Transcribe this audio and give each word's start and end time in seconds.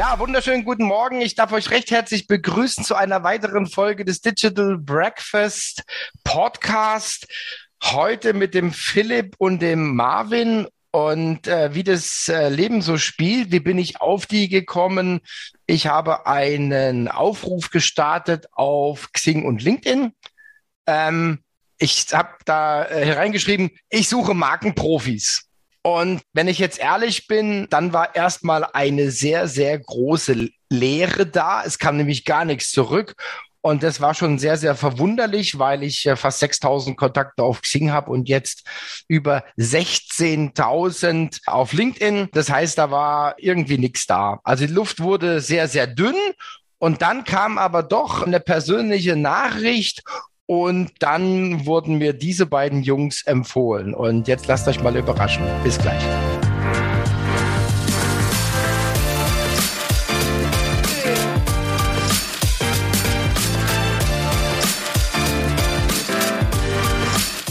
Ja, 0.00 0.18
wunderschönen 0.18 0.64
guten 0.64 0.84
Morgen. 0.84 1.20
Ich 1.20 1.34
darf 1.34 1.52
euch 1.52 1.68
recht 1.68 1.90
herzlich 1.90 2.26
begrüßen 2.26 2.84
zu 2.84 2.94
einer 2.94 3.22
weiteren 3.22 3.66
Folge 3.66 4.06
des 4.06 4.22
Digital 4.22 4.78
Breakfast 4.78 5.82
Podcast. 6.24 7.26
Heute 7.82 8.32
mit 8.32 8.54
dem 8.54 8.72
Philipp 8.72 9.34
und 9.36 9.60
dem 9.60 9.94
Marvin. 9.94 10.66
Und 10.90 11.46
äh, 11.48 11.74
wie 11.74 11.84
das 11.84 12.28
äh, 12.28 12.48
Leben 12.48 12.80
so 12.80 12.96
spielt, 12.96 13.52
wie 13.52 13.60
bin 13.60 13.76
ich 13.76 14.00
auf 14.00 14.24
die 14.24 14.48
gekommen? 14.48 15.20
Ich 15.66 15.86
habe 15.86 16.26
einen 16.26 17.08
Aufruf 17.08 17.68
gestartet 17.68 18.46
auf 18.52 19.12
Xing 19.12 19.44
und 19.44 19.62
LinkedIn. 19.62 20.14
Ähm, 20.86 21.40
ich 21.76 22.06
habe 22.14 22.36
da 22.46 22.86
äh, 22.86 23.04
hereingeschrieben, 23.04 23.68
ich 23.90 24.08
suche 24.08 24.32
Markenprofis. 24.32 25.49
Und 25.82 26.22
wenn 26.32 26.48
ich 26.48 26.58
jetzt 26.58 26.78
ehrlich 26.78 27.26
bin, 27.26 27.66
dann 27.70 27.92
war 27.92 28.14
erstmal 28.14 28.64
eine 28.64 29.10
sehr, 29.10 29.48
sehr 29.48 29.78
große 29.78 30.50
Leere 30.68 31.26
da. 31.26 31.62
Es 31.64 31.78
kam 31.78 31.96
nämlich 31.96 32.24
gar 32.24 32.44
nichts 32.44 32.70
zurück. 32.70 33.14
Und 33.62 33.82
das 33.82 34.00
war 34.00 34.14
schon 34.14 34.38
sehr, 34.38 34.56
sehr 34.56 34.74
verwunderlich, 34.74 35.58
weil 35.58 35.82
ich 35.82 36.06
äh, 36.06 36.16
fast 36.16 36.38
6000 36.38 36.96
Kontakte 36.96 37.42
auf 37.42 37.60
Xing 37.60 37.90
habe 37.92 38.10
und 38.10 38.28
jetzt 38.28 38.64
über 39.06 39.44
16.000 39.58 41.40
auf 41.46 41.72
LinkedIn. 41.74 42.28
Das 42.32 42.50
heißt, 42.50 42.78
da 42.78 42.90
war 42.90 43.34
irgendwie 43.38 43.76
nichts 43.76 44.06
da. 44.06 44.40
Also 44.44 44.66
die 44.66 44.72
Luft 44.72 45.00
wurde 45.00 45.40
sehr, 45.40 45.68
sehr 45.68 45.86
dünn. 45.86 46.16
Und 46.78 47.02
dann 47.02 47.24
kam 47.24 47.58
aber 47.58 47.82
doch 47.82 48.22
eine 48.22 48.40
persönliche 48.40 49.14
Nachricht 49.14 50.02
und 50.50 50.90
dann 50.98 51.64
wurden 51.64 51.98
mir 51.98 52.12
diese 52.12 52.44
beiden 52.44 52.82
Jungs 52.82 53.22
empfohlen. 53.22 53.94
Und 53.94 54.26
jetzt 54.26 54.48
lasst 54.48 54.66
euch 54.66 54.82
mal 54.82 54.96
überraschen. 54.96 55.44
Bis 55.62 55.78
gleich. 55.78 56.02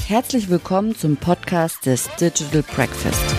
Herzlich 0.06 0.50
willkommen 0.50 0.94
zum 0.94 1.16
Podcast 1.16 1.86
des 1.86 2.10
Digital 2.20 2.64
Breakfast. 2.64 3.39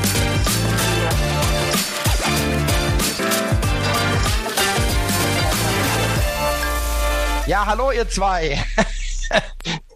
Ja, 7.51 7.65
hallo 7.65 7.91
ihr 7.91 8.07
zwei. 8.07 8.63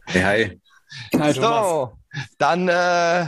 Hey, 0.08 0.22
hi. 0.22 1.17
hi 1.17 1.31
so, 1.31 1.94
dann, 2.38 2.67
äh, 2.67 3.28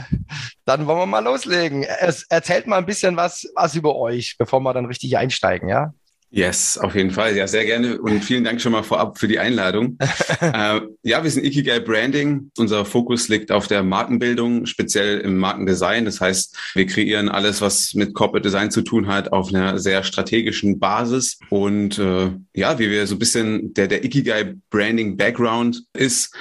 dann 0.66 0.86
wollen 0.86 0.98
wir 0.98 1.06
mal 1.06 1.24
loslegen. 1.24 1.82
Es, 1.82 2.24
erzählt 2.28 2.66
mal 2.66 2.76
ein 2.76 2.84
bisschen 2.84 3.16
was, 3.16 3.50
was 3.54 3.74
über 3.74 3.96
euch, 3.96 4.36
bevor 4.36 4.60
wir 4.60 4.74
dann 4.74 4.84
richtig 4.84 5.16
einsteigen, 5.16 5.70
ja? 5.70 5.94
Yes, 6.30 6.76
auf 6.76 6.94
jeden 6.94 7.10
Fall. 7.10 7.34
Ja, 7.36 7.46
sehr 7.46 7.64
gerne. 7.64 7.98
Und 7.98 8.22
vielen 8.22 8.44
Dank 8.44 8.60
schon 8.60 8.72
mal 8.72 8.82
vorab 8.82 9.18
für 9.18 9.28
die 9.28 9.38
Einladung. 9.38 9.96
äh, 10.40 10.80
ja, 11.02 11.24
wir 11.24 11.30
sind 11.30 11.44
Ikigai 11.44 11.80
Branding. 11.80 12.50
Unser 12.58 12.84
Fokus 12.84 13.28
liegt 13.28 13.50
auf 13.50 13.66
der 13.66 13.82
Markenbildung, 13.82 14.66
speziell 14.66 15.20
im 15.20 15.38
Markendesign. 15.38 16.04
Das 16.04 16.20
heißt, 16.20 16.54
wir 16.74 16.86
kreieren 16.86 17.30
alles, 17.30 17.62
was 17.62 17.94
mit 17.94 18.12
Corporate 18.12 18.46
Design 18.46 18.70
zu 18.70 18.82
tun 18.82 19.06
hat, 19.06 19.32
auf 19.32 19.48
einer 19.48 19.78
sehr 19.78 20.02
strategischen 20.02 20.78
Basis. 20.78 21.38
Und 21.48 21.98
äh, 21.98 22.32
ja, 22.54 22.78
wie 22.78 22.90
wir 22.90 23.06
so 23.06 23.14
ein 23.14 23.20
bisschen 23.20 23.72
der, 23.72 23.88
der 23.88 24.04
Ikigai 24.04 24.54
Branding 24.68 25.16
Background 25.16 25.84
ist, 25.94 26.34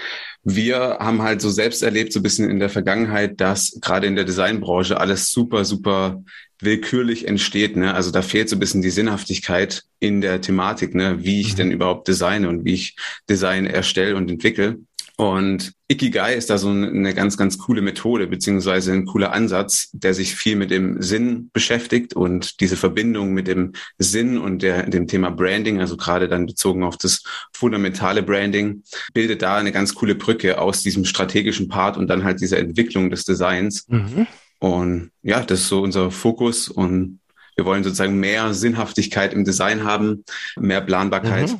wir 0.43 0.97
haben 0.99 1.21
halt 1.21 1.41
so 1.41 1.49
selbst 1.49 1.83
erlebt, 1.83 2.13
so 2.13 2.19
ein 2.19 2.23
bisschen 2.23 2.49
in 2.49 2.59
der 2.59 2.69
Vergangenheit, 2.69 3.39
dass 3.39 3.77
gerade 3.81 4.07
in 4.07 4.15
der 4.15 4.23
Designbranche 4.23 4.97
alles 4.97 5.31
super, 5.31 5.65
super 5.65 6.23
willkürlich 6.59 7.27
entsteht. 7.27 7.75
Ne? 7.75 7.93
Also 7.93 8.11
da 8.11 8.21
fehlt 8.21 8.49
so 8.49 8.55
ein 8.55 8.59
bisschen 8.59 8.81
die 8.81 8.89
Sinnhaftigkeit 8.89 9.83
in 9.99 10.21
der 10.21 10.41
Thematik, 10.41 10.95
ne? 10.95 11.23
wie 11.23 11.41
ich 11.41 11.53
mhm. 11.53 11.57
denn 11.57 11.71
überhaupt 11.71 12.07
designe 12.07 12.47
und 12.49 12.65
wie 12.65 12.73
ich 12.73 12.95
Design 13.29 13.65
erstelle 13.65 14.15
und 14.15 14.29
entwickle. 14.29 14.79
Und 15.19 15.73
Ikigai 15.87 16.35
ist 16.35 16.51
da 16.51 16.59
so 16.59 16.69
eine 16.69 17.15
ganz, 17.15 17.37
ganz 17.37 17.57
coole 17.57 17.81
Methode, 17.81 18.27
beziehungsweise 18.27 18.93
ein 18.93 19.07
cooler 19.07 19.33
Ansatz, 19.33 19.89
der 19.91 20.13
sich 20.13 20.35
viel 20.35 20.55
mit 20.55 20.69
dem 20.69 21.01
Sinn 21.01 21.49
beschäftigt 21.53 22.13
und 22.13 22.59
diese 22.59 22.75
Verbindung 22.75 23.33
mit 23.33 23.47
dem 23.47 23.73
Sinn 23.97 24.37
und 24.37 24.61
der, 24.61 24.87
dem 24.87 25.07
Thema 25.07 25.31
Branding, 25.31 25.79
also 25.79 25.97
gerade 25.97 26.27
dann 26.27 26.45
bezogen 26.45 26.83
auf 26.83 26.97
das 26.97 27.23
fundamentale 27.51 28.21
Branding, 28.21 28.83
bildet 29.15 29.41
da 29.41 29.57
eine 29.57 29.71
ganz 29.71 29.95
coole 29.95 30.13
Brücke 30.13 30.61
aus 30.61 30.83
diesem 30.83 31.03
strategischen 31.03 31.67
Part 31.67 31.97
und 31.97 32.07
dann 32.07 32.23
halt 32.23 32.39
dieser 32.39 32.59
Entwicklung 32.59 33.09
des 33.09 33.23
Designs. 33.23 33.87
Mhm. 33.87 34.27
Und 34.59 35.11
ja, 35.23 35.41
das 35.41 35.61
ist 35.61 35.69
so 35.69 35.81
unser 35.81 36.11
Fokus 36.11 36.69
und 36.69 37.19
wir 37.57 37.65
wollen 37.65 37.83
sozusagen 37.83 38.19
mehr 38.19 38.53
Sinnhaftigkeit 38.53 39.33
im 39.33 39.43
Design 39.43 39.83
haben, 39.83 40.23
mehr 40.55 40.81
Planbarkeit. 40.81 41.49
Mhm. 41.49 41.59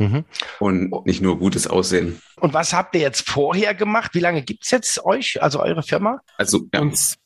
Mhm. 0.00 0.24
Und 0.60 1.06
nicht 1.06 1.22
nur 1.22 1.40
gutes 1.40 1.66
Aussehen. 1.66 2.20
Und 2.36 2.54
was 2.54 2.72
habt 2.72 2.94
ihr 2.94 3.00
jetzt 3.00 3.28
vorher 3.28 3.74
gemacht? 3.74 4.14
Wie 4.14 4.20
lange 4.20 4.42
gibt's 4.42 4.70
jetzt 4.70 5.04
euch, 5.04 5.42
also 5.42 5.60
eure 5.60 5.82
Firma? 5.82 6.20
Also 6.36 6.60
ja. 6.72 6.80
uns, 6.80 7.16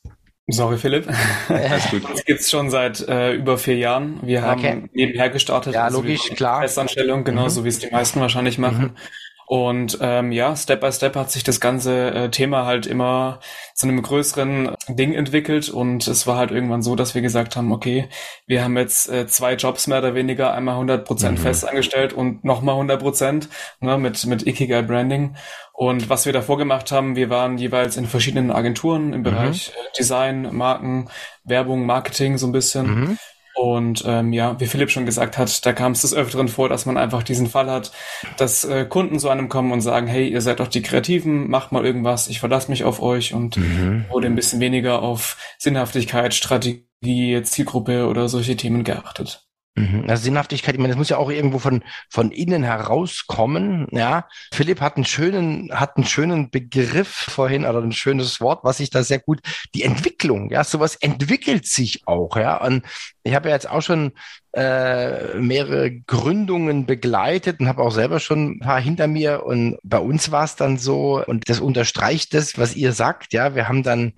sorry 0.49 0.79
Philipp, 0.79 1.07
Alles 1.49 1.91
gut. 1.91 2.09
uns 2.09 2.25
gibt's 2.25 2.51
schon 2.51 2.71
seit 2.71 3.07
äh, 3.07 3.35
über 3.35 3.59
vier 3.59 3.77
Jahren. 3.77 4.21
Wir 4.23 4.41
haben 4.41 4.59
okay. 4.59 4.89
nebenher 4.95 5.29
gestartet. 5.29 5.75
Ja, 5.75 5.85
also 5.85 6.01
logisch, 6.01 6.31
klar. 6.31 6.63
Festanstellung, 6.63 7.25
genauso 7.25 7.61
mhm. 7.61 7.65
wie 7.67 7.69
es 7.69 7.79
die 7.81 7.91
meisten 7.91 8.21
wahrscheinlich 8.21 8.57
machen. 8.57 8.97
Und 9.53 9.99
ähm, 10.01 10.33
ja, 10.33 10.57
Step 10.57 10.81
by 10.81 10.91
Step 10.91 11.15
hat 11.15 11.31
sich 11.31 11.45
das 11.45 11.61
ganze 11.61 12.11
äh, 12.15 12.31
Thema 12.31 12.65
halt 12.65 12.87
immer 12.87 13.39
zu 13.75 13.87
einem 13.87 14.01
größeren 14.01 14.75
Ding 14.89 15.13
entwickelt. 15.13 15.69
Und 15.69 16.09
es 16.09 16.27
war 16.27 16.39
halt 16.39 16.53
irgendwann 16.53 16.81
so, 16.81 16.97
dass 16.97 17.15
wir 17.15 17.21
gesagt 17.21 17.55
haben, 17.55 17.71
okay, 17.71 18.09
wir 18.47 18.65
haben 18.65 18.79
jetzt 18.79 19.11
äh, 19.11 19.27
zwei 19.27 19.53
Jobs 19.57 19.87
mehr 19.89 19.99
oder 19.99 20.15
weniger, 20.15 20.55
einmal 20.55 20.77
100 20.77 21.05
Prozent 21.05 21.39
mhm. 21.39 21.43
fest 21.43 21.69
angestellt 21.69 22.15
und 22.15 22.45
nochmal 22.45 22.77
100 22.77 23.03
Prozent 23.03 23.51
ne, 23.81 23.99
mit, 23.99 24.25
mit 24.25 24.47
Ikigai 24.47 24.81
Branding. 24.81 25.37
Und 25.75 26.09
was 26.09 26.25
wir 26.25 26.33
davor 26.33 26.57
gemacht 26.57 26.91
haben, 26.91 27.15
wir 27.15 27.29
waren 27.29 27.59
jeweils 27.59 27.99
in 27.99 28.07
verschiedenen 28.07 28.51
Agenturen 28.53 29.13
im 29.13 29.19
mhm. 29.19 29.25
Bereich 29.25 29.69
mhm. 29.69 29.93
Design, 29.99 30.49
Marken, 30.57 31.11
Werbung, 31.45 31.85
Marketing 31.85 32.39
so 32.39 32.47
ein 32.47 32.53
bisschen. 32.53 32.87
Mhm. 32.87 33.19
Und 33.55 34.05
ähm, 34.07 34.33
ja, 34.33 34.59
wie 34.61 34.67
Philipp 34.67 34.91
schon 34.91 35.07
gesagt 35.07 35.37
hat, 35.37 35.65
da 35.67 35.73
kam 35.73 35.93
es 35.93 36.03
des 36.03 36.15
Öfteren 36.15 36.49
vor, 36.49 36.69
dass 36.69 36.87
man 36.87 36.97
einfach 36.97 37.23
diesen 37.23 37.47
Fall 37.47 37.71
hat, 37.71 37.93
dass 38.39 38.65
äh, 38.65 38.87
Kunden 38.87 39.19
zu 39.19 39.29
einem 39.29 39.49
kommen 39.49 39.73
und 39.73 39.83
sagen, 39.83 40.07
hey, 40.07 40.29
ihr 40.29 40.41
seid 40.41 40.61
doch 40.61 40.69
die 40.69 40.83
Kreativen, 40.83 41.51
macht 41.51 41.71
mal 41.73 41.85
irgendwas, 41.85 42.29
ich 42.29 42.41
verlasse 42.41 42.71
mich 42.71 42.85
auf 42.85 43.03
euch 43.03 43.35
und 43.35 43.57
mhm. 43.57 44.07
wurde 44.09 44.27
ein 44.27 44.35
bisschen 44.35 44.61
weniger 44.61 45.03
auf 45.03 45.37
Sinnhaftigkeit, 45.59 46.33
Strategie, 46.35 47.43
Zielgruppe 47.43 48.07
oder 48.07 48.29
solche 48.29 48.57
Themen 48.57 48.85
geachtet. 48.85 49.47
Mhm. 49.75 50.05
Also 50.07 50.25
Sinnhaftigkeit, 50.25 50.75
ich 50.75 50.81
meine, 50.81 50.91
das 50.91 50.99
muss 50.99 51.09
ja 51.09 51.17
auch 51.17 51.31
irgendwo 51.31 51.59
von, 51.59 51.83
von 52.11 52.31
innen 52.31 52.63
herauskommen, 52.63 53.87
ja. 53.91 54.29
Philipp 54.53 54.83
hat 54.83 54.97
einen 54.97 55.07
schönen, 55.07 55.73
hat 55.73 55.97
einen 55.97 56.05
schönen 56.05 56.51
Begriff 56.51 57.09
vorhin 57.09 57.65
oder 57.65 57.81
ein 57.81 57.93
schönes 57.93 58.41
Wort, 58.43 58.65
was 58.65 58.81
ich 58.81 58.91
da 58.91 59.03
sehr 59.03 59.19
gut, 59.19 59.41
die 59.75 59.85
Entwicklung, 59.85 60.51
ja, 60.51 60.63
sowas 60.63 60.97
entwickelt 60.97 61.67
sich 61.67 62.07
auch, 62.07 62.37
ja. 62.37 62.63
Und 62.63 62.85
ich 63.23 63.35
habe 63.35 63.49
ja 63.49 63.55
jetzt 63.55 63.71
auch 63.71 63.81
schon 63.81 64.13
äh, 64.53 65.39
mehrere 65.39 65.91
Gründungen 65.91 66.85
begleitet 66.85 67.61
und 67.61 67.69
habe 67.69 67.83
auch 67.83 67.93
selber 67.93 68.21
schon 68.21 68.57
ein 68.57 68.61
paar 68.61 68.81
hinter 68.81 69.07
mir 69.07 69.45
und 69.47 69.79
bei 69.83 69.99
uns 69.99 70.31
war 70.31 70.45
es 70.45 70.55
dann 70.55 70.77
so 70.77 71.25
und 71.25 71.49
das 71.49 71.61
unterstreicht 71.61 72.35
das, 72.35 72.59
was 72.59 72.77
ihr 72.77 72.93
sagt, 72.93 73.33
ja. 73.33 73.55
Wir 73.55 73.69
haben 73.69 73.83
dann 73.83 74.13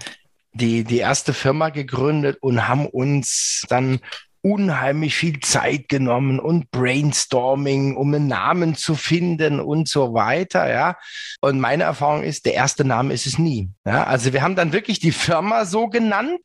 die, 0.52 0.82
die 0.82 0.98
erste 0.98 1.32
Firma 1.32 1.68
gegründet 1.68 2.38
und 2.40 2.66
haben 2.66 2.86
uns 2.86 3.64
dann 3.68 4.00
unheimlich 4.44 5.16
viel 5.16 5.40
Zeit 5.40 5.88
genommen 5.88 6.38
und 6.38 6.70
Brainstorming, 6.70 7.96
um 7.96 8.12
einen 8.12 8.26
Namen 8.26 8.74
zu 8.74 8.94
finden 8.94 9.58
und 9.58 9.88
so 9.88 10.12
weiter, 10.12 10.70
ja. 10.70 10.96
Und 11.40 11.60
meine 11.60 11.84
Erfahrung 11.84 12.22
ist, 12.22 12.44
der 12.44 12.52
erste 12.52 12.84
Name 12.84 13.14
ist 13.14 13.26
es 13.26 13.38
nie. 13.38 13.70
Ja, 13.86 14.04
also 14.04 14.34
wir 14.34 14.42
haben 14.42 14.54
dann 14.54 14.74
wirklich 14.74 14.98
die 14.98 15.12
Firma 15.12 15.64
so 15.64 15.86
genannt 15.86 16.40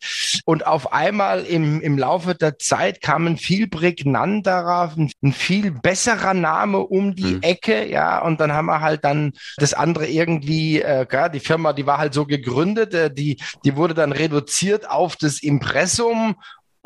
und 0.46 0.66
auf 0.66 0.94
einmal 0.94 1.44
im, 1.44 1.81
im 1.81 1.98
Laufe 1.98 2.36
der 2.36 2.57
Zeit 2.57 3.01
kam 3.01 3.28
ein 3.28 3.36
viel 3.36 3.68
prägnanterer, 3.68 4.94
ein, 4.95 5.12
ein 5.22 5.34
viel 5.34 5.72
besserer 5.72 6.34
Name 6.34 6.80
um 6.80 7.16
die 7.16 7.36
mhm. 7.36 7.42
Ecke, 7.42 7.90
ja. 7.90 8.22
Und 8.22 8.40
dann 8.40 8.54
haben 8.54 8.68
wir 8.68 8.80
halt 8.80 9.04
dann 9.04 9.34
das 9.57 9.74
andere 9.74 10.07
irgendwie, 10.07 10.81
äh, 10.81 11.06
ja, 11.12 11.28
die 11.28 11.42
Firma, 11.42 11.74
die 11.74 11.86
war 11.86 11.98
halt 11.98 12.13
so 12.13 12.25
gegründet, 12.25 12.94
äh, 12.94 13.13
die, 13.13 13.42
die 13.66 13.75
wurde 13.75 13.94
dann 13.94 14.13
reduziert 14.13 14.90
auf 14.90 15.18
das 15.18 15.44
Impressum 15.44 16.36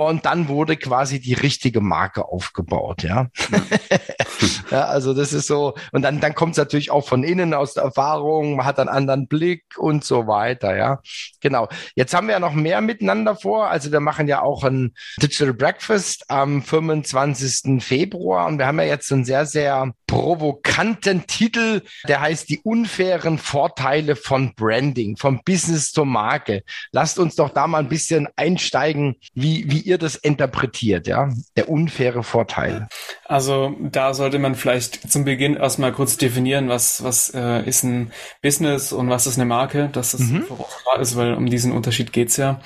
und 0.08 0.26
dann 0.26 0.48
wurde 0.48 0.78
quasi 0.78 1.20
die 1.20 1.34
richtige 1.34 1.82
Marke 1.82 2.26
aufgebaut, 2.26 3.04
ja. 3.04 3.28
ja, 4.72 4.86
also 4.86 5.14
das 5.14 5.34
ist 5.34 5.48
so, 5.48 5.74
und 5.92 6.02
dann, 6.02 6.20
dann 6.20 6.36
kommt 6.36 6.52
es 6.52 6.58
natürlich 6.58 6.92
auch 6.92 7.08
von 7.08 7.24
innen 7.24 7.54
aus 7.54 7.74
der 7.74 7.84
Erfahrung, 7.84 8.56
man 8.56 8.66
hat 8.66 8.80
einen 8.80 8.90
anderen 8.90 9.28
Blick 9.28 9.64
und 9.78 10.04
so 10.04 10.28
weiter, 10.28 10.76
ja. 10.76 11.00
Genau. 11.42 11.68
Jetzt 11.96 12.14
haben 12.14 12.28
wir 12.28 12.34
ja 12.34 12.40
noch 12.40 12.54
mehr 12.54 12.82
miteinander 12.82 13.36
vor. 13.36 13.68
Also 13.68 13.92
wir 13.92 14.00
machen 14.00 14.28
ja 14.28 14.42
auch 14.42 14.64
ein 14.64 14.94
Digital 15.22 15.54
Breakfast 15.54 16.30
am 16.30 16.64
25. 16.64 17.84
Februar 17.84 18.48
und 18.48 18.58
wir 18.58 18.68
haben 18.68 18.80
ja 18.80 18.86
jetzt 18.86 19.12
einen 19.12 19.26
sehr, 19.26 19.46
sehr 19.46 19.92
provokanten 20.08 21.28
Titel, 21.28 21.82
der 22.08 22.22
heißt 22.22 22.50
die 22.50 22.60
unfairen 22.60 23.38
Vorteile 23.38 24.16
von 24.16 24.54
Branding, 24.56 25.18
vom 25.18 25.42
Business 25.44 25.92
zur 25.92 26.06
Marke. 26.06 26.64
Lasst 26.92 27.20
uns 27.20 27.36
doch 27.36 27.50
da 27.50 27.68
mal 27.68 27.80
ein 27.80 27.90
bisschen 27.90 28.28
einsteigen, 28.36 29.16
wie, 29.34 29.70
wie 29.70 29.80
ihr 29.80 29.93
das 29.98 30.16
interpretiert, 30.16 31.08
ja, 31.08 31.30
der 31.56 31.70
unfaire 31.70 32.24
Vorteil. 32.24 32.88
Also 33.26 33.76
da 33.80 34.14
sollte 34.14 34.40
man 34.40 34.56
vielleicht 34.56 35.12
zum 35.12 35.26
Beginn 35.26 35.56
erstmal 35.56 35.92
kurz 35.92 36.18
definieren, 36.18 36.70
was, 36.70 37.04
was 37.04 37.34
äh, 37.34 37.68
ist 37.68 37.84
ein 37.84 38.12
Business 38.42 38.94
und 38.94 39.10
was 39.10 39.28
ist 39.28 39.38
eine 39.38 39.46
Marke, 39.46 39.90
dass 39.92 40.12
das 40.12 40.22
mhm. 40.22 40.46
klar 40.46 41.00
ist, 41.00 41.16
weil 41.16 41.34
um 41.34 41.48
diesen 41.48 41.72
Unterschied 41.72 42.14
geht's 42.14 42.38
ja. 42.38 42.62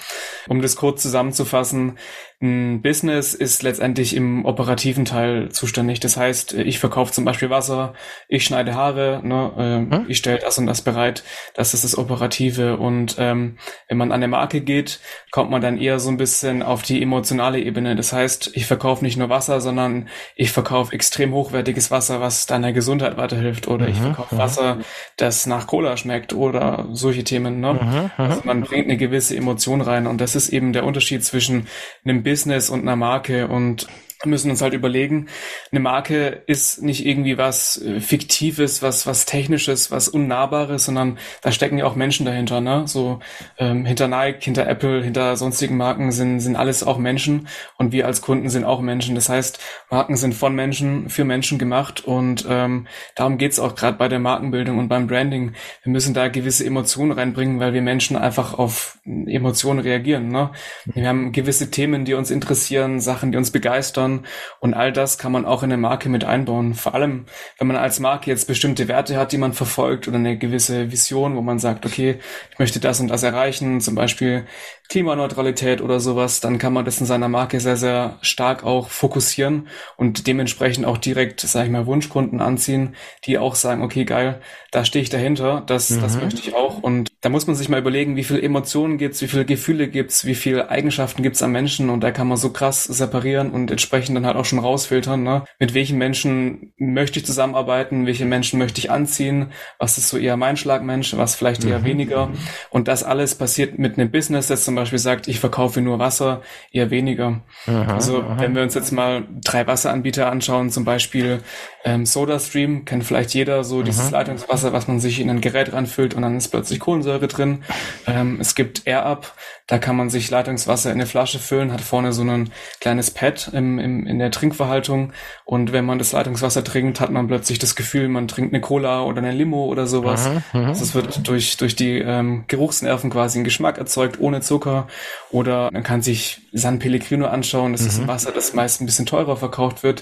Um 0.48 0.62
das 0.62 0.76
kurz 0.76 1.02
zusammenzufassen, 1.02 1.98
ein 2.40 2.84
Business 2.84 3.34
ist 3.34 3.64
letztendlich 3.64 4.16
im 4.16 4.46
operativen 4.46 5.06
Teil 5.06 5.50
zuständig. 5.50 6.00
Das 6.00 6.18
heißt, 6.18 6.54
ich 6.54 6.78
verkaufe 6.78 7.12
zum 7.12 7.26
Beispiel 7.26 7.50
Wasser, 7.50 7.96
ich 8.28 8.46
schneide 8.46 8.76
Haare, 8.76 9.22
ne, 9.24 9.88
äh, 9.90 9.96
hm? 9.96 10.06
ich 10.08 10.20
stelle 10.20 10.38
das 10.38 10.60
und 10.60 10.68
das 10.68 10.84
bereit. 10.84 11.24
Das 11.56 11.74
ist 11.74 11.84
das 11.84 11.98
Operative. 11.98 12.78
Und 12.78 13.16
ähm, 13.18 13.58
wenn 13.88 13.98
man 13.98 14.12
an 14.12 14.18
eine 14.18 14.28
Marke 14.28 14.62
geht, 14.62 15.00
kommt 15.32 15.50
man 15.50 15.62
dann 15.62 15.80
eher 15.80 16.00
so 16.00 16.10
ein 16.10 16.18
bisschen 16.18 16.62
auf 16.62 16.84
die 16.84 17.02
emotionale 17.02 17.60
Ebene. 17.60 17.96
Das 17.96 18.14
heißt, 18.14 18.52
ich 18.54 18.68
verkaufe 18.68 19.04
nicht 19.04 19.18
nur 19.18 19.30
Wasser, 19.30 19.60
sondern 19.60 20.08
ich 20.36 20.52
verkaufe 20.52 20.94
extrem 20.94 21.34
hochwertiges 21.34 21.90
Wasser, 21.90 22.22
was 22.22 22.46
deiner 22.46 22.72
Gesundheit 22.72 23.18
weiterhilft. 23.18 23.68
Oder 23.68 23.88
mhm, 23.88 23.92
ich 23.94 24.00
verkaufe 24.00 24.36
mhm. 24.36 24.40
Wasser, 24.40 24.78
das 25.16 25.48
nach 25.48 25.66
Cola 25.66 25.98
schmeckt 25.98 26.34
oder 26.34 26.88
solche 26.92 27.24
Themen. 27.24 27.62
Ne? 27.62 27.74
Mhm, 27.74 27.80
mhm, 27.80 28.12
also 28.16 28.42
man 28.44 28.62
bringt 28.62 28.86
eine 28.86 28.98
gewisse 28.98 29.36
Emotion 29.36 29.82
rein. 29.82 30.06
Und 30.06 30.22
das 30.22 30.36
ist 30.36 30.50
eben 30.50 30.72
der 30.72 30.86
Unterschied 30.86 31.26
zwischen 31.26 31.66
einem 32.06 32.27
Business 32.28 32.70
und 32.70 32.82
einer 32.82 32.98
Marke 32.98 33.48
und 33.48 33.88
müssen 34.26 34.50
uns 34.50 34.62
halt 34.62 34.74
überlegen, 34.74 35.28
eine 35.72 35.80
Marke 35.80 36.42
ist 36.48 36.82
nicht 36.82 37.06
irgendwie 37.06 37.38
was 37.38 37.82
äh, 37.82 38.00
Fiktives, 38.00 38.82
was, 38.82 39.06
was 39.06 39.26
Technisches, 39.26 39.92
was 39.92 40.08
Unnahbares, 40.08 40.86
sondern 40.86 41.20
da 41.42 41.52
stecken 41.52 41.78
ja 41.78 41.86
auch 41.86 41.96
Menschen 41.96 42.26
dahinter, 42.26 42.60
ne? 42.60 42.84
So 42.88 43.20
ähm, 43.58 43.86
hinter 43.86 44.08
Nike, 44.08 44.46
hinter 44.46 44.68
Apple, 44.68 45.04
hinter 45.04 45.38
sonstigen 45.38 45.78
Marken 45.78 46.12
sind, 46.12 46.40
sind 46.40 46.56
alles 46.56 46.84
auch 46.84 46.98
Menschen 46.98 47.48
und 47.78 47.92
wir 47.92 48.08
als 48.08 48.22
Kunden 48.22 48.50
sind 48.50 48.64
auch 48.64 48.82
Menschen. 48.82 49.14
Das 49.14 49.30
heißt, 49.30 49.60
Marken 49.92 50.16
sind 50.16 50.34
von 50.34 50.56
Menschen 50.56 51.10
für 51.10 51.24
Menschen 51.24 51.60
gemacht 51.60 52.04
und 52.04 52.46
ähm, 52.50 52.88
darum 53.16 53.38
geht's 53.38 53.60
auch 53.60 53.76
gerade 53.76 53.98
bei 53.98 54.08
der 54.08 54.20
Markenbildung 54.20 54.80
und 54.80 54.88
beim 54.88 55.06
Branding. 55.06 55.54
Wir 55.84 55.92
müssen 55.92 56.14
da 56.14 56.28
gewisse 56.28 56.66
Emotionen 56.66 57.12
reinbringen, 57.12 57.60
weil 57.60 57.74
wir 57.74 57.82
Menschen 57.84 58.18
einfach 58.18 58.58
auf 58.58 58.98
Emotionen 59.06 59.80
reagieren. 59.80 60.30
Ne? 60.30 60.52
Wir 60.86 61.08
haben 61.08 61.32
gewisse 61.32 61.70
Themen, 61.70 62.04
die 62.06 62.16
uns 62.16 62.32
interessieren, 62.32 63.00
Sachen, 63.00 63.32
die 63.32 63.38
uns 63.38 63.52
begeistern 63.52 64.07
Usern 64.08 64.26
und 64.60 64.74
all 64.74 64.92
das 64.92 65.18
kann 65.18 65.32
man 65.32 65.46
auch 65.46 65.64
in 65.64 65.72
eine 65.72 65.82
Marke 65.82 66.10
mit 66.10 66.24
einbauen. 66.24 66.74
Vor 66.74 66.94
allem, 66.94 67.26
wenn 67.58 67.68
man 67.68 67.78
als 67.78 68.00
Marke 68.00 68.30
jetzt 68.30 68.48
bestimmte 68.48 68.88
Werte 68.88 69.18
hat, 69.18 69.32
die 69.32 69.38
man 69.38 69.54
verfolgt 69.54 70.08
oder 70.08 70.18
eine 70.18 70.38
gewisse 70.38 70.92
Vision, 70.92 71.36
wo 71.36 71.42
man 71.42 71.60
sagt, 71.60 71.86
okay, 71.86 72.20
ich 72.52 72.60
möchte 72.60 72.80
das 72.80 73.00
und 73.00 73.10
das 73.10 73.24
erreichen, 73.24 73.82
zum 73.82 73.96
Beispiel 73.96 74.46
Klimaneutralität 74.90 75.82
oder 75.82 76.00
sowas, 76.00 76.40
dann 76.40 76.58
kann 76.60 76.74
man 76.74 76.86
das 76.86 77.00
in 77.00 77.06
seiner 77.06 77.28
Marke 77.28 77.60
sehr, 77.60 77.76
sehr 77.76 78.18
stark 78.22 78.64
auch 78.64 78.90
fokussieren 78.90 79.68
und 79.98 80.28
dementsprechend 80.28 80.86
auch 80.86 80.98
direkt, 80.98 81.42
sage 81.42 81.66
ich 81.66 81.72
mal, 81.72 81.86
Wunschkunden 81.86 82.40
anziehen, 82.40 82.96
die 83.26 83.38
auch 83.38 83.56
sagen, 83.56 83.84
okay, 83.84 84.06
geil, 84.06 84.40
da 84.72 84.86
stehe 84.86 85.04
ich 85.04 85.10
dahinter, 85.10 85.62
das, 85.66 85.90
mhm. 85.90 86.02
das 86.02 86.22
möchte 86.22 86.40
ich 86.40 86.56
auch. 86.56 86.82
Und 86.82 87.12
da 87.22 87.30
muss 87.30 87.48
man 87.48 87.56
sich 87.56 87.68
mal 87.68 87.80
überlegen, 87.80 88.16
wie 88.16 88.24
viele 88.24 88.42
Emotionen 88.42 88.98
gibt's, 88.98 89.22
wie 89.22 89.28
viele 89.28 89.46
Gefühle 89.46 89.90
gibt's, 89.90 90.26
wie 90.26 90.36
viele 90.36 90.70
Eigenschaften 90.70 91.22
gibt's 91.22 91.44
am 91.44 91.52
Menschen 91.52 91.90
und 91.90 92.02
da 92.02 92.12
kann 92.12 92.28
man 92.28 92.38
so 92.38 92.52
krass 92.52 92.86
separieren 92.86 93.52
und 93.52 93.70
entsprechend 93.70 93.97
dann 94.06 94.26
halt 94.26 94.38
auch 94.38 94.46
schon 94.46 94.60
rausfiltern, 94.60 95.24
ne? 95.24 95.44
mit 95.60 95.74
welchen 95.74 95.98
Menschen 95.98 96.74
möchte 96.78 97.20
ich 97.20 97.26
zusammenarbeiten, 97.26 98.06
welche 98.06 98.26
Menschen 98.26 98.60
möchte 98.60 98.80
ich 98.80 98.92
anziehen, 98.92 99.52
was 99.80 99.98
ist 99.98 100.10
so 100.10 100.18
eher 100.18 100.38
mein 100.38 100.58
Schlagmensch, 100.58 101.16
was 101.18 101.36
vielleicht 101.36 101.66
eher 101.66 101.80
mhm. 101.80 101.86
weniger. 101.86 102.30
Und 102.70 102.88
das 102.88 103.04
alles 103.04 103.36
passiert 103.36 103.80
mit 103.80 103.98
einem 103.98 104.12
Business, 104.12 104.48
das 104.48 104.64
zum 104.64 104.76
Beispiel 104.76 105.00
sagt, 105.00 105.28
ich 105.28 105.40
verkaufe 105.40 105.82
nur 105.82 106.00
Wasser, 106.00 106.42
eher 106.72 106.90
weniger. 106.90 107.42
Aha, 107.66 107.94
also 107.94 108.22
aha. 108.22 108.38
wenn 108.40 108.56
wir 108.56 108.64
uns 108.64 108.74
jetzt 108.76 108.92
mal 108.92 109.26
drei 109.44 109.66
Wasseranbieter 109.68 110.32
anschauen, 110.32 110.70
zum 110.70 110.86
Beispiel 110.86 111.42
ähm, 111.84 112.06
SodaStream, 112.06 112.86
kennt 112.86 113.04
vielleicht 113.04 113.34
jeder 113.34 113.64
so 113.64 113.82
dieses 113.82 114.12
Leitungswasser, 114.12 114.74
was 114.74 114.88
man 114.88 115.00
sich 115.00 115.20
in 115.20 115.30
ein 115.30 115.42
Gerät 115.42 115.74
ranfüllt 115.74 116.14
und 116.14 116.22
dann 116.22 116.38
ist 116.38 116.50
plötzlich 116.50 116.80
Kohlensäure 116.80 117.28
drin. 117.28 117.64
Ähm, 118.06 118.38
es 118.40 118.56
gibt 118.56 118.86
AirUp, 118.86 119.34
da 119.68 119.78
kann 119.80 119.98
man 119.98 120.10
sich 120.10 120.30
Leitungswasser 120.32 120.90
in 120.90 120.96
eine 120.96 121.06
Flasche 121.06 121.40
füllen, 121.40 121.74
hat 121.74 121.82
vorne 121.82 122.14
so 122.14 122.24
ein 122.24 122.52
kleines 122.80 123.12
Pad 123.12 123.52
im, 123.54 123.80
im, 123.80 124.08
in 124.08 124.18
der 124.18 124.32
Trinkverhaltung. 124.32 125.12
Und 125.44 125.74
wenn 125.74 125.84
man 125.84 126.00
das 126.00 126.14
Leitungswasser 126.14 126.64
trinkt, 126.64 127.02
hat 127.02 127.12
man 127.12 127.28
plötzlich 127.28 127.60
das 127.60 127.76
Gefühl, 127.76 128.08
man 128.08 128.30
trinkt 128.30 128.54
eine 128.54 128.62
Cola 128.62 129.04
oder 129.04 129.18
eine 129.18 129.34
Limo 129.34 129.66
oder 129.66 129.86
sowas. 129.86 130.30
Mhm, 130.54 130.66
also 130.66 130.84
es 130.84 130.96
wird 130.96 131.28
durch, 131.28 131.58
durch 131.58 131.76
die 131.76 132.00
ähm, 132.00 132.46
Geruchsnerven 132.48 133.10
quasi 133.10 133.40
ein 133.40 133.44
Geschmack 133.44 133.78
erzeugt, 133.78 134.22
ohne 134.22 134.40
Zucker. 134.40 134.88
Oder 135.32 135.70
man 135.74 135.84
kann 135.84 136.02
sich 136.02 136.48
San 136.54 136.80
Pellegrino 136.80 137.28
anschauen. 137.28 137.74
Das 137.74 137.82
mhm. 137.82 137.88
ist 137.88 138.00
ein 138.00 138.08
Wasser, 138.08 138.32
das 138.32 138.54
meist 138.54 138.80
ein 138.80 138.86
bisschen 138.86 139.06
teurer 139.06 139.36
verkauft 139.36 139.84
wird. 139.84 140.02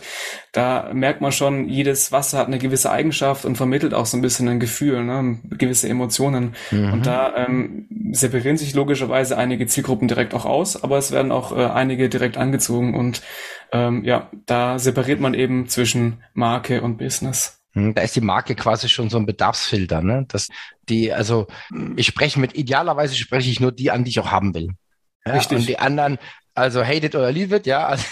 Da 0.52 0.92
merkt 0.94 1.22
man 1.22 1.32
schon, 1.32 1.70
jedes 1.70 2.12
Wasser 2.12 2.38
hat 2.38 2.48
eine 2.48 2.60
gewisse 2.60 2.92
Eigenschaft 2.92 3.46
und 3.46 3.56
vermittelt 3.56 3.96
auch 3.96 4.06
so 4.06 4.16
ein 4.16 4.22
bisschen 4.22 4.48
ein 4.48 4.60
Gefühl, 4.60 5.04
ne? 5.04 5.40
gewisse 5.50 5.90
Emotionen. 5.90 6.56
Mhm. 6.70 6.94
Und 6.94 7.06
da 7.08 7.36
ähm, 7.36 7.88
separieren 8.12 8.58
sich 8.58 8.76
logischerweise 8.76 9.38
einige 9.38 9.55
einige 9.56 9.68
Zielgruppen 9.68 10.10
direkt 10.10 10.34
auch 10.34 10.46
aus, 10.46 10.84
aber 10.84 10.98
es 10.98 11.12
werden 11.12 11.32
auch 11.32 11.56
äh, 11.56 11.66
einige 11.66 12.10
direkt 12.10 12.36
angezogen 12.36 12.94
und 12.94 13.22
ähm, 13.72 14.04
ja, 14.04 14.30
da 14.46 14.78
separiert 14.80 15.22
man 15.22 15.34
eben 15.34 15.68
zwischen 15.70 16.24
Marke 16.34 16.82
und 16.82 16.98
Business. 16.98 17.62
Hm, 17.72 17.94
da 17.96 18.02
ist 18.02 18.18
die 18.18 18.22
Marke 18.22 18.56
quasi 18.56 18.90
schon 18.90 19.10
so 19.10 19.18
ein 19.18 19.26
Bedarfsfilter, 19.26 20.02
ne? 20.02 20.26
Dass 20.28 20.50
die, 20.90 21.14
also 21.14 21.48
ich 21.96 22.08
spreche 22.08 22.40
mit, 22.40 22.56
idealerweise 22.56 23.16
spreche 23.16 23.50
ich 23.50 23.62
nur 23.62 23.72
die 23.72 23.92
an, 23.92 24.04
die 24.04 24.10
ich 24.10 24.20
auch 24.20 24.32
haben 24.32 24.54
will. 24.54 24.72
Ja, 25.26 25.34
Richtig. 25.34 25.58
Und 25.60 25.68
die 25.70 25.80
anderen, 25.80 26.18
also 26.54 26.84
hate 26.84 27.06
it 27.06 27.16
oder 27.16 27.32
leave 27.32 27.56
it, 27.56 27.66
ja. 27.66 27.88
Also, 27.96 28.04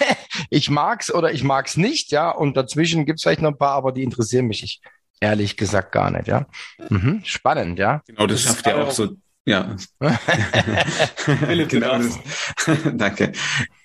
ich 0.50 0.70
mag's 0.70 1.12
oder 1.12 1.30
ich 1.32 1.44
mag's 1.44 1.76
nicht, 1.76 2.10
ja. 2.10 2.30
Und 2.30 2.56
dazwischen 2.56 3.04
gibt's 3.04 3.22
vielleicht 3.22 3.42
noch 3.42 3.50
ein 3.50 3.58
paar, 3.58 3.74
aber 3.74 3.92
die 3.92 4.02
interessieren 4.02 4.46
mich 4.46 4.80
ehrlich 5.20 5.56
gesagt 5.56 5.92
gar 5.92 6.10
nicht, 6.10 6.26
ja. 6.26 6.46
Mhm, 6.88 7.20
spannend, 7.24 7.78
ja. 7.78 8.02
Genau, 8.06 8.26
das, 8.26 8.42
das 8.42 8.52
schafft 8.54 8.66
ja 8.66 8.82
auch 8.82 8.90
so 8.90 9.16
ja. 9.46 9.76
genau 11.68 11.98
das, 11.98 12.18
danke. 12.94 13.32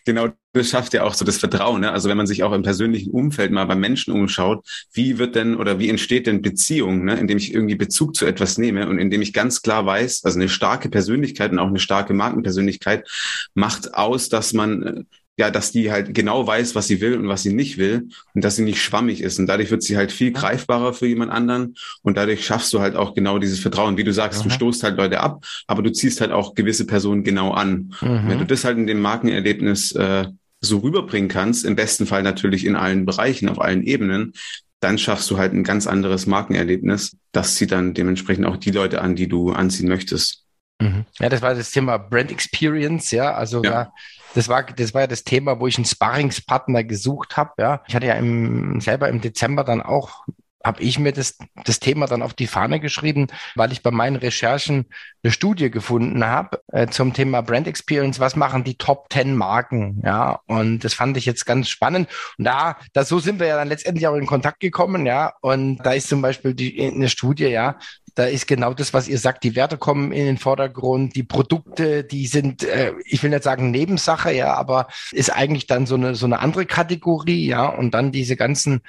Genau, 0.06 0.30
das 0.54 0.70
schafft 0.70 0.94
ja 0.94 1.04
auch 1.04 1.14
so 1.14 1.26
das 1.26 1.38
Vertrauen. 1.38 1.82
Ne? 1.82 1.92
Also 1.92 2.10
wenn 2.10 2.18
man 2.18 2.26
sich 2.26 2.44
auch 2.44 2.54
im 2.54 2.64
persönlichen 2.64 3.12
Umfeld 3.12 3.52
mal 3.52 3.66
beim 3.66 3.80
Menschen 3.80 4.14
umschaut, 4.14 4.66
wie 4.94 5.20
wird 5.20 5.36
denn 5.36 5.56
oder 5.56 5.78
wie 5.78 5.90
entsteht 5.90 6.28
denn 6.28 6.42
Beziehung, 6.42 7.04
ne? 7.06 7.20
indem 7.20 7.38
ich 7.38 7.54
irgendwie 7.54 7.76
Bezug 7.76 8.16
zu 8.16 8.26
etwas 8.26 8.58
nehme 8.58 8.88
und 8.88 8.98
indem 8.98 9.22
ich 9.22 9.34
ganz 9.34 9.62
klar 9.62 9.86
weiß, 9.86 10.24
also 10.24 10.40
eine 10.40 10.50
starke 10.50 10.90
Persönlichkeit 10.90 11.52
und 11.52 11.60
auch 11.60 11.68
eine 11.68 11.80
starke 11.80 12.14
Markenpersönlichkeit 12.14 13.08
macht 13.54 13.94
aus, 13.94 14.30
dass 14.30 14.54
man 14.54 14.84
äh, 14.84 15.04
ja, 15.40 15.50
dass 15.50 15.72
die 15.72 15.90
halt 15.90 16.14
genau 16.14 16.46
weiß, 16.46 16.76
was 16.76 16.88
sie 16.88 17.00
will 17.00 17.16
und 17.16 17.30
was 17.30 17.44
sie 17.44 17.54
nicht 17.54 17.78
will 17.78 18.10
und 18.34 18.44
dass 18.44 18.58
sie 18.58 18.62
nicht 18.62 18.84
schwammig 18.84 19.22
ist. 19.22 19.40
Und 19.40 19.48
dadurch 19.48 19.72
wird 19.72 19.82
sie 19.84 19.96
halt 19.96 20.12
viel 20.12 20.34
greifbarer 20.34 20.92
für 20.92 21.08
jemand 21.08 21.32
anderen 21.32 21.76
und 22.02 22.18
dadurch 22.18 22.46
schaffst 22.46 22.74
du 22.74 22.82
halt 22.82 22.98
auch 22.98 23.14
genau 23.16 23.40
dieses 23.40 23.62
Vertrauen. 23.62 23.96
Wie 23.96 24.04
du 24.04 24.12
sagst, 24.12 24.44
mhm. 24.44 24.50
du 24.50 24.56
stoßt 24.56 24.84
halt 24.84 24.98
Leute 24.98 25.22
ab, 25.22 25.46
aber 25.66 25.82
du 25.82 25.94
ziehst 25.94 26.20
halt 26.20 26.34
auch 26.34 26.56
gewisse 26.56 26.86
Personen 26.86 27.24
genau 27.24 27.52
an. 27.52 27.94
Mhm. 28.02 28.24
Wenn 28.28 28.40
du 28.40 28.46
das 28.46 28.66
halt 28.66 28.78
in 28.78 28.86
dem 28.86 29.00
Markenerlebnis 29.00 29.94
äh, 29.94 30.28
so 30.60 30.80
rüberbringen 30.80 31.30
kannst, 31.30 31.64
im 31.64 31.78
besten 31.78 32.06
Fall 32.06 32.22
natürlich 32.22 32.66
in 32.66 32.76
allen 32.76 33.06
Bereichen, 33.06 33.48
auf 33.48 33.62
allen 33.62 33.84
Ebenen, 33.84 34.34
dann 34.82 34.98
schaffst 34.98 35.32
du 35.32 35.38
halt 35.38 35.54
ein 35.54 35.64
ganz 35.64 35.88
anderes 35.88 36.26
Markenerlebnis. 36.26 37.16
Das 37.32 37.56
zieht 37.56 37.72
dann 37.72 37.94
dementsprechend 37.94 38.46
auch 38.46 38.58
die 38.58 38.72
Leute 38.72 39.02
an, 39.02 39.16
die 39.16 39.30
du 39.30 39.54
anziehen 39.54 39.88
möchtest. 39.88 40.44
Mhm. 40.82 41.06
Ja, 41.18 41.30
das 41.30 41.42
war 41.42 41.56
das 41.56 41.72
Thema 41.72 41.98
Brand 41.98 42.30
Experience, 42.30 43.12
ja. 43.12 43.34
Also 43.34 43.64
ja. 43.64 43.72
Da, 43.72 43.94
das 44.36 44.48
war, 44.48 44.64
das 44.64 44.94
war 44.94 45.02
ja 45.02 45.08
das 45.08 45.24
Thema, 45.24 45.60
wo 45.60 45.68
ich 45.68 45.78
einen 45.78 45.86
Sparringspartner 45.86 46.84
gesucht 46.84 47.38
habe. 47.38 47.54
Ja, 47.58 47.82
ich 47.88 47.96
hatte 47.96 48.08
ja 48.08 48.14
im, 48.16 48.80
selber 48.82 49.10
im 49.10 49.22
Dezember 49.22 49.64
dann 49.64 49.82
auch 49.82 50.26
habe 50.64 50.82
ich 50.82 51.00
mir 51.00 51.14
das, 51.14 51.38
das 51.64 51.80
Thema 51.80 52.06
dann 52.06 52.22
auf 52.22 52.34
die 52.34 52.48
Fahne 52.48 52.80
geschrieben, 52.80 53.28
weil 53.56 53.72
ich 53.72 53.82
bei 53.82 53.92
meinen 53.92 54.18
Recherchen 54.18 54.86
eine 55.24 55.32
Studie 55.32 55.72
gefunden 55.72 56.26
habe 56.26 56.62
äh, 56.72 56.88
zum 56.88 57.14
Thema 57.14 57.42
Brand 57.42 57.68
Experience. 57.68 58.20
Was 58.20 58.36
machen 58.36 58.64
die 58.64 58.76
Top 58.76 59.08
10 59.12 59.36
Marken? 59.36 60.02
Ja, 60.04 60.42
und 60.48 60.80
das 60.80 60.94
fand 60.94 61.18
ich 61.18 61.26
jetzt 61.26 61.46
ganz 61.46 61.70
spannend. 61.70 62.10
Und 62.38 62.46
da, 62.46 62.78
da 62.94 63.06
so 63.06 63.20
sind 63.20 63.40
wir 63.40 63.48
ja 63.48 63.56
dann 63.56 63.70
letztendlich 63.70 64.08
auch 64.08 64.16
in 64.16 64.26
Kontakt 64.26 64.60
gekommen. 64.60 65.06
Ja, 65.06 65.34
und 65.42 65.78
da 65.78 65.94
ist 65.94 66.10
zum 66.10 66.22
Beispiel 66.22 66.54
die, 66.54 66.82
eine 66.82 67.10
Studie, 67.10 67.48
ja, 67.48 67.78
da 68.16 68.26
ist 68.26 68.48
genau 68.48 68.74
das, 68.74 68.94
was 68.94 69.08
ihr 69.08 69.18
sagt. 69.18 69.44
Die 69.46 69.56
Werte 69.56 69.78
kommen 69.78 70.12
in 70.12 70.26
den 70.26 70.38
Vordergrund, 70.38 71.16
die 71.16 71.24
Produkte, 71.24 72.04
die 72.04 72.28
sind, 72.28 72.64
äh, 72.64 72.94
ich 73.06 73.24
will 73.24 73.30
nicht 73.30 73.44
sagen 73.44 73.72
Nebensache, 73.72 74.34
ja, 74.34 74.56
aber 74.56 74.88
ist 75.12 75.30
eigentlich 75.30 75.68
dann 75.68 75.86
so 75.86 75.96
eine 75.96 76.16
so 76.16 76.26
eine 76.26 76.40
andere 76.40 76.66
Kategorie, 76.66 77.48
ja, 77.48 77.66
und 77.66 77.94
dann 77.94 78.12
diese 78.12 78.36
ganzen 78.36 78.82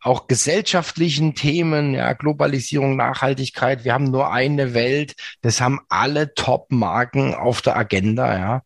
auch 0.00 0.26
gesellschaftlichen 0.26 1.34
Themen, 1.34 1.94
ja, 1.94 2.12
Globalisierung, 2.12 2.96
Nachhaltigkeit. 2.96 3.84
Wir 3.84 3.94
haben 3.94 4.10
nur 4.10 4.32
eine 4.32 4.74
Welt. 4.74 5.14
Das 5.42 5.60
haben 5.60 5.80
alle 5.88 6.34
Top-Marken 6.34 7.34
auf 7.34 7.62
der 7.62 7.76
Agenda, 7.76 8.38
ja. 8.38 8.62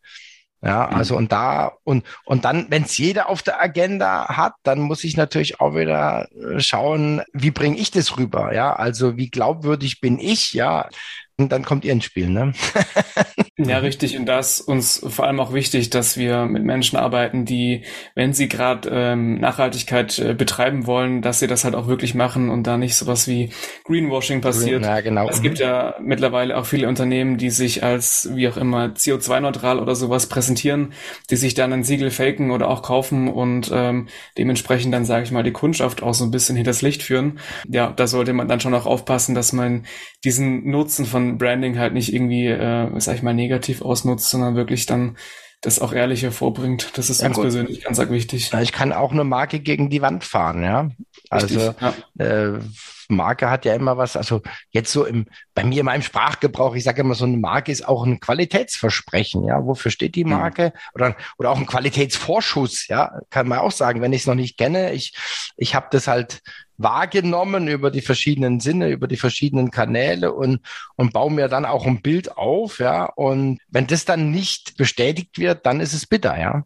Ja, 0.63 0.87
mhm. 0.89 0.97
also 0.97 1.17
und 1.17 1.31
da 1.33 1.73
und 1.83 2.05
und 2.23 2.45
dann, 2.45 2.67
wenn 2.69 2.83
es 2.83 2.97
jeder 2.97 3.27
auf 3.27 3.43
der 3.43 3.61
Agenda 3.61 4.29
hat, 4.29 4.53
dann 4.63 4.79
muss 4.79 5.03
ich 5.03 5.17
natürlich 5.17 5.59
auch 5.59 5.75
wieder 5.75 6.29
äh, 6.31 6.61
schauen, 6.61 7.21
wie 7.33 7.51
bringe 7.51 7.77
ich 7.77 7.91
das 7.91 8.17
rüber, 8.17 8.53
ja? 8.53 8.73
Also 8.73 9.17
wie 9.17 9.29
glaubwürdig 9.29 9.99
bin 9.99 10.19
ich, 10.19 10.53
ja? 10.53 10.87
Und 11.43 11.51
dann 11.51 11.63
kommt 11.63 11.85
ihr 11.85 11.91
ins 11.91 12.05
Spiel, 12.05 12.29
ne? 12.29 12.53
Ja, 13.57 13.77
richtig. 13.77 14.17
Und 14.17 14.25
da 14.25 14.39
ist 14.39 14.61
uns 14.61 15.05
vor 15.07 15.27
allem 15.27 15.39
auch 15.39 15.53
wichtig, 15.53 15.91
dass 15.91 16.17
wir 16.17 16.45
mit 16.45 16.63
Menschen 16.63 16.97
arbeiten, 16.97 17.45
die, 17.45 17.83
wenn 18.15 18.33
sie 18.33 18.49
gerade 18.49 18.89
ähm, 18.91 19.39
Nachhaltigkeit 19.39 20.17
äh, 20.17 20.33
betreiben 20.33 20.87
wollen, 20.87 21.21
dass 21.21 21.37
sie 21.37 21.45
das 21.45 21.63
halt 21.63 21.75
auch 21.75 21.87
wirklich 21.87 22.15
machen 22.15 22.49
und 22.49 22.65
da 22.65 22.77
nicht 22.77 22.95
sowas 22.95 23.27
wie 23.27 23.51
Greenwashing 23.83 24.41
passiert. 24.41 24.83
Ja, 24.83 25.01
genau. 25.01 25.29
Es 25.29 25.43
gibt 25.43 25.59
ja 25.59 25.93
mittlerweile 26.01 26.57
auch 26.57 26.65
viele 26.65 26.87
Unternehmen, 26.87 27.37
die 27.37 27.51
sich 27.51 27.83
als, 27.83 28.29
wie 28.33 28.47
auch 28.47 28.57
immer, 28.57 28.85
CO2-neutral 28.87 29.79
oder 29.79 29.95
sowas 29.95 30.27
präsentieren, 30.27 30.93
die 31.29 31.35
sich 31.35 31.53
dann 31.53 31.73
ein 31.73 31.83
Siegel 31.83 32.09
faken 32.09 32.49
oder 32.49 32.69
auch 32.69 32.81
kaufen 32.81 33.27
und 33.27 33.69
ähm, 33.71 34.07
dementsprechend 34.35 34.95
dann, 34.95 35.05
sage 35.05 35.25
ich 35.25 35.31
mal, 35.31 35.43
die 35.43 35.51
Kundschaft 35.51 36.01
auch 36.01 36.15
so 36.15 36.25
ein 36.25 36.31
bisschen 36.31 36.55
hinters 36.55 36.81
Licht 36.81 37.03
führen. 37.03 37.39
Ja, 37.69 37.91
da 37.91 38.07
sollte 38.07 38.33
man 38.33 38.47
dann 38.47 38.59
schon 38.59 38.73
auch 38.73 38.87
aufpassen, 38.87 39.35
dass 39.35 39.53
man 39.53 39.85
diesen 40.23 40.71
Nutzen 40.71 41.05
von 41.05 41.32
Branding 41.37 41.77
halt 41.77 41.93
nicht 41.93 42.13
irgendwie, 42.13 42.47
äh, 42.47 42.89
sag 42.99 43.15
ich 43.15 43.23
mal, 43.23 43.33
negativ 43.33 43.81
ausnutzt, 43.81 44.29
sondern 44.29 44.55
wirklich 44.55 44.85
dann 44.85 45.17
das 45.63 45.79
auch 45.79 45.93
ehrlich 45.93 46.23
hervorbringt. 46.23 46.97
Das 46.97 47.09
ist 47.09 47.21
ja, 47.21 47.27
uns 47.27 47.35
gut. 47.35 47.43
persönlich 47.43 47.83
ganz, 47.83 47.97
ganz 47.97 48.11
wichtig. 48.11 48.51
Ich 48.61 48.71
kann 48.71 48.91
auch 48.91 49.11
eine 49.11 49.23
Marke 49.23 49.59
gegen 49.59 49.89
die 49.89 50.01
Wand 50.01 50.23
fahren, 50.23 50.63
ja. 50.63 50.89
Also 51.29 51.73
ja. 51.79 51.93
Äh, 52.23 52.59
Marke 53.07 53.49
hat 53.49 53.65
ja 53.65 53.73
immer 53.73 53.97
was, 53.97 54.15
also 54.15 54.41
jetzt 54.71 54.91
so 54.91 55.05
im, 55.05 55.27
bei 55.53 55.63
mir 55.63 55.79
in 55.79 55.85
meinem 55.85 56.01
Sprachgebrauch, 56.01 56.75
ich 56.75 56.83
sage 56.83 57.01
immer, 57.01 57.15
so 57.15 57.25
eine 57.25 57.37
Marke 57.37 57.71
ist 57.71 57.87
auch 57.87 58.05
ein 58.05 58.19
Qualitätsversprechen, 58.19 59.45
ja. 59.45 59.65
Wofür 59.65 59.91
steht 59.91 60.15
die 60.15 60.25
mhm. 60.25 60.31
Marke? 60.31 60.73
Oder, 60.93 61.15
oder 61.37 61.51
auch 61.51 61.57
ein 61.57 61.65
Qualitätsvorschuss, 61.65 62.87
ja, 62.87 63.19
kann 63.29 63.47
man 63.47 63.59
auch 63.59 63.71
sagen, 63.71 64.01
wenn 64.01 64.13
ich 64.13 64.21
es 64.21 64.27
noch 64.27 64.35
nicht 64.35 64.57
kenne. 64.57 64.91
Ich, 64.91 65.15
ich 65.55 65.75
habe 65.75 65.87
das 65.91 66.07
halt 66.07 66.41
wahrgenommen 66.77 67.67
über 67.67 67.91
die 67.91 68.01
verschiedenen 68.01 68.59
Sinne, 68.59 68.89
über 68.89 69.07
die 69.07 69.17
verschiedenen 69.17 69.71
Kanäle 69.71 70.33
und, 70.33 70.59
und 70.95 71.13
baue 71.13 71.31
mir 71.31 71.47
dann 71.47 71.65
auch 71.65 71.85
ein 71.85 72.01
Bild 72.01 72.37
auf, 72.37 72.79
ja. 72.79 73.05
Und 73.05 73.59
wenn 73.69 73.87
das 73.87 74.05
dann 74.05 74.31
nicht 74.31 74.77
bestätigt 74.77 75.37
wird, 75.37 75.65
dann 75.65 75.79
ist 75.79 75.93
es 75.93 76.05
bitter, 76.05 76.39
ja. 76.39 76.63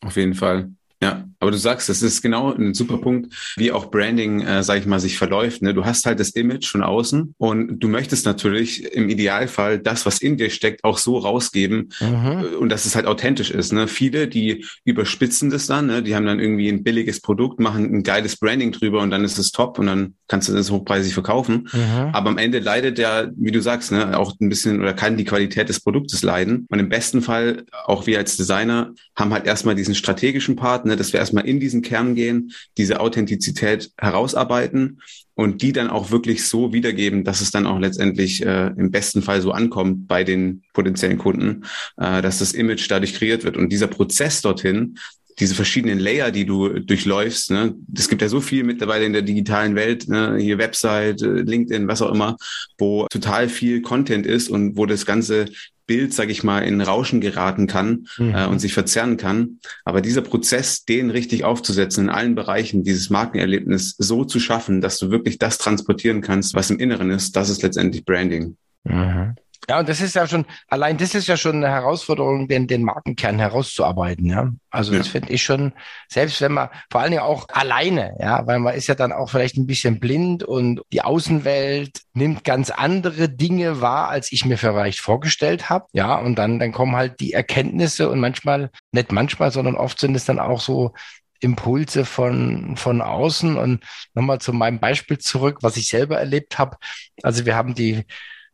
Auf 0.00 0.16
jeden 0.16 0.34
Fall. 0.34 0.70
Ja, 1.00 1.28
aber 1.38 1.52
du 1.52 1.56
sagst, 1.56 1.88
das 1.88 2.02
ist 2.02 2.22
genau 2.22 2.52
ein 2.52 2.74
super 2.74 2.98
Punkt, 2.98 3.32
wie 3.56 3.70
auch 3.70 3.90
Branding, 3.90 4.40
äh, 4.40 4.64
sag 4.64 4.80
ich 4.80 4.86
mal, 4.86 4.98
sich 4.98 5.16
verläuft. 5.16 5.62
Ne? 5.62 5.72
Du 5.72 5.84
hast 5.84 6.06
halt 6.06 6.18
das 6.18 6.30
Image 6.30 6.66
von 6.66 6.82
außen 6.82 7.34
und 7.38 7.78
du 7.78 7.86
möchtest 7.86 8.26
natürlich 8.26 8.82
im 8.92 9.08
Idealfall 9.08 9.78
das, 9.78 10.06
was 10.06 10.18
in 10.18 10.36
dir 10.36 10.50
steckt, 10.50 10.82
auch 10.82 10.98
so 10.98 11.18
rausgeben 11.18 11.90
mhm. 12.00 12.08
Äh, 12.08 12.56
und 12.56 12.68
dass 12.70 12.84
es 12.84 12.96
halt 12.96 13.06
authentisch 13.06 13.52
ist. 13.52 13.72
Ne? 13.72 13.86
Viele, 13.86 14.26
die 14.26 14.64
überspitzen 14.84 15.50
das 15.50 15.68
dann, 15.68 15.86
ne? 15.86 16.02
die 16.02 16.16
haben 16.16 16.26
dann 16.26 16.40
irgendwie 16.40 16.68
ein 16.68 16.82
billiges 16.82 17.20
Produkt, 17.20 17.60
machen 17.60 17.84
ein 17.84 18.02
geiles 18.02 18.36
Branding 18.36 18.72
drüber 18.72 19.00
und 19.00 19.12
dann 19.12 19.22
ist 19.22 19.38
es 19.38 19.52
top 19.52 19.78
und 19.78 19.86
dann 19.86 20.14
kannst 20.26 20.48
du 20.48 20.52
das 20.52 20.70
hochpreisig 20.72 21.14
verkaufen. 21.14 21.68
Mhm. 21.72 22.10
Aber 22.12 22.30
am 22.30 22.38
Ende 22.38 22.58
leidet 22.58 22.98
ja, 22.98 23.28
wie 23.36 23.52
du 23.52 23.62
sagst, 23.62 23.92
ne, 23.92 24.18
auch 24.18 24.34
ein 24.40 24.48
bisschen 24.48 24.80
oder 24.80 24.94
kann 24.94 25.16
die 25.16 25.24
Qualität 25.24 25.68
des 25.68 25.80
Produktes 25.80 26.24
leiden. 26.24 26.66
Und 26.68 26.80
im 26.80 26.88
besten 26.88 27.22
Fall, 27.22 27.64
auch 27.86 28.06
wir 28.08 28.18
als 28.18 28.36
Designer, 28.36 28.94
haben 29.14 29.32
halt 29.32 29.46
erstmal 29.46 29.76
diesen 29.76 29.94
strategischen 29.94 30.56
Part, 30.56 30.87
ne, 30.88 30.96
dass 30.96 31.12
wir 31.12 31.20
erstmal 31.20 31.46
in 31.46 31.60
diesen 31.60 31.82
Kern 31.82 32.14
gehen, 32.14 32.52
diese 32.76 33.00
Authentizität 33.00 33.92
herausarbeiten 33.96 35.00
und 35.34 35.62
die 35.62 35.72
dann 35.72 35.88
auch 35.88 36.10
wirklich 36.10 36.44
so 36.44 36.72
wiedergeben, 36.72 37.22
dass 37.22 37.40
es 37.40 37.52
dann 37.52 37.66
auch 37.66 37.78
letztendlich 37.78 38.44
äh, 38.44 38.72
im 38.76 38.90
besten 38.90 39.22
Fall 39.22 39.40
so 39.40 39.52
ankommt 39.52 40.08
bei 40.08 40.24
den 40.24 40.62
potenziellen 40.72 41.18
Kunden, 41.18 41.64
äh, 41.96 42.20
dass 42.22 42.40
das 42.40 42.52
Image 42.52 42.90
dadurch 42.90 43.14
kreiert 43.14 43.44
wird. 43.44 43.56
Und 43.56 43.70
dieser 43.70 43.86
Prozess 43.86 44.42
dorthin, 44.42 44.98
diese 45.40 45.54
verschiedenen 45.54 45.98
Layer, 45.98 46.30
die 46.30 46.44
du 46.44 46.68
durchläufst. 46.80 47.50
Ne? 47.50 47.74
Es 47.96 48.08
gibt 48.08 48.22
ja 48.22 48.28
so 48.28 48.40
viel 48.40 48.64
mittlerweile 48.64 49.04
in 49.04 49.12
der 49.12 49.22
digitalen 49.22 49.74
Welt, 49.74 50.08
ne? 50.08 50.36
hier 50.38 50.58
Website, 50.58 51.22
äh, 51.22 51.42
LinkedIn, 51.42 51.88
was 51.88 52.02
auch 52.02 52.12
immer, 52.12 52.36
wo 52.76 53.06
total 53.08 53.48
viel 53.48 53.82
Content 53.82 54.26
ist 54.26 54.48
und 54.50 54.76
wo 54.76 54.86
das 54.86 55.06
ganze 55.06 55.46
Bild, 55.86 56.12
sage 56.12 56.30
ich 56.30 56.44
mal, 56.44 56.60
in 56.60 56.80
Rauschen 56.80 57.20
geraten 57.20 57.66
kann 57.66 58.06
mhm. 58.18 58.34
äh, 58.34 58.46
und 58.46 58.60
sich 58.60 58.74
verzerren 58.74 59.16
kann. 59.16 59.58
Aber 59.84 60.00
dieser 60.00 60.20
Prozess, 60.20 60.84
den 60.84 61.10
richtig 61.10 61.44
aufzusetzen 61.44 62.04
in 62.04 62.10
allen 62.10 62.34
Bereichen, 62.34 62.84
dieses 62.84 63.10
Markenerlebnis 63.10 63.96
so 63.98 64.24
zu 64.24 64.38
schaffen, 64.38 64.80
dass 64.80 64.98
du 64.98 65.10
wirklich 65.10 65.38
das 65.38 65.58
transportieren 65.58 66.20
kannst, 66.20 66.54
was 66.54 66.70
im 66.70 66.78
Inneren 66.78 67.10
ist, 67.10 67.34
das 67.34 67.48
ist 67.48 67.62
letztendlich 67.62 68.04
Branding. 68.04 68.56
Mhm. 68.84 69.34
Ja, 69.68 69.80
und 69.80 69.88
das 69.88 70.00
ist 70.00 70.14
ja 70.14 70.26
schon, 70.26 70.46
allein 70.68 70.96
das 70.96 71.14
ist 71.14 71.26
ja 71.26 71.36
schon 71.36 71.56
eine 71.56 71.68
Herausforderung, 71.68 72.48
den, 72.48 72.66
den 72.66 72.82
Markenkern 72.82 73.38
herauszuarbeiten, 73.38 74.26
ja. 74.26 74.50
Also 74.70 74.92
ja. 74.92 74.98
das 74.98 75.08
finde 75.08 75.32
ich 75.32 75.42
schon, 75.42 75.72
selbst 76.08 76.40
wenn 76.40 76.52
man, 76.52 76.68
vor 76.90 77.00
allen 77.00 77.10
Dingen 77.10 77.22
auch 77.22 77.46
alleine, 77.50 78.14
ja, 78.18 78.46
weil 78.46 78.60
man 78.60 78.74
ist 78.74 78.86
ja 78.86 78.94
dann 78.94 79.12
auch 79.12 79.28
vielleicht 79.30 79.56
ein 79.56 79.66
bisschen 79.66 80.00
blind 80.00 80.42
und 80.42 80.80
die 80.92 81.02
Außenwelt 81.02 82.00
nimmt 82.14 82.44
ganz 82.44 82.70
andere 82.70 83.28
Dinge 83.28 83.80
wahr, 83.80 84.08
als 84.08 84.32
ich 84.32 84.46
mir 84.46 84.56
vielleicht 84.56 85.00
vorgestellt 85.00 85.68
habe, 85.68 85.86
ja, 85.92 86.16
und 86.16 86.36
dann, 86.36 86.58
dann 86.58 86.72
kommen 86.72 86.96
halt 86.96 87.20
die 87.20 87.34
Erkenntnisse 87.34 88.08
und 88.08 88.20
manchmal, 88.20 88.70
nicht 88.92 89.12
manchmal, 89.12 89.50
sondern 89.50 89.76
oft 89.76 90.00
sind 90.00 90.14
es 90.14 90.24
dann 90.24 90.38
auch 90.38 90.60
so 90.60 90.94
Impulse 91.40 92.04
von, 92.04 92.76
von 92.76 93.00
außen 93.00 93.56
und 93.56 93.84
nochmal 94.14 94.40
zu 94.40 94.52
meinem 94.52 94.80
Beispiel 94.80 95.18
zurück, 95.18 95.58
was 95.60 95.76
ich 95.76 95.88
selber 95.88 96.18
erlebt 96.18 96.58
habe. 96.58 96.76
Also 97.22 97.46
wir 97.46 97.54
haben 97.54 97.74
die 97.74 98.04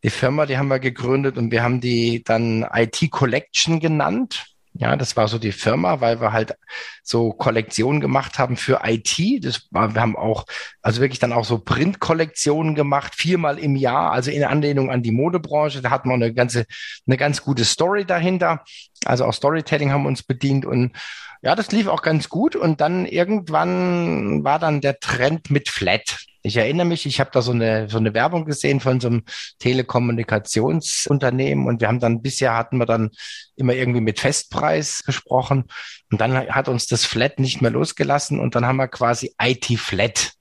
die 0.05 0.11
Firma, 0.11 0.45
die 0.45 0.59
haben 0.59 0.69
wir 0.69 0.79
gegründet 0.79 1.39
und 1.39 1.51
wir 1.51 1.63
haben 1.63 1.81
die 1.81 2.23
dann 2.23 2.67
IT 2.73 3.11
Collection 3.11 3.81
genannt. 3.81 4.45
Ja, 4.77 4.97
das 4.97 5.17
war 5.17 5.29
so 5.29 5.39
die 5.39 5.53
Firma, 5.53 6.01
weil 6.01 6.21
wir 6.21 6.33
halt 6.33 6.57
so 7.03 7.33
Kollektionen 7.33 8.01
gemacht 8.01 8.39
haben 8.39 8.57
für 8.57 8.81
IT. 8.85 9.45
Das 9.45 9.69
war, 9.71 9.95
wir 9.95 10.01
haben 10.03 10.17
auch, 10.17 10.45
also 10.83 11.01
wirklich 11.01 11.21
dann 11.21 11.33
auch 11.33 11.45
so 11.45 11.59
Print-Kollektionen 11.59 12.75
gemacht, 12.75 13.15
viermal 13.15 13.59
im 13.59 13.77
Jahr, 13.77 14.13
also 14.13 14.31
in 14.31 14.45
Anlehnung 14.45 14.91
an 14.91 15.03
die 15.03 15.13
Modebranche. 15.13 15.81
Da 15.81 15.91
hatten 15.91 16.09
wir 16.09 16.15
eine 16.15 16.35
ganze, 16.35 16.67
eine 17.07 17.17
ganz 17.17 17.43
gute 17.43 17.65
Story 17.65 18.05
dahinter. 18.05 18.65
Also 19.05 19.25
auch 19.25 19.33
Storytelling 19.33 19.91
haben 19.93 20.07
uns 20.07 20.23
bedient 20.23 20.67
und 20.67 20.93
ja, 21.41 21.55
das 21.55 21.73
lief 21.73 21.87
auch 21.87 22.03
ganz 22.03 22.29
gut. 22.29 22.57
Und 22.57 22.81
dann 22.81 23.07
irgendwann 23.07 24.45
war 24.45 24.59
dann 24.59 24.81
der 24.81 24.99
Trend 24.99 25.51
mit 25.51 25.69
Flat. 25.69 26.19
Ich 26.47 26.59
erinnere 26.59 26.85
mich, 26.85 27.07
ich 27.07 27.21
habe 27.21 27.31
da 27.33 27.41
so 27.41 27.53
eine, 27.53 27.89
so 27.89 27.97
eine 27.97 28.13
Werbung 28.13 28.45
gesehen 28.45 28.79
von 28.79 29.01
so 29.01 29.09
einem 29.09 29.23
Telekommunikationsunternehmen 29.61 31.67
und 31.67 31.81
wir 31.81 31.89
haben 31.89 32.01
dann 32.01 32.21
bisher 32.21 32.55
hatten 32.55 32.77
wir 32.77 32.85
dann 32.85 33.13
immer 33.57 33.73
irgendwie 33.73 34.03
mit 34.03 34.21
Festpreis 34.21 35.05
gesprochen 35.05 35.65
und 36.13 36.21
dann 36.21 36.37
hat 36.37 36.69
uns 36.69 36.87
das 36.87 37.07
Flat 37.07 37.39
nicht 37.39 37.63
mehr 37.63 37.71
losgelassen 37.71 38.41
und 38.41 38.55
dann 38.55 38.67
haben 38.67 38.77
wir 38.77 38.89
quasi 38.89 39.35
IT 39.41 39.65
Flat 39.79 40.34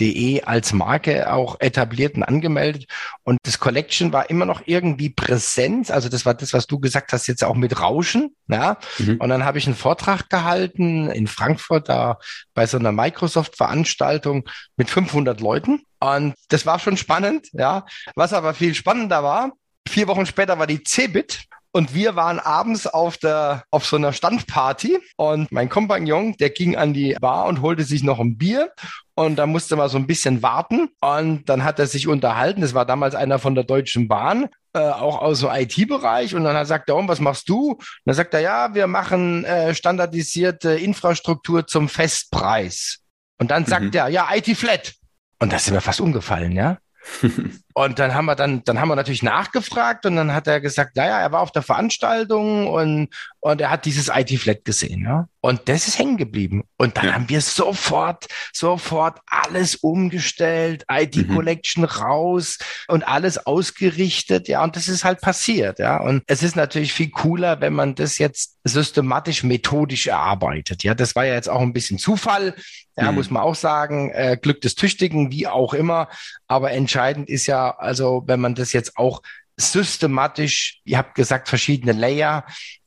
De 0.00 0.42
als 0.42 0.72
Marke 0.72 1.32
auch 1.32 1.60
etabliert 1.60 2.16
und 2.16 2.24
angemeldet. 2.24 2.86
Und 3.22 3.38
das 3.44 3.60
Collection 3.60 4.12
war 4.12 4.28
immer 4.28 4.44
noch 4.44 4.62
irgendwie 4.66 5.10
Präsenz. 5.10 5.90
Also 5.90 6.08
das 6.08 6.26
war 6.26 6.34
das, 6.34 6.52
was 6.52 6.66
du 6.66 6.80
gesagt 6.80 7.12
hast, 7.12 7.26
jetzt 7.26 7.44
auch 7.44 7.54
mit 7.54 7.80
Rauschen. 7.80 8.34
Ja. 8.48 8.78
Mhm. 8.98 9.18
Und 9.18 9.28
dann 9.28 9.44
habe 9.44 9.58
ich 9.58 9.66
einen 9.66 9.76
Vortrag 9.76 10.28
gehalten 10.28 11.10
in 11.10 11.26
Frankfurt, 11.26 11.88
da 11.88 12.18
bei 12.54 12.66
so 12.66 12.78
einer 12.78 12.92
Microsoft-Veranstaltung 12.92 14.48
mit 14.76 14.90
500 14.90 15.40
Leuten. 15.40 15.82
Und 16.00 16.34
das 16.48 16.66
war 16.66 16.78
schon 16.78 16.96
spannend. 16.96 17.48
Ja. 17.52 17.86
Was 18.16 18.32
aber 18.32 18.54
viel 18.54 18.74
spannender 18.74 19.22
war, 19.22 19.52
vier 19.88 20.08
Wochen 20.08 20.26
später 20.26 20.58
war 20.58 20.66
die 20.66 20.82
Cebit 20.82 21.44
und 21.76 21.92
wir 21.92 22.14
waren 22.14 22.38
abends 22.38 22.86
auf 22.86 23.18
der, 23.18 23.64
auf 23.70 23.84
so 23.84 23.96
einer 23.96 24.12
Standparty 24.12 25.00
und 25.16 25.50
mein 25.50 25.68
Kompagnon, 25.68 26.36
der 26.38 26.50
ging 26.50 26.76
an 26.76 26.94
die 26.94 27.14
Bar 27.20 27.46
und 27.46 27.62
holte 27.62 27.82
sich 27.82 28.04
noch 28.04 28.20
ein 28.20 28.38
Bier 28.38 28.72
und 29.14 29.36
da 29.36 29.46
musste 29.46 29.74
man 29.74 29.88
so 29.88 29.98
ein 29.98 30.06
bisschen 30.06 30.40
warten 30.40 30.88
und 31.00 31.48
dann 31.48 31.64
hat 31.64 31.80
er 31.80 31.88
sich 31.88 32.06
unterhalten. 32.06 32.60
Das 32.60 32.74
war 32.74 32.86
damals 32.86 33.16
einer 33.16 33.40
von 33.40 33.56
der 33.56 33.64
Deutschen 33.64 34.06
Bahn, 34.06 34.48
äh, 34.72 34.78
auch 34.78 35.20
aus 35.20 35.40
dem 35.40 35.50
IT-Bereich 35.50 36.36
und 36.36 36.44
dann 36.44 36.56
hat 36.56 36.68
sagt 36.68 36.88
er, 36.88 36.96
oh, 36.96 37.08
was 37.08 37.18
machst 37.18 37.48
du? 37.48 37.72
Und 37.72 37.80
dann 38.04 38.14
sagt 38.14 38.34
er, 38.34 38.40
ja, 38.40 38.74
wir 38.74 38.86
machen 38.86 39.44
äh, 39.44 39.74
standardisierte 39.74 40.76
Infrastruktur 40.76 41.66
zum 41.66 41.88
Festpreis. 41.88 43.00
Und 43.38 43.50
dann 43.50 43.66
sagt 43.66 43.86
mhm. 43.86 43.94
er, 43.94 44.08
ja, 44.08 44.28
IT 44.32 44.56
Flat. 44.56 44.94
Und 45.40 45.44
Und 45.44 45.52
da 45.52 45.58
sind 45.58 45.74
wir 45.74 45.80
fast 45.80 46.00
umgefallen, 46.00 46.52
ja. 46.52 46.78
und 47.76 47.98
dann 47.98 48.14
haben 48.14 48.26
wir 48.26 48.36
dann, 48.36 48.62
dann 48.62 48.80
haben 48.80 48.88
wir 48.88 48.94
natürlich 48.94 49.24
nachgefragt 49.24 50.06
und 50.06 50.14
dann 50.14 50.32
hat 50.32 50.46
er 50.46 50.60
gesagt, 50.60 50.94
naja, 50.94 51.18
er 51.18 51.32
war 51.32 51.40
auf 51.40 51.50
der 51.50 51.62
Veranstaltung 51.62 52.68
und, 52.68 53.08
und 53.40 53.60
er 53.60 53.70
hat 53.70 53.84
dieses 53.84 54.08
IT-Flat 54.14 54.64
gesehen, 54.64 55.02
ja. 55.02 55.26
Und 55.40 55.68
das 55.68 55.88
ist 55.88 55.98
hängen 55.98 56.16
geblieben. 56.16 56.64
Und 56.78 56.96
dann 56.96 57.06
ja. 57.06 57.12
haben 57.12 57.28
wir 57.28 57.42
sofort, 57.42 58.28
sofort 58.52 59.18
alles 59.26 59.74
umgestellt, 59.74 60.86
IT-Collection 60.90 61.82
mhm. 61.82 61.88
raus 61.88 62.58
und 62.88 63.06
alles 63.06 63.44
ausgerichtet, 63.44 64.46
ja. 64.46 64.62
Und 64.62 64.76
das 64.76 64.86
ist 64.88 65.04
halt 65.04 65.20
passiert, 65.20 65.80
ja. 65.80 66.00
Und 66.00 66.22
es 66.28 66.44
ist 66.44 66.54
natürlich 66.54 66.92
viel 66.92 67.10
cooler, 67.10 67.60
wenn 67.60 67.74
man 67.74 67.96
das 67.96 68.18
jetzt 68.18 68.56
systematisch, 68.64 69.42
methodisch 69.42 70.06
erarbeitet. 70.06 70.84
Ja, 70.84 70.94
das 70.94 71.16
war 71.16 71.26
ja 71.26 71.34
jetzt 71.34 71.50
auch 71.50 71.60
ein 71.60 71.72
bisschen 71.72 71.98
Zufall. 71.98 72.54
Ja, 72.96 73.10
mhm. 73.10 73.16
muss 73.16 73.30
man 73.30 73.42
auch 73.42 73.56
sagen, 73.56 74.10
äh, 74.12 74.38
Glück 74.40 74.60
des 74.60 74.76
Tüchtigen, 74.76 75.32
wie 75.32 75.48
auch 75.48 75.74
immer. 75.74 76.08
Aber 76.46 76.70
entscheidend 76.70 77.28
ist 77.28 77.46
ja, 77.46 77.63
also 77.70 78.24
wenn 78.26 78.40
man 78.40 78.54
das 78.54 78.72
jetzt 78.72 78.96
auch 78.96 79.22
systematisch, 79.56 80.80
ihr 80.84 80.98
habt 80.98 81.14
gesagt, 81.14 81.48
verschiedene 81.48 81.92
Layer, 81.92 82.44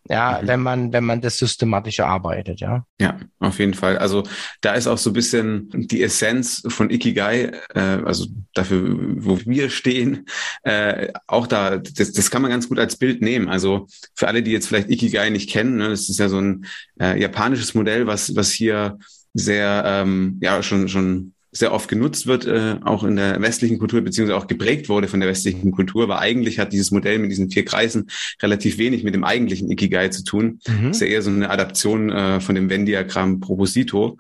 ja, 0.10 0.40
mhm. 0.42 0.48
wenn 0.48 0.60
man, 0.62 0.94
wenn 0.94 1.04
man 1.04 1.22
das 1.22 1.38
systematisch 1.38 2.00
erarbeitet, 2.00 2.60
ja. 2.60 2.86
Ja, 3.00 3.20
auf 3.40 3.60
jeden 3.60 3.74
Fall. 3.74 3.98
Also 3.98 4.24
da 4.62 4.74
ist 4.74 4.88
auch 4.88 4.98
so 4.98 5.10
ein 5.10 5.14
bisschen 5.14 5.70
die 5.72 6.02
Essenz 6.02 6.64
von 6.68 6.90
Ikigai, 6.90 7.52
äh, 7.74 7.80
also 7.80 8.28
dafür, 8.54 8.96
wo 9.18 9.40
wir 9.46 9.70
stehen, 9.70 10.26
äh, 10.64 11.12
auch 11.28 11.48
da, 11.48 11.78
das, 11.78 12.14
das 12.14 12.32
kann 12.32 12.42
man 12.42 12.52
ganz 12.52 12.70
gut 12.70 12.80
als 12.80 12.98
Bild 12.98 13.22
nehmen. 13.22 13.50
Also 13.50 13.88
für 14.16 14.28
alle, 14.28 14.44
die 14.44 14.52
jetzt 14.52 14.68
vielleicht 14.68 14.90
Ikigai 14.90 15.30
nicht 15.30 15.50
kennen, 15.50 15.78
ne, 15.78 15.90
das 15.90 16.10
ist 16.10 16.20
ja 16.20 16.30
so 16.30 16.40
ein 16.40 16.66
äh, 17.00 17.20
japanisches 17.20 17.74
Modell, 17.74 18.08
was, 18.08 18.36
was 18.36 18.52
hier 18.52 18.98
sehr, 19.34 19.84
ähm, 19.86 20.40
ja, 20.42 20.64
schon, 20.64 20.88
schon 20.88 21.34
sehr 21.52 21.74
oft 21.74 21.90
genutzt 21.90 22.28
wird, 22.28 22.46
äh, 22.46 22.76
auch 22.84 23.04
in 23.04 23.16
der 23.16 23.42
westlichen 23.42 23.80
Kultur, 23.80 24.02
beziehungsweise 24.02 24.38
auch 24.38 24.48
geprägt 24.48 24.90
wurde 24.90 25.08
von 25.08 25.20
der 25.20 25.30
westlichen 25.30 25.72
Kultur, 25.72 26.04
aber 26.04 26.20
eigentlich 26.20 26.60
hat 26.60 26.74
dieses 26.74 26.92
Modell 26.92 27.20
mit 27.20 27.32
diesen 27.32 27.50
vier 27.50 27.66
Kreisen 27.66 28.10
relativ 28.42 28.78
wenig 28.78 29.04
mit 29.04 29.16
dem 29.16 29.24
eigentlichen 29.24 29.72
Ikigai 29.72 30.10
zu 30.10 30.24
tun. 30.24 30.60
Mhm. 30.68 30.92
ist 30.92 31.02
ja 31.02 31.08
eher 31.08 31.22
so 31.22 31.30
eine 31.30 31.50
Adaption 31.50 32.10
äh, 32.12 32.40
von 32.42 32.56
dem 32.56 32.70
Venn-Diagramm 32.70 33.40
Proposito. 33.40 34.18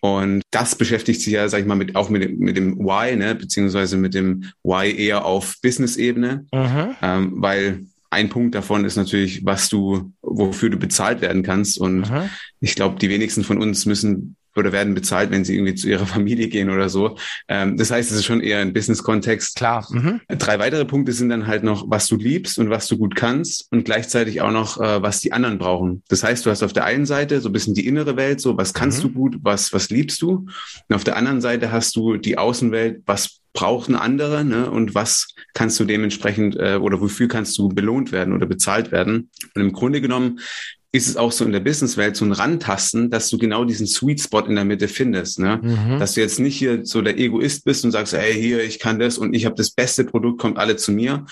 Und 0.00 0.42
das 0.50 0.76
beschäftigt 0.76 1.20
sich 1.20 1.32
ja, 1.32 1.48
sag 1.48 1.60
ich 1.60 1.66
mal, 1.66 1.74
mit, 1.74 1.96
auch 1.96 2.10
mit, 2.10 2.22
dem, 2.22 2.38
mit 2.38 2.56
dem 2.56 2.78
Why, 2.78 3.16
ne, 3.16 3.34
beziehungsweise 3.34 3.96
mit 3.96 4.14
dem 4.14 4.44
Why 4.62 4.96
eher 4.96 5.24
auf 5.24 5.56
Business-Ebene, 5.62 6.46
mhm. 6.52 6.96
ähm, 7.02 7.32
weil 7.36 7.84
ein 8.10 8.28
Punkt 8.28 8.54
davon 8.54 8.84
ist 8.84 8.96
natürlich, 8.96 9.44
was 9.44 9.68
du, 9.68 10.12
wofür 10.22 10.70
du 10.70 10.78
bezahlt 10.78 11.20
werden 11.20 11.42
kannst. 11.42 11.78
Und 11.78 12.10
mhm. 12.10 12.30
ich 12.60 12.74
glaube, 12.74 12.98
die 12.98 13.10
wenigsten 13.10 13.44
von 13.44 13.58
uns 13.60 13.84
müssen 13.84 14.36
oder 14.58 14.72
werden 14.72 14.94
bezahlt, 14.94 15.30
wenn 15.30 15.44
sie 15.44 15.54
irgendwie 15.54 15.74
zu 15.74 15.88
ihrer 15.88 16.06
Familie 16.18 16.48
gehen 16.48 16.70
oder 16.70 16.88
so. 16.88 17.16
Ähm, 17.48 17.76
das 17.76 17.90
heißt, 17.90 18.10
es 18.10 18.18
ist 18.18 18.24
schon 18.24 18.40
eher 18.40 18.58
ein 18.58 18.72
Business-Kontext. 18.72 19.56
Klar. 19.56 19.86
Mhm. 19.90 20.20
Drei 20.28 20.58
weitere 20.58 20.84
Punkte 20.84 21.12
sind 21.12 21.28
dann 21.28 21.46
halt 21.46 21.62
noch, 21.62 21.84
was 21.88 22.06
du 22.06 22.16
liebst 22.16 22.58
und 22.58 22.70
was 22.70 22.86
du 22.86 22.98
gut 22.98 23.14
kannst 23.14 23.66
und 23.70 23.84
gleichzeitig 23.84 24.40
auch 24.40 24.52
noch, 24.52 24.80
äh, 24.80 25.02
was 25.02 25.20
die 25.20 25.32
anderen 25.32 25.58
brauchen. 25.58 26.02
Das 26.08 26.22
heißt, 26.22 26.44
du 26.44 26.50
hast 26.50 26.62
auf 26.62 26.72
der 26.72 26.84
einen 26.84 27.06
Seite 27.06 27.40
so 27.40 27.48
ein 27.48 27.52
bisschen 27.52 27.74
die 27.74 27.86
innere 27.86 28.16
Welt, 28.16 28.40
so 28.40 28.56
was 28.56 28.74
kannst 28.74 28.98
mhm. 28.98 29.08
du 29.08 29.14
gut, 29.14 29.36
was, 29.42 29.72
was 29.72 29.90
liebst 29.90 30.20
du? 30.22 30.46
Und 30.88 30.94
auf 30.94 31.04
der 31.04 31.16
anderen 31.16 31.40
Seite 31.40 31.72
hast 31.72 31.96
du 31.96 32.16
die 32.16 32.38
Außenwelt, 32.38 33.02
was 33.06 33.40
brauchen 33.52 33.96
andere 33.96 34.44
ne? 34.44 34.70
und 34.70 34.94
was 34.94 35.34
kannst 35.52 35.80
du 35.80 35.84
dementsprechend 35.84 36.56
äh, 36.56 36.76
oder 36.76 37.00
wofür 37.00 37.26
kannst 37.26 37.58
du 37.58 37.68
belohnt 37.68 38.12
werden 38.12 38.32
oder 38.32 38.46
bezahlt 38.46 38.92
werden. 38.92 39.30
Und 39.54 39.62
im 39.62 39.72
Grunde 39.72 40.00
genommen 40.00 40.38
ist 40.90 41.06
es 41.06 41.16
auch 41.16 41.32
so 41.32 41.44
in 41.44 41.52
der 41.52 41.60
Businesswelt 41.60 42.16
so 42.16 42.24
ein 42.24 42.32
Rantasten, 42.32 43.10
dass 43.10 43.28
du 43.28 43.36
genau 43.36 43.64
diesen 43.64 43.86
Sweet 43.86 44.22
Spot 44.22 44.40
in 44.40 44.54
der 44.54 44.64
Mitte 44.64 44.88
findest. 44.88 45.38
Ne? 45.38 45.60
Mhm. 45.62 45.98
Dass 45.98 46.14
du 46.14 46.20
jetzt 46.20 46.40
nicht 46.40 46.56
hier 46.56 46.84
so 46.84 47.02
der 47.02 47.18
Egoist 47.18 47.64
bist 47.64 47.84
und 47.84 47.90
sagst, 47.90 48.14
hey, 48.14 48.32
hier, 48.32 48.62
ich 48.64 48.78
kann 48.78 48.98
das 48.98 49.18
und 49.18 49.34
ich 49.34 49.44
habe 49.44 49.54
das 49.54 49.70
beste 49.70 50.04
Produkt, 50.04 50.40
kommt 50.40 50.58
alle 50.58 50.76
zu 50.76 50.92
mir. 50.92 51.26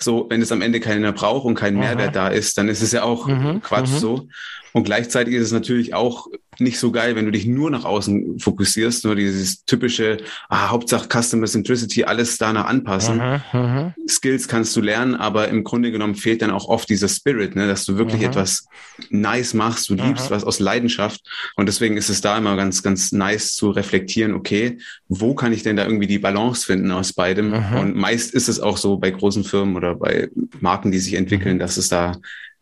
So, 0.00 0.26
wenn 0.30 0.40
es 0.40 0.52
am 0.52 0.62
Ende 0.62 0.80
keiner 0.80 1.12
braucht 1.12 1.44
und 1.44 1.56
kein 1.56 1.76
Mehrwert 1.76 2.16
da 2.16 2.28
ist, 2.28 2.56
dann 2.56 2.68
ist 2.68 2.82
es 2.82 2.92
ja 2.92 3.02
auch 3.02 3.26
mhm. 3.26 3.60
Quatsch 3.62 3.90
mhm. 3.90 3.98
so. 3.98 4.28
Und 4.72 4.84
gleichzeitig 4.84 5.34
ist 5.34 5.42
es 5.44 5.52
natürlich 5.52 5.94
auch 5.94 6.28
nicht 6.58 6.78
so 6.78 6.92
geil, 6.92 7.16
wenn 7.16 7.24
du 7.24 7.30
dich 7.30 7.46
nur 7.46 7.70
nach 7.70 7.84
außen 7.84 8.38
fokussierst, 8.38 9.04
nur 9.04 9.16
dieses 9.16 9.64
typische, 9.64 10.18
ah, 10.48 10.68
Hauptsache 10.68 11.08
Customer 11.08 11.46
Centricity, 11.46 12.04
alles 12.04 12.38
danach 12.38 12.66
anpassen. 12.66 13.20
Aha, 13.20 13.42
aha. 13.52 13.94
Skills 14.06 14.46
kannst 14.46 14.76
du 14.76 14.80
lernen, 14.80 15.14
aber 15.14 15.48
im 15.48 15.64
Grunde 15.64 15.90
genommen 15.90 16.14
fehlt 16.14 16.42
dann 16.42 16.50
auch 16.50 16.68
oft 16.68 16.88
dieser 16.88 17.08
Spirit, 17.08 17.56
ne, 17.56 17.66
dass 17.66 17.84
du 17.84 17.96
wirklich 17.96 18.22
aha. 18.22 18.30
etwas 18.30 18.66
nice 19.08 19.54
machst, 19.54 19.88
du 19.88 19.94
liebst 19.94 20.30
was 20.30 20.44
aus 20.44 20.60
Leidenschaft. 20.60 21.20
Und 21.56 21.66
deswegen 21.66 21.96
ist 21.96 22.10
es 22.10 22.20
da 22.20 22.36
immer 22.36 22.56
ganz, 22.56 22.82
ganz 22.82 23.12
nice 23.12 23.54
zu 23.54 23.70
reflektieren, 23.70 24.34
okay, 24.34 24.78
wo 25.08 25.34
kann 25.34 25.52
ich 25.52 25.62
denn 25.62 25.76
da 25.76 25.84
irgendwie 25.84 26.06
die 26.06 26.18
Balance 26.18 26.66
finden 26.66 26.90
aus 26.90 27.12
beidem? 27.12 27.52
Und 27.52 27.96
meist 27.96 28.34
ist 28.34 28.48
es 28.48 28.60
auch 28.60 28.76
so 28.76 28.98
bei 28.98 29.10
großen 29.10 29.44
Firmen 29.44 29.76
oder 29.76 29.94
bei 29.94 30.28
Marken, 30.60 30.92
die 30.92 30.98
sich 30.98 31.14
entwickeln, 31.14 31.58
dass 31.58 31.76
es 31.76 31.88
da 31.88 32.16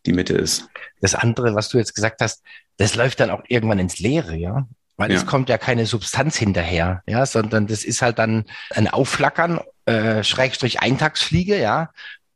die 0.06 0.12
Mitte 0.12 0.34
ist. 0.34 0.68
Das 1.00 1.14
andere, 1.14 1.54
was 1.54 1.68
du 1.68 1.78
jetzt 1.78 1.94
gesagt 1.94 2.20
hast, 2.20 2.42
das 2.76 2.94
läuft 2.94 3.20
dann 3.20 3.30
auch 3.30 3.42
irgendwann 3.48 3.78
ins 3.78 3.98
Leere, 3.98 4.37
ja. 4.37 4.66
Weil 4.96 5.12
ja. 5.12 5.16
es 5.16 5.26
kommt 5.26 5.48
ja 5.48 5.58
keine 5.58 5.87
Substanz 5.87 6.37
hinterher, 6.37 7.02
ja, 7.06 7.24
sondern 7.24 7.68
das 7.68 7.84
ist 7.84 8.02
halt 8.02 8.18
dann 8.18 8.44
ein 8.70 8.88
Aufflackern, 8.88 9.61
äh, 9.87 10.24
Schrägstrich 10.24 10.80
Eintagsfliege, 10.80 11.58
ja. 11.58 11.90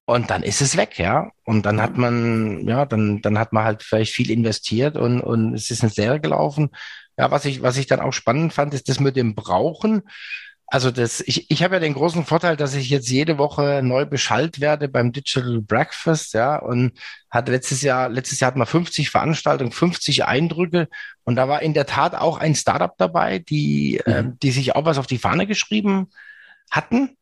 Und 0.04 0.30
dann 0.30 0.42
ist 0.42 0.60
es 0.60 0.76
weg, 0.76 0.98
ja. 0.98 1.30
Und 1.44 1.66
dann 1.66 1.80
hat 1.82 1.96
man, 1.96 2.66
ja, 2.68 2.86
dann, 2.86 3.20
dann 3.20 3.38
hat 3.38 3.52
man 3.52 3.64
halt 3.64 3.82
vielleicht 3.82 4.12
viel 4.12 4.30
investiert 4.30 4.96
und, 4.96 5.20
und 5.20 5.54
es 5.54 5.70
ist 5.70 5.82
ins 5.82 5.96
Leere 5.96 6.20
gelaufen. 6.20 6.70
Ja, 7.18 7.30
was 7.30 7.44
ich, 7.44 7.62
was 7.62 7.76
ich 7.76 7.86
dann 7.86 8.00
auch 8.00 8.12
spannend 8.12 8.52
fand, 8.52 8.74
ist 8.74 8.88
das 8.88 9.00
mit 9.00 9.16
dem 9.16 9.34
Brauchen. 9.34 10.02
Also 10.72 10.90
das, 10.90 11.20
ich, 11.20 11.50
ich 11.50 11.62
habe 11.62 11.74
ja 11.74 11.80
den 11.80 11.92
großen 11.92 12.24
Vorteil, 12.24 12.56
dass 12.56 12.72
ich 12.72 12.88
jetzt 12.88 13.10
jede 13.10 13.36
Woche 13.36 13.82
neu 13.84 14.06
beschallt 14.06 14.58
werde 14.58 14.88
beim 14.88 15.12
Digital 15.12 15.60
Breakfast, 15.60 16.32
ja, 16.32 16.56
und 16.56 16.92
hatte 17.28 17.52
letztes 17.52 17.82
Jahr, 17.82 18.08
letztes 18.08 18.40
Jahr 18.40 18.48
hatten 18.48 18.58
wir 18.58 18.64
50 18.64 19.10
Veranstaltungen, 19.10 19.70
50 19.70 20.24
Eindrücke 20.24 20.88
und 21.24 21.36
da 21.36 21.46
war 21.46 21.60
in 21.60 21.74
der 21.74 21.84
Tat 21.84 22.14
auch 22.14 22.38
ein 22.38 22.54
Startup 22.54 22.96
dabei, 22.96 23.38
die, 23.38 24.00
mhm. 24.06 24.12
äh, 24.12 24.24
die 24.42 24.50
sich 24.50 24.74
auch 24.74 24.86
was 24.86 24.96
auf 24.96 25.06
die 25.06 25.18
Fahne 25.18 25.46
geschrieben 25.46 26.08
hatten, 26.70 27.18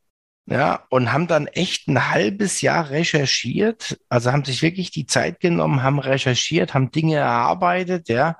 ja, 0.47 0.87
und 0.89 1.13
haben 1.13 1.27
dann 1.27 1.49
echt 1.49 1.89
ein 1.89 2.09
halbes 2.09 2.61
Jahr 2.61 2.91
recherchiert, 2.91 3.99
also 4.09 4.31
haben 4.31 4.45
sich 4.45 4.63
wirklich 4.63 4.93
die 4.93 5.07
Zeit 5.07 5.41
genommen, 5.41 5.83
haben 5.83 5.99
recherchiert, 5.99 6.73
haben 6.73 6.93
Dinge 6.93 7.17
erarbeitet, 7.17 8.09
ja. 8.11 8.37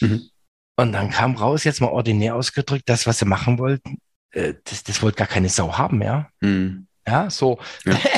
Mhm. 0.00 0.30
Und 0.74 0.90
dann 0.90 1.10
kam 1.10 1.36
raus, 1.36 1.62
jetzt 1.62 1.80
mal 1.80 1.90
ordinär 1.90 2.34
ausgedrückt, 2.34 2.88
das, 2.88 3.06
was 3.06 3.20
sie 3.20 3.24
machen 3.24 3.60
wollten, 3.60 3.98
äh, 4.32 4.54
das, 4.64 4.84
das 4.84 5.02
wollte 5.02 5.18
gar 5.18 5.26
keine 5.26 5.48
Sau 5.48 5.78
haben, 5.78 6.02
ja. 6.02 6.28
Mhm. 6.40 6.86
Ja, 7.06 7.30
so. 7.30 7.58
Ja. 7.84 7.98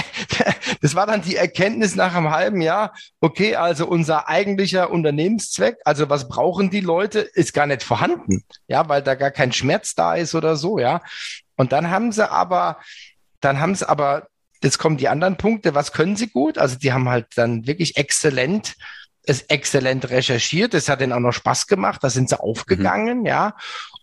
Das 0.81 0.95
war 0.95 1.07
dann 1.07 1.23
die 1.23 1.37
Erkenntnis 1.37 1.95
nach 1.95 2.15
einem 2.15 2.31
halben 2.31 2.61
Jahr. 2.61 2.93
Okay, 3.21 3.57
also 3.57 3.87
unser 3.87 4.29
eigentlicher 4.29 4.91
Unternehmenszweck, 4.91 5.79
also 5.85 6.11
was 6.11 6.29
brauchen 6.29 6.69
die 6.69 6.81
Leute, 6.81 7.21
ist 7.21 7.55
gar 7.55 7.67
nicht 7.67 7.83
vorhanden. 7.83 8.45
Ja, 8.69 8.89
weil 8.89 9.01
da 9.01 9.15
gar 9.15 9.31
kein 9.31 9.53
Schmerz 9.53 9.95
da 9.95 10.15
ist 10.15 10.35
oder 10.35 10.57
so, 10.57 10.79
ja. 10.79 11.01
Und 11.57 11.73
dann 11.73 11.91
haben 11.91 12.13
sie 12.13 12.31
aber, 12.31 12.79
dann 13.41 13.61
haben 13.61 13.75
sie 13.75 13.89
aber, 13.89 14.29
jetzt 14.63 14.79
kommen 14.79 14.99
die 14.99 15.09
anderen 15.09 15.37
Punkte, 15.37 15.75
was 15.75 15.93
können 15.93 16.17
sie 16.17 16.29
gut? 16.29 16.59
Also 16.59 16.77
die 16.77 16.93
haben 16.93 17.09
halt 17.09 17.29
dann 17.37 17.67
wirklich 17.67 17.97
exzellent 17.97 18.75
es 19.27 19.43
exzellent 19.43 20.11
recherchiert. 20.11 20.75
Es 20.75 20.89
hat 20.89 21.01
ihnen 21.01 21.13
auch 21.13 21.21
noch 21.21 21.33
Spaß 21.33 21.67
gemacht. 21.67 22.05
Da 22.05 22.11
sind 22.11 22.29
sie 22.29 22.39
aufgegangen, 22.39 23.21
mhm. 23.21 23.27
ja. 23.27 23.57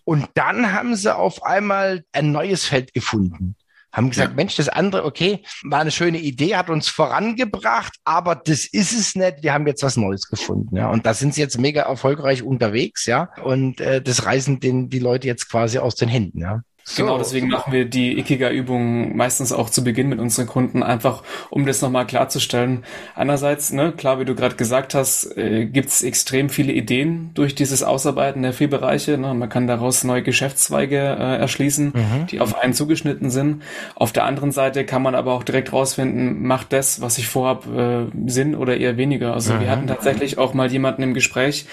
Und 0.04 0.28
dann 0.34 0.72
haben 0.72 0.96
sie 0.96 1.14
auf 1.14 1.44
einmal 1.44 2.04
ein 2.12 2.32
neues 2.32 2.64
Feld 2.64 2.92
gefunden. 2.92 3.56
Haben 3.92 4.08
gesagt, 4.08 4.30
ja. 4.30 4.36
Mensch, 4.36 4.56
das 4.56 4.70
andere, 4.70 5.04
okay, 5.04 5.42
war 5.64 5.80
eine 5.80 5.90
schöne 5.90 6.18
Idee, 6.18 6.56
hat 6.56 6.70
uns 6.70 6.88
vorangebracht, 6.88 7.92
aber 8.04 8.34
das 8.34 8.64
ist 8.64 8.92
es 8.92 9.14
nicht. 9.14 9.42
Wir 9.42 9.52
haben 9.52 9.66
jetzt 9.66 9.82
was 9.82 9.98
Neues 9.98 10.28
gefunden, 10.28 10.74
ja. 10.74 10.90
Und 10.90 11.04
da 11.04 11.12
sind 11.12 11.34
sie 11.34 11.42
jetzt 11.42 11.58
mega 11.58 11.82
erfolgreich 11.82 12.42
unterwegs, 12.42 13.04
ja. 13.04 13.28
Und 13.44 13.82
äh, 13.82 14.00
das 14.00 14.24
reißen 14.24 14.60
den 14.60 14.88
die 14.88 14.98
Leute 14.98 15.26
jetzt 15.26 15.50
quasi 15.50 15.78
aus 15.78 15.94
den 15.94 16.08
Händen, 16.08 16.38
ja. 16.38 16.62
So. 16.84 17.02
Genau, 17.02 17.16
deswegen 17.16 17.48
machen 17.48 17.72
wir 17.72 17.84
die 17.84 18.18
Ikiga-Übungen 18.18 19.16
meistens 19.16 19.52
auch 19.52 19.70
zu 19.70 19.84
Beginn 19.84 20.08
mit 20.08 20.18
unseren 20.18 20.46
Kunden, 20.46 20.82
einfach 20.82 21.22
um 21.48 21.64
das 21.64 21.80
nochmal 21.80 22.06
klarzustellen. 22.06 22.84
Einerseits, 23.14 23.72
ne, 23.72 23.92
klar, 23.92 24.18
wie 24.18 24.24
du 24.24 24.34
gerade 24.34 24.56
gesagt 24.56 24.94
hast, 24.94 25.36
äh, 25.36 25.66
gibt's 25.66 26.02
extrem 26.02 26.48
viele 26.48 26.72
Ideen 26.72 27.30
durch 27.34 27.54
dieses 27.54 27.84
Ausarbeiten 27.84 28.42
der 28.42 28.52
vier 28.52 28.68
Bereiche. 28.68 29.16
Ne? 29.16 29.32
Man 29.32 29.48
kann 29.48 29.68
daraus 29.68 30.02
neue 30.02 30.22
Geschäftszweige 30.22 30.98
äh, 30.98 31.36
erschließen, 31.38 31.92
mhm. 31.94 32.26
die 32.26 32.40
auf 32.40 32.58
einen 32.58 32.72
zugeschnitten 32.72 33.30
sind. 33.30 33.62
Auf 33.94 34.12
der 34.12 34.24
anderen 34.24 34.50
Seite 34.50 34.84
kann 34.84 35.02
man 35.02 35.14
aber 35.14 35.34
auch 35.34 35.44
direkt 35.44 35.72
rausfinden, 35.72 36.44
macht 36.44 36.72
das, 36.72 37.00
was 37.00 37.16
ich 37.18 37.28
vorhab, 37.28 37.66
äh, 37.66 38.06
Sinn 38.26 38.56
oder 38.56 38.76
eher 38.76 38.96
weniger. 38.96 39.34
Also 39.34 39.54
mhm. 39.54 39.60
wir 39.60 39.70
hatten 39.70 39.86
tatsächlich 39.86 40.38
auch 40.38 40.52
mal 40.52 40.70
jemanden 40.70 41.02
im 41.02 41.14
Gespräch, 41.14 41.66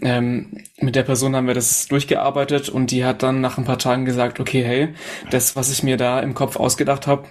ähm, 0.00 0.46
mit 0.80 0.96
der 0.96 1.02
Person 1.02 1.36
haben 1.36 1.46
wir 1.46 1.54
das 1.54 1.86
durchgearbeitet 1.86 2.68
und 2.68 2.90
die 2.90 3.04
hat 3.04 3.22
dann 3.22 3.40
nach 3.40 3.58
ein 3.58 3.64
paar 3.64 3.78
Tagen 3.78 4.04
gesagt, 4.04 4.40
okay, 4.40 4.53
okay, 4.54 4.64
hey, 4.64 4.94
das, 5.30 5.56
was 5.56 5.70
ich 5.70 5.82
mir 5.82 5.96
da 5.96 6.20
im 6.20 6.34
Kopf 6.34 6.56
ausgedacht 6.56 7.06
habe, 7.08 7.26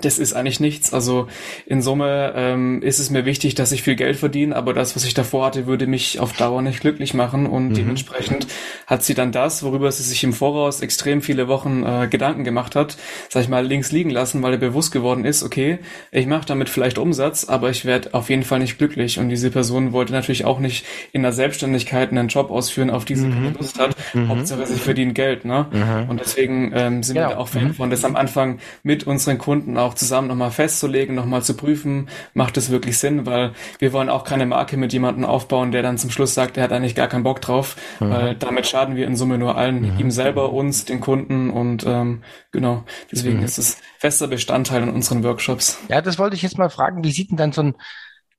das 0.00 0.18
ist 0.18 0.32
eigentlich 0.32 0.60
nichts. 0.60 0.92
Also 0.92 1.28
in 1.66 1.82
Summe 1.82 2.32
ähm, 2.36 2.82
ist 2.82 2.98
es 2.98 3.10
mir 3.10 3.24
wichtig, 3.24 3.54
dass 3.54 3.72
ich 3.72 3.82
viel 3.82 3.96
Geld 3.96 4.16
verdiene, 4.16 4.54
aber 4.56 4.74
das, 4.74 4.96
was 4.96 5.04
ich 5.04 5.14
davor 5.14 5.46
hatte, 5.46 5.66
würde 5.66 5.86
mich 5.86 6.20
auf 6.20 6.32
Dauer 6.32 6.62
nicht 6.62 6.80
glücklich 6.80 7.14
machen 7.14 7.46
und 7.46 7.70
mhm. 7.70 7.74
dementsprechend 7.74 8.46
hat 8.86 9.02
sie 9.02 9.14
dann 9.14 9.32
das, 9.32 9.62
worüber 9.62 9.90
sie 9.92 10.02
sich 10.02 10.24
im 10.24 10.32
Voraus 10.32 10.80
extrem 10.80 11.22
viele 11.22 11.48
Wochen 11.48 11.84
äh, 11.84 12.08
Gedanken 12.08 12.44
gemacht 12.44 12.76
hat, 12.76 12.96
sag 13.28 13.42
ich 13.42 13.48
mal, 13.48 13.64
links 13.66 13.92
liegen 13.92 14.10
lassen, 14.10 14.42
weil 14.42 14.52
er 14.52 14.58
bewusst 14.58 14.92
geworden 14.92 15.24
ist, 15.24 15.42
okay, 15.42 15.78
ich 16.10 16.26
mache 16.26 16.46
damit 16.46 16.68
vielleicht 16.68 16.98
Umsatz, 16.98 17.44
aber 17.44 17.70
ich 17.70 17.84
werde 17.84 18.14
auf 18.14 18.30
jeden 18.30 18.42
Fall 18.42 18.58
nicht 18.58 18.78
glücklich 18.78 19.18
und 19.18 19.28
diese 19.28 19.50
Person 19.50 19.92
wollte 19.92 20.12
natürlich 20.12 20.44
auch 20.44 20.58
nicht 20.58 20.84
in 21.12 21.22
der 21.22 21.32
Selbstständigkeit 21.32 22.10
einen 22.10 22.28
Job 22.28 22.50
ausführen, 22.50 22.90
auf 22.90 23.04
die 23.04 23.16
sie 23.16 23.26
mhm. 23.26 23.34
keine 23.34 23.50
Lust 23.50 23.78
hat. 23.78 23.96
Mhm. 24.14 24.28
Hauptsache, 24.28 24.66
sie 24.66 24.78
verdienen 24.78 25.14
Geld, 25.14 25.44
ne? 25.44 25.66
Und 26.08 26.20
deswegen 26.20 26.72
ähm, 26.74 27.02
sind 27.02 27.16
ja. 27.16 27.30
wir 27.30 27.38
auch 27.38 27.48
Fan 27.48 27.68
mhm. 27.68 27.74
von, 27.74 27.90
das 27.90 28.04
am 28.04 28.16
Anfang 28.16 28.58
mit 28.82 29.06
unseren 29.06 29.38
Kunden 29.38 29.76
auch 29.90 29.94
zusammen 29.94 30.28
nochmal 30.28 30.52
festzulegen, 30.52 31.16
nochmal 31.16 31.42
zu 31.42 31.54
prüfen, 31.54 32.08
macht 32.32 32.56
es 32.56 32.70
wirklich 32.70 32.98
Sinn, 32.98 33.26
weil 33.26 33.52
wir 33.80 33.92
wollen 33.92 34.08
auch 34.08 34.22
keine 34.22 34.46
Marke 34.46 34.76
mit 34.76 34.92
jemandem 34.92 35.24
aufbauen, 35.24 35.72
der 35.72 35.82
dann 35.82 35.98
zum 35.98 36.10
Schluss 36.10 36.32
sagt, 36.34 36.56
er 36.56 36.62
hat 36.64 36.72
eigentlich 36.72 36.94
gar 36.94 37.08
keinen 37.08 37.24
Bock 37.24 37.40
drauf, 37.40 37.76
mhm. 37.98 38.10
weil 38.10 38.34
damit 38.36 38.68
schaden 38.68 38.94
wir 38.94 39.06
in 39.06 39.16
Summe 39.16 39.36
nur 39.36 39.56
allen, 39.56 39.94
mhm. 39.94 39.98
ihm 39.98 40.10
selber, 40.12 40.52
uns, 40.52 40.84
den 40.84 41.00
Kunden 41.00 41.50
und 41.50 41.84
ähm, 41.86 42.22
genau, 42.52 42.84
deswegen 43.10 43.38
mhm. 43.38 43.44
ist 43.44 43.58
es 43.58 43.78
fester 43.98 44.28
Bestandteil 44.28 44.84
in 44.84 44.90
unseren 44.90 45.24
Workshops. 45.24 45.78
Ja, 45.88 46.00
das 46.00 46.18
wollte 46.18 46.36
ich 46.36 46.42
jetzt 46.42 46.56
mal 46.56 46.70
fragen, 46.70 47.02
wie 47.02 47.10
sieht 47.10 47.30
denn 47.30 47.36
dann 47.36 47.52
so 47.52 47.62
ein 47.62 47.74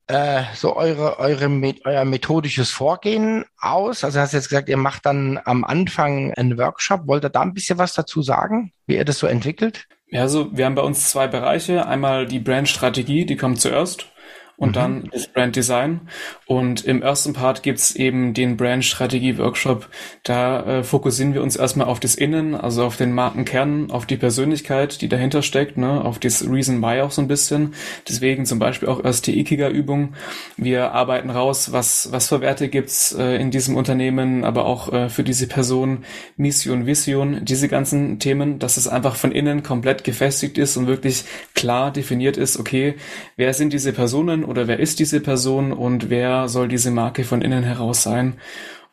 äh, 0.07 0.43
so 0.55 0.75
eure, 0.75 1.19
eure, 1.19 1.49
euer 1.85 2.05
methodisches 2.05 2.69
Vorgehen 2.69 3.45
aus? 3.59 4.03
Also 4.03 4.19
hast 4.19 4.33
du 4.33 4.37
jetzt 4.37 4.49
gesagt, 4.49 4.69
ihr 4.69 4.77
macht 4.77 5.05
dann 5.05 5.39
am 5.45 5.63
Anfang 5.63 6.33
einen 6.33 6.57
Workshop. 6.57 7.07
Wollt 7.07 7.23
ihr 7.23 7.29
da 7.29 7.41
ein 7.41 7.53
bisschen 7.53 7.77
was 7.77 7.93
dazu 7.93 8.21
sagen, 8.21 8.73
wie 8.87 8.95
ihr 8.95 9.05
das 9.05 9.19
so 9.19 9.27
entwickelt? 9.27 9.87
Ja, 10.11 10.21
also 10.21 10.49
wir 10.51 10.65
haben 10.65 10.75
bei 10.75 10.81
uns 10.81 11.09
zwei 11.09 11.27
Bereiche. 11.27 11.87
Einmal 11.87 12.25
die 12.25 12.39
Brandstrategie, 12.39 13.25
die 13.25 13.37
kommt 13.37 13.61
zuerst 13.61 14.10
und 14.61 14.69
mhm. 14.69 14.73
dann 14.73 15.09
das 15.11 15.25
Brand 15.25 15.55
Design. 15.55 16.01
Und 16.45 16.85
im 16.85 17.01
ersten 17.01 17.33
Part 17.33 17.63
gibt's 17.63 17.95
eben 17.95 18.35
den 18.35 18.57
Brand 18.57 18.85
Strategie 18.85 19.39
Workshop. 19.39 19.89
Da 20.21 20.79
äh, 20.79 20.83
fokussieren 20.83 21.33
wir 21.33 21.41
uns 21.41 21.55
erstmal 21.55 21.87
auf 21.87 21.99
das 21.99 22.13
Innen, 22.13 22.53
also 22.53 22.85
auf 22.85 22.95
den 22.95 23.11
Markenkern, 23.11 23.89
auf 23.89 24.05
die 24.05 24.17
Persönlichkeit, 24.17 25.01
die 25.01 25.09
dahinter 25.09 25.41
steckt, 25.41 25.77
ne, 25.77 26.05
auf 26.05 26.19
das 26.19 26.47
Reason 26.47 26.79
Why 26.79 27.01
auch 27.01 27.09
so 27.09 27.23
ein 27.23 27.27
bisschen. 27.27 27.73
Deswegen 28.07 28.45
zum 28.45 28.59
Beispiel 28.59 28.87
auch 28.87 29.03
erst 29.03 29.25
die 29.25 29.39
Ikiga-Übung. 29.39 30.13
Wir 30.57 30.91
arbeiten 30.91 31.31
raus, 31.31 31.71
was, 31.71 32.11
was 32.11 32.29
für 32.29 32.41
Werte 32.41 32.69
gibt's 32.69 33.13
äh, 33.13 33.37
in 33.37 33.49
diesem 33.49 33.75
Unternehmen, 33.75 34.43
aber 34.43 34.65
auch 34.65 34.93
äh, 34.93 35.09
für 35.09 35.23
diese 35.23 35.47
Person, 35.47 36.05
Mission, 36.37 36.85
Vision, 36.85 37.43
diese 37.45 37.67
ganzen 37.67 38.19
Themen, 38.19 38.59
dass 38.59 38.77
es 38.77 38.87
einfach 38.87 39.15
von 39.15 39.31
innen 39.31 39.63
komplett 39.63 40.03
gefestigt 40.03 40.59
ist 40.59 40.77
und 40.77 40.85
wirklich 40.85 41.23
klar 41.55 41.91
definiert 41.91 42.37
ist, 42.37 42.59
okay, 42.59 42.93
wer 43.37 43.55
sind 43.55 43.73
diese 43.73 43.91
Personen 43.91 44.50
oder 44.51 44.67
wer 44.67 44.79
ist 44.79 44.99
diese 44.99 45.19
Person 45.21 45.71
und 45.71 46.09
wer 46.11 46.47
soll 46.47 46.67
diese 46.67 46.91
Marke 46.91 47.23
von 47.23 47.41
innen 47.41 47.63
heraus 47.63 48.03
sein. 48.03 48.35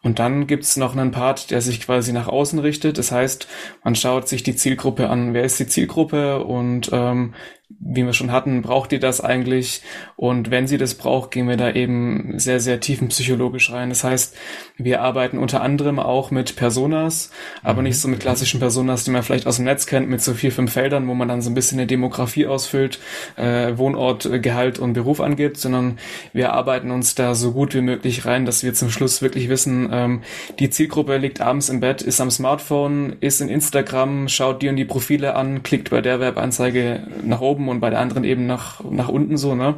Und 0.00 0.20
dann 0.20 0.46
gibt's 0.46 0.76
noch 0.76 0.96
einen 0.96 1.10
Part, 1.10 1.50
der 1.50 1.60
sich 1.60 1.80
quasi 1.80 2.12
nach 2.12 2.28
außen 2.28 2.60
richtet. 2.60 2.98
Das 2.98 3.10
heißt, 3.10 3.48
man 3.82 3.96
schaut 3.96 4.28
sich 4.28 4.42
die 4.44 4.54
Zielgruppe 4.54 5.10
an. 5.10 5.34
Wer 5.34 5.42
ist 5.42 5.58
die 5.58 5.66
Zielgruppe 5.66 6.44
und 6.44 6.88
ähm, 6.92 7.34
wie 7.80 8.04
wir 8.04 8.14
schon 8.14 8.32
hatten, 8.32 8.62
braucht 8.62 8.92
ihr 8.92 9.00
das 9.00 9.20
eigentlich? 9.20 9.82
Und 10.16 10.50
wenn 10.50 10.66
sie 10.66 10.78
das 10.78 10.94
braucht, 10.94 11.30
gehen 11.30 11.48
wir 11.48 11.56
da 11.56 11.70
eben 11.70 12.38
sehr, 12.38 12.60
sehr 12.60 12.80
tiefenpsychologisch 12.80 13.70
rein. 13.72 13.90
Das 13.90 14.04
heißt, 14.04 14.36
wir 14.78 15.02
arbeiten 15.02 15.38
unter 15.38 15.60
anderem 15.60 15.98
auch 15.98 16.30
mit 16.30 16.56
Personas, 16.56 17.30
aber 17.62 17.82
nicht 17.82 17.98
so 17.98 18.08
mit 18.08 18.20
klassischen 18.20 18.58
Personas, 18.58 19.04
die 19.04 19.10
man 19.10 19.22
vielleicht 19.22 19.46
aus 19.46 19.56
dem 19.56 19.66
Netz 19.66 19.86
kennt, 19.86 20.08
mit 20.08 20.22
so 20.22 20.32
vier, 20.32 20.50
fünf 20.50 20.72
Feldern, 20.72 21.06
wo 21.08 21.14
man 21.14 21.28
dann 21.28 21.42
so 21.42 21.50
ein 21.50 21.54
bisschen 21.54 21.78
eine 21.78 21.86
Demografie 21.86 22.46
ausfüllt, 22.46 23.00
äh, 23.36 23.76
Wohnort, 23.76 24.28
Gehalt 24.42 24.78
und 24.78 24.94
Beruf 24.94 25.20
angibt, 25.20 25.58
sondern 25.58 25.98
wir 26.32 26.54
arbeiten 26.54 26.90
uns 26.90 27.14
da 27.14 27.34
so 27.34 27.52
gut 27.52 27.74
wie 27.74 27.82
möglich 27.82 28.24
rein, 28.24 28.46
dass 28.46 28.62
wir 28.62 28.72
zum 28.72 28.90
Schluss 28.90 29.20
wirklich 29.20 29.48
wissen, 29.48 29.90
ähm, 29.92 30.22
die 30.58 30.70
Zielgruppe 30.70 31.18
liegt 31.18 31.40
abends 31.42 31.68
im 31.68 31.80
Bett, 31.80 32.00
ist 32.00 32.20
am 32.20 32.30
Smartphone, 32.30 33.16
ist 33.20 33.40
in 33.40 33.48
Instagram, 33.48 34.28
schaut 34.28 34.62
die 34.62 34.68
und 34.68 34.76
die 34.76 34.86
Profile 34.86 35.34
an, 35.36 35.62
klickt 35.62 35.90
bei 35.90 36.00
der 36.00 36.20
Webanzeige 36.20 37.06
nach 37.24 37.40
oben 37.40 37.57
oben 37.58 37.68
und 37.68 37.80
bei 37.80 37.90
der 37.90 37.98
anderen 37.98 38.24
eben 38.24 38.46
nach, 38.46 38.82
nach 38.84 39.08
unten 39.08 39.36
so, 39.36 39.54
ne? 39.54 39.76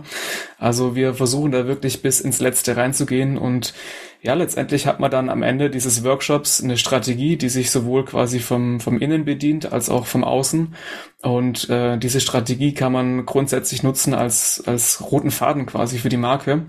Also 0.58 0.94
wir 0.94 1.14
versuchen 1.14 1.52
da 1.52 1.66
wirklich 1.66 2.02
bis 2.02 2.20
ins 2.20 2.40
Letzte 2.40 2.76
reinzugehen 2.76 3.38
und 3.38 3.74
ja, 4.22 4.34
letztendlich 4.34 4.86
hat 4.86 5.00
man 5.00 5.10
dann 5.10 5.30
am 5.30 5.42
Ende 5.42 5.70
dieses 5.70 6.04
Workshops 6.04 6.62
eine 6.62 6.76
Strategie, 6.76 7.38
die 7.38 7.48
sich 7.48 7.70
sowohl 7.70 8.04
quasi 8.04 8.38
vom, 8.38 8.78
vom 8.78 8.98
Innen 8.98 9.24
bedient 9.24 9.72
als 9.72 9.88
auch 9.88 10.04
vom 10.04 10.24
Außen. 10.24 10.74
Und 11.22 11.70
äh, 11.70 11.96
diese 11.96 12.20
Strategie 12.20 12.74
kann 12.74 12.92
man 12.92 13.24
grundsätzlich 13.24 13.82
nutzen 13.82 14.12
als, 14.12 14.62
als 14.66 15.10
roten 15.10 15.30
Faden 15.30 15.64
quasi 15.64 15.96
für 15.96 16.10
die 16.10 16.18
Marke. 16.18 16.66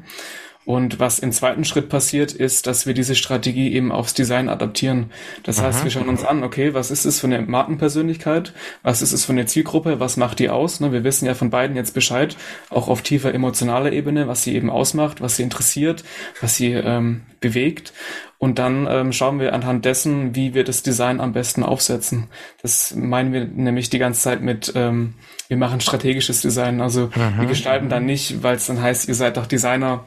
Und 0.64 1.00
was 1.00 1.18
im 1.18 1.32
zweiten 1.32 1.66
Schritt 1.66 1.90
passiert, 1.90 2.34
ist, 2.34 2.68
dass 2.68 2.86
wir 2.86 2.94
diese 2.94 3.16
Strategie 3.16 3.74
eben 3.74 3.92
aufs 3.92 4.14
Design 4.14 4.48
adaptieren. 4.48 5.12
Das 5.44 5.58
Aha. 5.58 5.68
heißt, 5.68 5.84
wir 5.84 5.92
schauen 5.92 6.08
uns 6.08 6.24
an, 6.24 6.44
okay, 6.44 6.76
was 6.76 6.92
ist 6.92 7.06
es 7.06 7.20
für 7.20 7.28
eine 7.28 7.42
Markenpersönlichkeit? 7.42 8.54
Was 8.84 9.02
ist 9.02 9.12
es 9.12 9.26
für 9.26 9.32
eine 9.32 9.48
Zielgruppe? 9.48 10.00
Was 10.00 10.18
macht 10.18 10.38
die 10.38 10.50
aus? 10.50 10.80
Ne, 10.80 10.92
wir 10.92 11.04
wissen 11.04 11.26
ja 11.26 11.34
von 11.34 11.50
beiden 11.50 11.76
jetzt 11.76 11.96
Bescheid, 11.96 12.38
auch 12.70 12.90
auf 12.90 13.02
tiefer 13.02 13.34
emotionaler 13.34 13.92
Ebene, 13.92 14.28
was 14.28 14.44
sie 14.44 14.54
eben 14.56 14.70
ausmacht, 14.70 15.20
was 15.20 15.36
sie 15.36 15.44
interessiert, 15.44 16.04
was 16.42 16.58
sie 16.58 16.74
ähm, 16.74 17.22
bewegt. 17.40 17.92
Und 18.38 18.58
dann 18.60 18.88
ähm, 18.90 19.14
schauen 19.14 19.40
wir 19.40 19.54
anhand 19.54 19.86
dessen, 19.86 20.36
wie 20.36 20.54
wir 20.54 20.64
das 20.64 20.84
Design 20.84 21.20
am 21.22 21.34
besten 21.34 21.64
aufsetzen. 21.64 22.28
Das 22.62 22.96
meinen 22.96 23.34
wir 23.34 23.46
nämlich 23.46 23.90
die 23.90 24.00
ganze 24.00 24.22
Zeit 24.22 24.42
mit, 24.42 24.74
ähm, 24.76 25.16
wir 25.48 25.58
machen 25.58 25.82
strategisches 25.82 26.42
Design. 26.42 26.82
Also 26.82 27.12
Aha. 27.16 27.42
wir 27.42 27.48
gestalten 27.48 27.90
dann 27.90 28.06
nicht, 28.06 28.42
weil 28.42 28.56
es 28.56 28.68
dann 28.68 28.82
heißt, 28.82 29.08
ihr 29.08 29.16
seid 29.16 29.38
doch 29.38 29.46
Designer, 29.46 30.06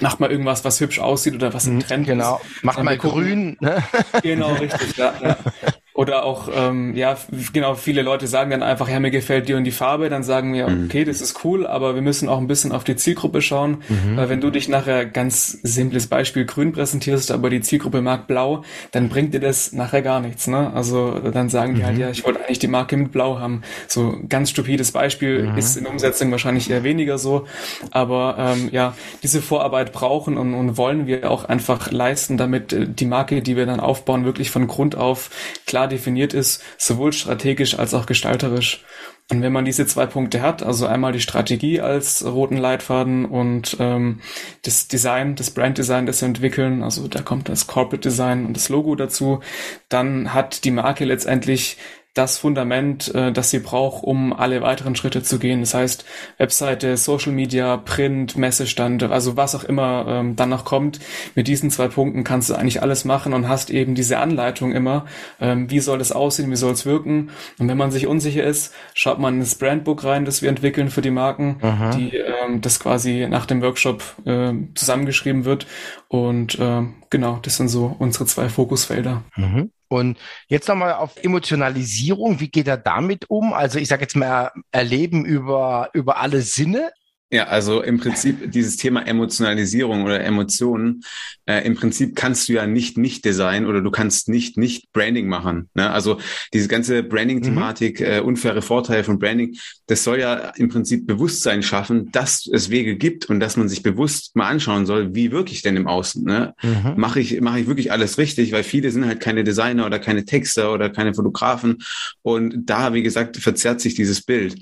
macht 0.00 0.20
mal 0.20 0.30
irgendwas, 0.30 0.64
was 0.64 0.80
hübsch 0.80 0.98
aussieht 0.98 1.34
oder 1.34 1.54
was 1.54 1.66
im 1.66 1.76
mhm, 1.76 1.80
Trend 1.80 2.06
genau. 2.06 2.36
ist. 2.36 2.42
Genau, 2.42 2.62
macht 2.62 2.82
mal 2.82 2.98
grün. 2.98 3.56
Ne? 3.60 3.82
Genau, 4.22 4.54
richtig, 4.54 4.96
ja. 4.96 5.14
ja. 5.22 5.36
Oder 5.96 6.24
auch, 6.24 6.48
ähm, 6.52 6.96
ja, 6.96 7.16
genau, 7.52 7.76
viele 7.76 8.02
Leute 8.02 8.26
sagen 8.26 8.50
dann 8.50 8.64
einfach, 8.64 8.88
ja, 8.88 8.98
mir 8.98 9.12
gefällt 9.12 9.48
die 9.48 9.54
und 9.54 9.62
die 9.62 9.70
Farbe, 9.70 10.08
dann 10.08 10.24
sagen 10.24 10.52
wir, 10.52 10.66
mhm. 10.66 10.86
okay, 10.86 11.04
das 11.04 11.20
ist 11.20 11.44
cool, 11.44 11.68
aber 11.68 11.94
wir 11.94 12.02
müssen 12.02 12.28
auch 12.28 12.38
ein 12.38 12.48
bisschen 12.48 12.72
auf 12.72 12.82
die 12.82 12.96
Zielgruppe 12.96 13.40
schauen, 13.40 13.84
mhm. 13.88 14.16
weil 14.16 14.28
wenn 14.28 14.40
du 14.40 14.50
dich 14.50 14.68
nachher 14.68 15.06
ganz 15.06 15.56
simples 15.62 16.08
Beispiel 16.08 16.46
grün 16.46 16.72
präsentierst, 16.72 17.30
aber 17.30 17.48
die 17.48 17.60
Zielgruppe 17.60 18.02
mag 18.02 18.26
blau, 18.26 18.64
dann 18.90 19.08
bringt 19.08 19.34
dir 19.34 19.38
das 19.38 19.72
nachher 19.72 20.02
gar 20.02 20.18
nichts, 20.18 20.48
ne? 20.48 20.72
Also 20.74 21.16
dann 21.32 21.48
sagen 21.48 21.76
die 21.76 21.84
halt, 21.84 21.94
mhm. 21.94 22.00
ja, 22.00 22.10
ich 22.10 22.24
wollte 22.24 22.40
eigentlich 22.40 22.58
die 22.58 22.66
Marke 22.66 22.96
mit 22.96 23.12
blau 23.12 23.38
haben. 23.38 23.62
So 23.86 24.18
ganz 24.28 24.50
stupides 24.50 24.90
Beispiel 24.90 25.44
mhm. 25.44 25.58
ist 25.58 25.76
in 25.76 25.86
Umsetzung 25.86 26.28
wahrscheinlich 26.32 26.68
eher 26.70 26.82
weniger 26.82 27.18
so, 27.18 27.46
aber 27.92 28.34
ähm, 28.36 28.68
ja, 28.72 28.96
diese 29.22 29.40
Vorarbeit 29.40 29.92
brauchen 29.92 30.38
und, 30.38 30.54
und 30.54 30.76
wollen 30.76 31.06
wir 31.06 31.30
auch 31.30 31.44
einfach 31.44 31.92
leisten, 31.92 32.36
damit 32.36 32.72
äh, 32.72 32.88
die 32.88 33.06
Marke, 33.06 33.42
die 33.42 33.56
wir 33.56 33.66
dann 33.66 33.78
aufbauen, 33.78 34.24
wirklich 34.24 34.50
von 34.50 34.66
Grund 34.66 34.96
auf 34.96 35.30
klar 35.66 35.83
klar 35.84 35.88
definiert 35.88 36.34
ist, 36.34 36.62
sowohl 36.78 37.12
strategisch 37.12 37.78
als 37.78 37.94
auch 37.94 38.06
gestalterisch. 38.06 38.84
Und 39.30 39.40
wenn 39.42 39.52
man 39.52 39.64
diese 39.64 39.86
zwei 39.86 40.06
Punkte 40.06 40.42
hat, 40.42 40.62
also 40.62 40.86
einmal 40.86 41.12
die 41.12 41.20
Strategie 41.20 41.80
als 41.80 42.24
roten 42.24 42.58
Leitfaden 42.58 43.24
und 43.24 43.76
ähm, 43.80 44.20
das 44.62 44.88
Design, 44.88 45.34
das 45.34 45.50
Branddesign, 45.50 46.04
das 46.04 46.20
wir 46.20 46.28
entwickeln, 46.28 46.82
also 46.82 47.08
da 47.08 47.22
kommt 47.22 47.48
das 47.48 47.66
Corporate 47.66 48.06
Design 48.08 48.44
und 48.44 48.54
das 48.54 48.68
Logo 48.68 48.94
dazu, 48.94 49.40
dann 49.88 50.34
hat 50.34 50.64
die 50.64 50.70
Marke 50.70 51.06
letztendlich 51.06 51.78
das 52.14 52.38
Fundament, 52.38 53.12
äh, 53.12 53.32
das 53.32 53.50
sie 53.50 53.58
braucht, 53.58 54.04
um 54.04 54.32
alle 54.32 54.62
weiteren 54.62 54.94
Schritte 54.94 55.24
zu 55.24 55.40
gehen. 55.40 55.60
Das 55.60 55.74
heißt, 55.74 56.04
Webseite, 56.38 56.96
Social 56.96 57.32
Media, 57.32 57.76
Print, 57.76 58.36
Messestand, 58.36 59.02
also 59.02 59.36
was 59.36 59.56
auch 59.56 59.64
immer 59.64 60.06
ähm, 60.08 60.36
dann 60.36 60.48
noch 60.48 60.64
kommt. 60.64 61.00
Mit 61.34 61.48
diesen 61.48 61.70
zwei 61.70 61.88
Punkten 61.88 62.22
kannst 62.22 62.50
du 62.50 62.54
eigentlich 62.54 62.82
alles 62.82 63.04
machen 63.04 63.34
und 63.34 63.48
hast 63.48 63.68
eben 63.70 63.96
diese 63.96 64.18
Anleitung 64.18 64.72
immer, 64.72 65.06
ähm, 65.40 65.68
wie 65.70 65.80
soll 65.80 66.00
es 66.00 66.12
aussehen, 66.12 66.52
wie 66.52 66.56
soll 66.56 66.72
es 66.72 66.86
wirken. 66.86 67.30
Und 67.58 67.68
wenn 67.68 67.76
man 67.76 67.90
sich 67.90 68.06
unsicher 68.06 68.44
ist, 68.44 68.72
schaut 68.94 69.18
man 69.18 69.40
ins 69.40 69.56
Brandbook 69.56 70.04
rein, 70.04 70.24
das 70.24 70.40
wir 70.40 70.48
entwickeln 70.48 70.90
für 70.90 71.02
die 71.02 71.10
Marken, 71.10 71.56
Aha. 71.62 71.90
die 71.90 72.16
ähm, 72.16 72.60
das 72.60 72.78
quasi 72.78 73.26
nach 73.28 73.46
dem 73.46 73.60
Workshop 73.60 74.04
äh, 74.24 74.52
zusammengeschrieben 74.76 75.44
wird. 75.44 75.66
Und 76.14 76.60
äh, 76.60 76.82
genau, 77.10 77.40
das 77.42 77.56
sind 77.56 77.66
so 77.66 77.96
unsere 77.98 78.26
zwei 78.26 78.48
Fokusfelder. 78.48 79.24
Mhm. 79.34 79.72
Und 79.88 80.16
jetzt 80.46 80.68
nochmal 80.68 80.92
auf 80.92 81.16
Emotionalisierung. 81.20 82.38
Wie 82.38 82.46
geht 82.46 82.68
er 82.68 82.76
damit 82.76 83.28
um? 83.30 83.52
Also 83.52 83.80
ich 83.80 83.88
sage 83.88 84.02
jetzt 84.02 84.14
mal 84.14 84.52
Erleben 84.70 85.24
über, 85.24 85.90
über 85.92 86.18
alle 86.18 86.42
Sinne. 86.42 86.92
Ja, 87.34 87.48
also 87.48 87.82
im 87.82 87.98
Prinzip 87.98 88.52
dieses 88.52 88.76
Thema 88.76 89.04
Emotionalisierung 89.08 90.04
oder 90.04 90.22
Emotionen, 90.22 91.02
äh, 91.46 91.66
im 91.66 91.74
Prinzip 91.74 92.14
kannst 92.14 92.48
du 92.48 92.52
ja 92.52 92.64
nicht 92.64 92.96
nicht 92.96 93.24
designen 93.24 93.66
oder 93.66 93.80
du 93.80 93.90
kannst 93.90 94.28
nicht 94.28 94.56
nicht 94.56 94.92
Branding 94.92 95.26
machen. 95.26 95.68
Ne? 95.74 95.90
Also 95.90 96.20
diese 96.52 96.68
ganze 96.68 97.02
Branding-Thematik, 97.02 97.98
mhm. 97.98 98.06
äh, 98.06 98.20
unfaire 98.20 98.62
Vorteile 98.62 99.02
von 99.02 99.18
Branding, 99.18 99.56
das 99.88 100.04
soll 100.04 100.20
ja 100.20 100.52
im 100.54 100.68
Prinzip 100.68 101.08
Bewusstsein 101.08 101.64
schaffen, 101.64 102.12
dass 102.12 102.46
es 102.46 102.70
Wege 102.70 102.94
gibt 102.94 103.28
und 103.28 103.40
dass 103.40 103.56
man 103.56 103.68
sich 103.68 103.82
bewusst 103.82 104.36
mal 104.36 104.48
anschauen 104.48 104.86
soll, 104.86 105.16
wie 105.16 105.32
wirklich 105.32 105.62
denn 105.62 105.76
im 105.76 105.88
Außen. 105.88 106.22
Ne? 106.22 106.54
Mhm. 106.62 106.92
Mache 106.94 107.18
ich 107.18 107.40
mache 107.40 107.58
ich 107.58 107.66
wirklich 107.66 107.90
alles 107.90 108.16
richtig, 108.16 108.52
weil 108.52 108.62
viele 108.62 108.92
sind 108.92 109.06
halt 109.06 109.18
keine 109.18 109.42
Designer 109.42 109.86
oder 109.86 109.98
keine 109.98 110.24
Texter 110.24 110.72
oder 110.72 110.88
keine 110.88 111.14
Fotografen 111.14 111.78
und 112.22 112.70
da 112.70 112.94
wie 112.94 113.02
gesagt 113.02 113.38
verzerrt 113.38 113.80
sich 113.80 113.96
dieses 113.96 114.22
Bild. 114.22 114.54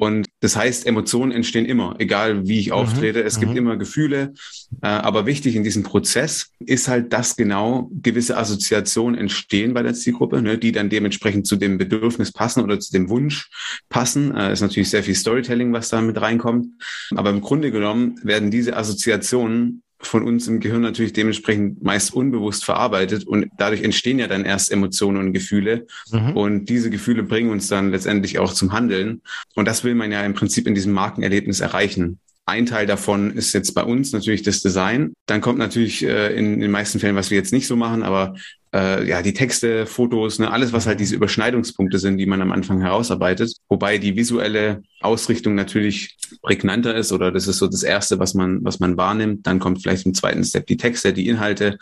Und 0.00 0.28
das 0.40 0.56
heißt, 0.56 0.86
Emotionen 0.86 1.30
entstehen 1.30 1.66
immer, 1.66 1.96
egal 1.98 2.48
wie 2.48 2.58
ich 2.58 2.68
mhm. 2.68 2.72
auftrete. 2.72 3.22
Es 3.22 3.38
gibt 3.38 3.52
mhm. 3.52 3.58
immer 3.58 3.76
Gefühle. 3.76 4.32
Äh, 4.80 4.86
aber 4.86 5.26
wichtig 5.26 5.56
in 5.56 5.62
diesem 5.62 5.82
Prozess 5.82 6.52
ist 6.58 6.88
halt, 6.88 7.12
dass 7.12 7.36
genau 7.36 7.90
gewisse 7.92 8.38
Assoziationen 8.38 9.20
entstehen 9.20 9.74
bei 9.74 9.82
der 9.82 9.92
Zielgruppe, 9.92 10.40
ne, 10.40 10.56
die 10.56 10.72
dann 10.72 10.88
dementsprechend 10.88 11.46
zu 11.46 11.56
dem 11.56 11.76
Bedürfnis 11.76 12.32
passen 12.32 12.64
oder 12.64 12.80
zu 12.80 12.92
dem 12.92 13.10
Wunsch 13.10 13.50
passen. 13.90 14.34
Äh, 14.34 14.54
ist 14.54 14.62
natürlich 14.62 14.88
sehr 14.88 15.02
viel 15.02 15.14
Storytelling, 15.14 15.70
was 15.74 15.90
da 15.90 16.00
mit 16.00 16.18
reinkommt. 16.18 16.68
Aber 17.14 17.28
im 17.28 17.42
Grunde 17.42 17.70
genommen 17.70 18.18
werden 18.22 18.50
diese 18.50 18.78
Assoziationen 18.78 19.82
von 20.02 20.24
uns 20.24 20.48
im 20.48 20.60
Gehirn 20.60 20.80
natürlich 20.80 21.12
dementsprechend 21.12 21.82
meist 21.82 22.14
unbewusst 22.14 22.64
verarbeitet 22.64 23.26
und 23.26 23.48
dadurch 23.58 23.82
entstehen 23.82 24.18
ja 24.18 24.26
dann 24.26 24.44
erst 24.44 24.72
Emotionen 24.72 25.18
und 25.18 25.32
Gefühle 25.32 25.86
mhm. 26.10 26.36
und 26.36 26.64
diese 26.66 26.90
Gefühle 26.90 27.22
bringen 27.22 27.50
uns 27.50 27.68
dann 27.68 27.90
letztendlich 27.90 28.38
auch 28.38 28.52
zum 28.52 28.72
Handeln 28.72 29.20
und 29.54 29.68
das 29.68 29.84
will 29.84 29.94
man 29.94 30.10
ja 30.10 30.24
im 30.24 30.34
Prinzip 30.34 30.66
in 30.66 30.74
diesem 30.74 30.92
Markenerlebnis 30.92 31.60
erreichen. 31.60 32.18
Ein 32.46 32.66
Teil 32.66 32.86
davon 32.86 33.30
ist 33.36 33.52
jetzt 33.52 33.74
bei 33.74 33.84
uns 33.84 34.12
natürlich 34.12 34.42
das 34.42 34.60
Design. 34.60 35.12
Dann 35.26 35.40
kommt 35.40 35.58
natürlich 35.58 36.02
äh, 36.02 36.36
in, 36.36 36.54
in 36.54 36.60
den 36.60 36.70
meisten 36.70 36.98
Fällen, 36.98 37.14
was 37.14 37.30
wir 37.30 37.38
jetzt 37.38 37.52
nicht 37.52 37.68
so 37.68 37.76
machen, 37.76 38.02
aber 38.02 38.34
äh, 38.74 39.06
ja, 39.08 39.22
die 39.22 39.32
Texte, 39.32 39.86
Fotos, 39.86 40.38
ne, 40.38 40.50
alles, 40.50 40.72
was 40.72 40.86
halt 40.86 41.00
diese 41.00 41.16
Überschneidungspunkte 41.16 41.98
sind, 41.98 42.18
die 42.18 42.26
man 42.26 42.40
am 42.40 42.52
Anfang 42.52 42.80
herausarbeitet. 42.80 43.54
Wobei 43.68 43.98
die 43.98 44.16
visuelle 44.16 44.82
Ausrichtung 45.00 45.54
natürlich 45.54 46.16
prägnanter 46.42 46.94
ist 46.94 47.12
oder 47.12 47.32
das 47.32 47.48
ist 47.48 47.58
so 47.58 47.66
das 47.66 47.82
Erste, 47.82 48.18
was 48.18 48.34
man, 48.34 48.64
was 48.64 48.80
man 48.80 48.96
wahrnimmt. 48.96 49.46
Dann 49.46 49.58
kommt 49.58 49.82
vielleicht 49.82 50.06
im 50.06 50.14
zweiten 50.14 50.44
Step 50.44 50.66
die 50.66 50.76
Texte, 50.76 51.12
die 51.12 51.28
Inhalte 51.28 51.78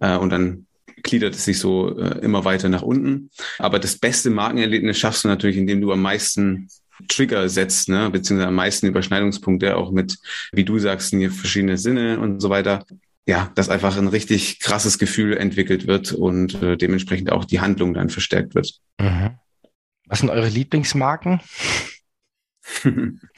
äh, 0.00 0.16
und 0.16 0.30
dann 0.30 0.66
gliedert 1.02 1.34
es 1.34 1.44
sich 1.44 1.58
so 1.58 1.96
äh, 1.98 2.18
immer 2.20 2.44
weiter 2.44 2.68
nach 2.68 2.82
unten. 2.82 3.30
Aber 3.58 3.78
das 3.78 3.98
beste 3.98 4.30
Markenerlebnis 4.30 4.98
schaffst 4.98 5.24
du 5.24 5.28
natürlich, 5.28 5.56
indem 5.56 5.80
du 5.80 5.92
am 5.92 6.02
meisten 6.02 6.68
Trigger 7.08 7.48
setzt, 7.48 7.88
ne, 7.88 8.10
beziehungsweise 8.10 8.48
am 8.48 8.54
meisten 8.54 8.86
Überschneidungspunkte 8.86 9.76
auch 9.76 9.90
mit, 9.90 10.18
wie 10.52 10.64
du 10.64 10.78
sagst, 10.78 11.14
verschiedene 11.30 11.78
Sinne 11.78 12.20
und 12.20 12.40
so 12.40 12.50
weiter 12.50 12.84
ja, 13.26 13.50
dass 13.54 13.68
einfach 13.68 13.96
ein 13.96 14.08
richtig 14.08 14.60
krasses 14.60 14.98
Gefühl 14.98 15.36
entwickelt 15.36 15.86
wird 15.86 16.12
und 16.12 16.60
äh, 16.62 16.76
dementsprechend 16.76 17.30
auch 17.30 17.44
die 17.44 17.60
Handlung 17.60 17.94
dann 17.94 18.10
verstärkt 18.10 18.54
wird. 18.54 18.80
Mhm. 18.98 19.38
Was 20.06 20.20
sind 20.20 20.30
eure 20.30 20.48
Lieblingsmarken? 20.48 21.40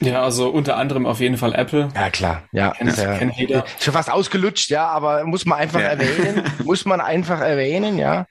ja, 0.01 0.23
also 0.23 0.49
unter 0.49 0.77
anderem 0.77 1.05
auf 1.05 1.19
jeden 1.19 1.37
Fall 1.37 1.53
Apple. 1.53 1.89
Ja, 1.93 2.09
klar. 2.09 2.47
Ja, 2.51 2.71
kennt, 2.71 2.97
ja. 2.97 3.17
kennt 3.17 3.35
jeder. 3.37 3.65
Schon 3.79 3.93
fast 3.93 4.11
ausgelutscht, 4.11 4.69
ja, 4.69 4.87
aber 4.87 5.23
muss 5.25 5.45
man 5.45 5.59
einfach 5.59 5.79
ja. 5.79 5.87
erwähnen. 5.87 6.43
muss 6.63 6.85
man 6.85 7.01
einfach 7.01 7.39
erwähnen, 7.39 7.97
ja. 7.97 8.27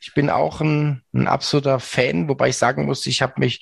Ich 0.00 0.14
bin 0.14 0.30
auch 0.30 0.60
ein, 0.60 1.02
ein 1.12 1.26
absoluter 1.26 1.78
Fan, 1.78 2.28
wobei 2.28 2.48
ich 2.48 2.56
sagen 2.56 2.86
muss, 2.86 3.06
ich 3.06 3.20
habe 3.22 3.34
mich 3.36 3.60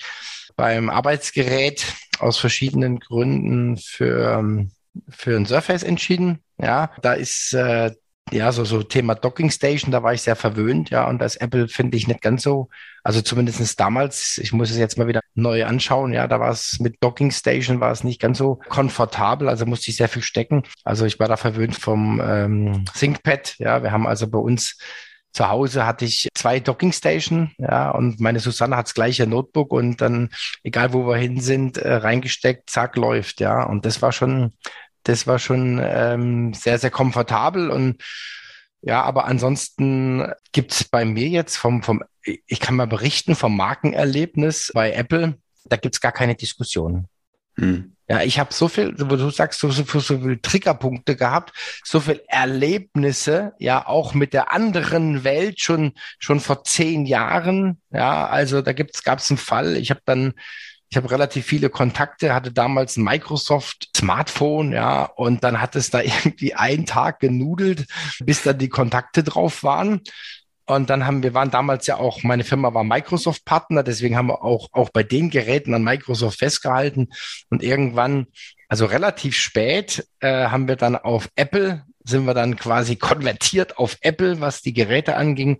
beim 0.57 0.89
Arbeitsgerät 0.89 1.85
aus 2.21 2.39
verschiedenen 2.39 3.01
Gründen 3.01 3.77
für 3.77 4.39
ähm, 4.39 4.71
für 5.09 5.37
ein 5.37 5.47
Surface 5.47 5.83
entschieden. 5.83 6.41
Ja, 6.61 6.91
da 7.03 7.13
ist 7.15 7.55
äh, 7.55 7.93
ja 8.31 8.53
so 8.53 8.65
so 8.65 8.83
Thema 8.83 9.15
Docking 9.15 9.51
Station, 9.51 9.91
da 9.91 10.03
war 10.03 10.13
ich 10.15 10.23
sehr 10.23 10.37
verwöhnt. 10.37 10.91
Ja, 10.91 11.09
und 11.09 11.19
das 11.19 11.37
Apple 11.37 11.69
finde 11.69 11.97
ich 11.97 12.09
nicht 12.09 12.21
ganz 12.23 12.43
so. 12.43 12.69
Also 13.03 13.23
zumindestens 13.23 13.77
damals. 13.77 14.39
Ich 14.39 14.53
muss 14.53 14.71
es 14.71 14.77
jetzt 14.77 14.99
mal 14.99 15.09
wieder 15.09 15.21
neu 15.35 15.65
anschauen. 15.65 16.13
Ja, 16.13 16.27
da 16.27 16.41
war 16.41 16.51
es 16.51 16.79
mit 16.81 16.97
Docking 17.01 17.31
Station 17.31 17.81
war 17.81 17.93
es 17.93 18.05
nicht 18.05 18.21
ganz 18.21 18.39
so 18.39 18.57
komfortabel. 18.69 19.49
Also 19.49 19.67
musste 19.67 19.91
ich 19.91 19.97
sehr 19.97 20.09
viel 20.09 20.23
stecken. 20.23 20.63
Also 20.85 21.07
ich 21.07 21.19
war 21.19 21.29
da 21.29 21.37
verwöhnt 21.37 21.77
vom 21.77 22.21
ähm, 22.25 22.85
ThinkPad. 22.95 23.57
Ja, 23.59 23.83
wir 23.83 23.93
haben 23.93 24.07
also 24.07 24.29
bei 24.29 24.39
uns 24.39 24.77
zu 25.33 25.49
Hause 25.49 25.87
hatte 25.87 26.05
ich 26.05 26.29
zwei 26.35 26.59
Docking 26.59 26.93
Station, 26.93 27.53
ja, 27.59 27.91
und 27.91 28.19
meine 28.19 28.41
Susanne 28.41 28.77
hat 28.77 28.87
das 28.87 28.95
gleiche 28.95 29.27
Notebook 29.27 29.73
und 29.73 30.01
dann, 30.01 30.31
egal 30.63 30.93
wo 30.93 31.07
wir 31.07 31.17
hin 31.17 31.41
sind, 31.41 31.79
äh, 31.79 31.95
reingesteckt, 31.95 32.71
zack, 32.71 32.97
läuft, 32.97 33.41
ja. 33.41 33.63
Und 33.63 33.85
das 33.85 34.03
war 34.03 34.13
schon, 34.13 34.55
das 35.09 35.27
war 35.27 35.39
schon 35.39 35.81
ähm, 35.83 36.53
sehr, 36.53 36.79
sehr 36.79 36.91
komfortabel 36.91 37.71
und 37.71 38.03
ja, 38.81 39.03
aber 39.03 39.25
ansonsten 39.25 40.31
gibt's 40.53 40.85
bei 40.85 41.05
mir 41.05 41.29
jetzt 41.29 41.57
vom, 41.57 41.83
vom, 41.83 42.05
ich 42.23 42.61
kann 42.61 42.77
mal 42.77 42.87
berichten 42.87 43.35
vom 43.35 43.57
Markenerlebnis 43.57 44.71
bei 44.75 44.93
Apple, 44.93 45.39
da 45.65 45.77
gibt's 45.77 46.01
gar 46.01 46.13
keine 46.13 46.37
Diskussion. 46.37 47.09
Hm. 47.57 47.97
Ja, 48.11 48.23
ich 48.23 48.39
habe 48.39 48.55
so 48.55 48.69
viel, 48.69 48.95
wo 48.99 49.17
du 49.17 49.31
sagst, 49.31 49.61
so, 49.61 49.71
so, 49.71 49.85
so 49.85 50.19
viel 50.19 50.39
Triggerpunkte 50.39 51.17
gehabt, 51.17 51.53
so 51.85 52.01
viel 52.01 52.23
Erlebnisse, 52.29 53.53
ja, 53.59 53.87
auch 53.87 54.15
mit 54.15 54.33
der 54.33 54.53
anderen 54.53 55.25
Welt 55.25 55.61
schon 55.61 55.93
schon 56.19 56.41
vor 56.41 56.65
zehn 56.65 57.05
Jahren. 57.05 57.83
Ja, 57.91 58.27
also 58.27 58.63
da 58.63 58.73
gibt's 58.73 59.03
gab's 59.03 59.31
einen 59.31 59.39
Fall. 59.39 59.77
Ich 59.77 59.91
habe 59.91 60.01
dann 60.07 60.35
ich 60.91 60.97
habe 60.97 61.11
relativ 61.11 61.45
viele 61.45 61.69
Kontakte, 61.69 62.35
hatte 62.35 62.53
damals 62.53 62.97
ein 62.97 63.05
Microsoft 63.05 63.91
Smartphone, 63.97 64.73
ja, 64.73 65.05
und 65.05 65.45
dann 65.45 65.61
hat 65.61 65.77
es 65.77 65.91
da 65.91 66.01
irgendwie 66.03 66.55
einen 66.55 66.87
Tag 66.87 67.21
genudelt, 67.21 67.87
bis 68.21 68.43
da 68.43 68.53
die 68.53 68.69
Kontakte 68.69 69.23
drauf 69.23 69.63
waren. 69.63 70.01
Und 70.67 70.91
dann 70.91 71.07
haben 71.07 71.23
wir 71.23 71.33
waren 71.33 71.51
damals 71.51 71.87
ja 71.87 71.97
auch, 71.97 72.23
meine 72.23 72.45
Firma 72.45 72.75
war 72.75 72.85
Microsoft 72.85 73.47
Partner, 73.47 73.83
deswegen 73.83 74.17
haben 74.17 74.29
wir 74.29 74.45
auch, 74.45 74.69
auch 74.73 74.91
bei 74.91 75.03
den 75.03 75.31
Geräten 75.31 75.73
an 75.73 75.83
Microsoft 75.83 76.39
festgehalten. 76.39 77.09
Und 77.49 77.63
irgendwann, 77.63 78.27
also 78.69 78.85
relativ 78.85 79.35
spät, 79.35 80.07
äh, 80.21 80.49
haben 80.49 80.69
wir 80.69 80.77
dann 80.77 80.95
auf 80.95 81.31
Apple, 81.37 81.85
sind 82.05 82.27
wir 82.27 82.35
dann 82.35 82.57
quasi 82.57 82.97
konvertiert 82.97 83.79
auf 83.79 83.97
Apple, 84.03 84.43
was 84.43 84.61
die 84.61 84.75
Geräte 84.75 85.17
anging. 85.17 85.59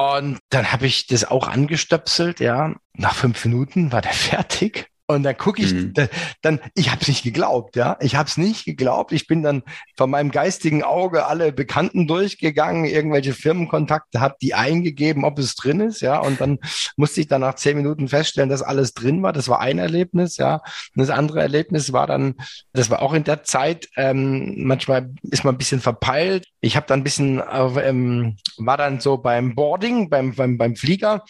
Und 0.00 0.38
dann 0.48 0.72
habe 0.72 0.86
ich 0.86 1.08
das 1.08 1.26
auch 1.26 1.46
angestöpselt, 1.46 2.40
ja. 2.40 2.74
Nach 2.94 3.14
fünf 3.14 3.44
Minuten 3.44 3.92
war 3.92 4.00
der 4.00 4.12
fertig. 4.14 4.88
Und 5.10 5.24
dann 5.24 5.36
gucke 5.36 5.60
ich, 5.60 5.74
mhm. 5.74 5.92
dann, 6.40 6.60
ich 6.76 6.92
habe 6.92 7.02
es 7.02 7.08
nicht 7.08 7.24
geglaubt, 7.24 7.74
ja. 7.74 7.96
Ich 8.00 8.14
habe 8.14 8.28
es 8.28 8.36
nicht 8.36 8.64
geglaubt. 8.64 9.10
Ich 9.10 9.26
bin 9.26 9.42
dann 9.42 9.64
von 9.96 10.08
meinem 10.08 10.30
geistigen 10.30 10.84
Auge 10.84 11.26
alle 11.26 11.50
Bekannten 11.50 12.06
durchgegangen, 12.06 12.84
irgendwelche 12.84 13.32
Firmenkontakte, 13.32 14.20
habe 14.20 14.36
die 14.40 14.54
eingegeben, 14.54 15.24
ob 15.24 15.40
es 15.40 15.56
drin 15.56 15.80
ist, 15.80 16.00
ja. 16.00 16.20
Und 16.20 16.40
dann 16.40 16.60
musste 16.96 17.20
ich 17.20 17.26
dann 17.26 17.40
nach 17.40 17.56
zehn 17.56 17.76
Minuten 17.76 18.06
feststellen, 18.06 18.48
dass 18.48 18.62
alles 18.62 18.94
drin 18.94 19.20
war. 19.20 19.32
Das 19.32 19.48
war 19.48 19.58
ein 19.58 19.78
Erlebnis, 19.78 20.36
ja. 20.36 20.54
Und 20.54 20.62
das 20.94 21.10
andere 21.10 21.40
Erlebnis 21.40 21.92
war 21.92 22.06
dann, 22.06 22.36
das 22.72 22.88
war 22.88 23.02
auch 23.02 23.12
in 23.12 23.24
der 23.24 23.42
Zeit, 23.42 23.88
ähm, 23.96 24.62
manchmal 24.64 25.10
ist 25.22 25.42
man 25.42 25.56
ein 25.56 25.58
bisschen 25.58 25.80
verpeilt. 25.80 26.46
Ich 26.60 26.76
habe 26.76 26.86
dann 26.86 27.00
ein 27.00 27.04
bisschen, 27.04 27.40
äh, 27.40 27.88
ähm, 27.88 28.36
war 28.58 28.76
dann 28.76 29.00
so 29.00 29.18
beim 29.18 29.56
Boarding, 29.56 30.08
beim, 30.08 30.36
beim, 30.36 30.56
beim 30.56 30.76
Flieger 30.76 31.24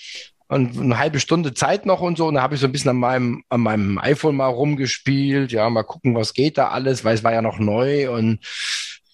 und 0.50 0.76
eine 0.76 0.98
halbe 0.98 1.20
Stunde 1.20 1.54
Zeit 1.54 1.86
noch 1.86 2.00
und 2.00 2.18
so. 2.18 2.26
Und 2.26 2.34
da 2.34 2.42
habe 2.42 2.56
ich 2.56 2.60
so 2.60 2.66
ein 2.66 2.72
bisschen 2.72 2.90
an 2.90 2.96
meinem, 2.96 3.44
an 3.48 3.60
meinem 3.60 3.98
iPhone 3.98 4.34
mal 4.34 4.48
rumgespielt. 4.48 5.52
Ja, 5.52 5.70
mal 5.70 5.84
gucken, 5.84 6.16
was 6.16 6.34
geht 6.34 6.58
da 6.58 6.68
alles, 6.68 7.04
weil 7.04 7.14
es 7.14 7.22
war 7.22 7.32
ja 7.32 7.40
noch 7.40 7.60
neu 7.60 8.10
und 8.10 8.40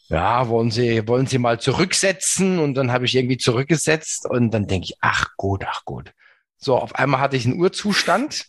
ja, 0.08 0.48
wollen 0.48 0.70
Sie, 0.70 1.06
wollen 1.06 1.26
Sie 1.26 1.36
mal 1.36 1.60
zurücksetzen? 1.60 2.58
Und 2.58 2.74
dann 2.74 2.90
habe 2.90 3.04
ich 3.04 3.14
irgendwie 3.14 3.36
zurückgesetzt 3.36 4.24
und 4.24 4.50
dann 4.52 4.66
denke 4.66 4.86
ich, 4.86 4.96
ach 5.02 5.36
gut, 5.36 5.64
ach 5.68 5.84
gut. 5.84 6.12
So, 6.56 6.76
auf 6.76 6.94
einmal 6.94 7.20
hatte 7.20 7.36
ich 7.36 7.44
einen 7.44 7.60
Urzustand. 7.60 8.46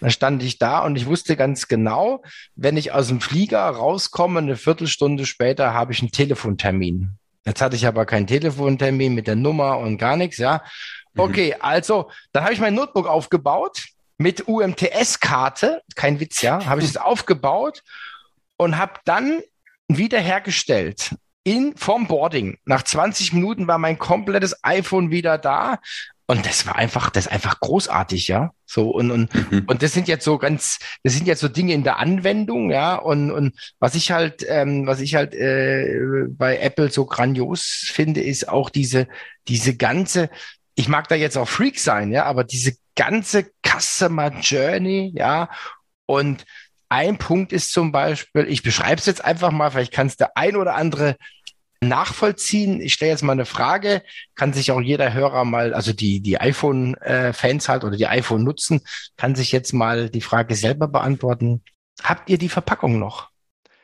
Da 0.00 0.10
stand 0.10 0.42
ich 0.42 0.58
da 0.58 0.80
und 0.80 0.96
ich 0.96 1.06
wusste 1.06 1.34
ganz 1.34 1.66
genau, 1.66 2.22
wenn 2.54 2.76
ich 2.76 2.92
aus 2.92 3.08
dem 3.08 3.22
Flieger 3.22 3.62
rauskomme, 3.66 4.40
eine 4.40 4.56
Viertelstunde 4.56 5.24
später 5.24 5.72
habe 5.72 5.92
ich 5.92 6.00
einen 6.00 6.12
Telefontermin. 6.12 7.18
Jetzt 7.46 7.62
hatte 7.62 7.76
ich 7.76 7.86
aber 7.86 8.04
keinen 8.04 8.26
Telefontermin 8.26 9.14
mit 9.14 9.26
der 9.26 9.34
Nummer 9.34 9.78
und 9.78 9.96
gar 9.96 10.16
nichts, 10.16 10.36
ja. 10.36 10.62
Mhm. 11.14 11.20
Okay, 11.20 11.56
also 11.58 12.10
dann 12.32 12.44
habe 12.44 12.52
ich 12.52 12.60
mein 12.60 12.74
Notebook 12.74 13.06
aufgebaut 13.06 13.86
mit 14.18 14.48
UMTS-Karte, 14.48 15.82
kein 15.94 16.20
Witz, 16.20 16.42
ja, 16.42 16.64
habe 16.66 16.80
ich 16.80 16.88
es 16.88 16.96
aufgebaut 16.96 17.82
und 18.56 18.76
habe 18.76 18.94
dann 19.04 19.40
wiederhergestellt 19.88 21.14
in 21.44 21.74
vom 21.76 22.06
Boarding. 22.06 22.58
Nach 22.66 22.82
20 22.82 23.32
Minuten 23.32 23.66
war 23.66 23.78
mein 23.78 23.98
komplettes 23.98 24.62
iPhone 24.62 25.10
wieder 25.10 25.38
da. 25.38 25.78
Und 26.30 26.44
das 26.44 26.66
war 26.66 26.76
einfach, 26.76 27.08
das 27.08 27.24
ist 27.24 27.32
einfach 27.32 27.58
großartig, 27.58 28.28
ja. 28.28 28.52
So, 28.66 28.90
und, 28.90 29.10
und, 29.10 29.50
mhm. 29.50 29.64
und 29.66 29.82
das 29.82 29.94
sind 29.94 30.08
jetzt 30.08 30.26
so 30.26 30.36
ganz, 30.36 30.78
das 31.02 31.14
sind 31.14 31.26
jetzt 31.26 31.40
so 31.40 31.48
Dinge 31.48 31.72
in 31.72 31.84
der 31.84 31.98
Anwendung, 31.98 32.70
ja. 32.70 32.96
Und, 32.96 33.30
und 33.30 33.58
was 33.78 33.94
ich 33.94 34.10
halt, 34.10 34.44
ähm, 34.46 34.86
was 34.86 35.00
ich 35.00 35.14
halt 35.14 35.32
äh, 35.32 36.26
bei 36.28 36.58
Apple 36.58 36.90
so 36.90 37.06
grandios 37.06 37.90
finde, 37.90 38.20
ist 38.20 38.46
auch 38.46 38.68
diese, 38.68 39.08
diese 39.48 39.74
ganze, 39.74 40.28
ich 40.78 40.88
mag 40.88 41.08
da 41.08 41.16
jetzt 41.16 41.36
auch 41.36 41.48
Freak 41.48 41.80
sein, 41.80 42.12
ja, 42.12 42.24
aber 42.24 42.44
diese 42.44 42.76
ganze 42.94 43.50
Customer 43.66 44.30
Journey, 44.40 45.12
ja, 45.12 45.50
und 46.06 46.46
ein 46.88 47.18
Punkt 47.18 47.52
ist 47.52 47.72
zum 47.72 47.90
Beispiel, 47.90 48.46
ich 48.48 48.62
beschreibe 48.62 49.00
es 49.00 49.06
jetzt 49.06 49.24
einfach 49.24 49.50
mal, 49.50 49.72
vielleicht 49.72 49.92
kann 49.92 50.06
es 50.06 50.16
der 50.16 50.36
ein 50.36 50.54
oder 50.54 50.76
andere 50.76 51.16
nachvollziehen. 51.80 52.80
Ich 52.80 52.94
stelle 52.94 53.10
jetzt 53.10 53.22
mal 53.22 53.32
eine 53.32 53.44
Frage, 53.44 54.02
kann 54.36 54.52
sich 54.52 54.70
auch 54.70 54.80
jeder 54.80 55.12
Hörer 55.12 55.44
mal, 55.44 55.74
also 55.74 55.92
die, 55.92 56.20
die 56.20 56.40
iPhone-Fans 56.40 57.68
halt 57.68 57.82
oder 57.82 57.96
die 57.96 58.06
iPhone 58.06 58.44
nutzen, 58.44 58.80
kann 59.16 59.34
sich 59.34 59.50
jetzt 59.50 59.72
mal 59.72 60.08
die 60.08 60.20
Frage 60.20 60.54
selber 60.54 60.86
beantworten. 60.86 61.62
Habt 62.04 62.30
ihr 62.30 62.38
die 62.38 62.48
Verpackung 62.48 63.00
noch? 63.00 63.30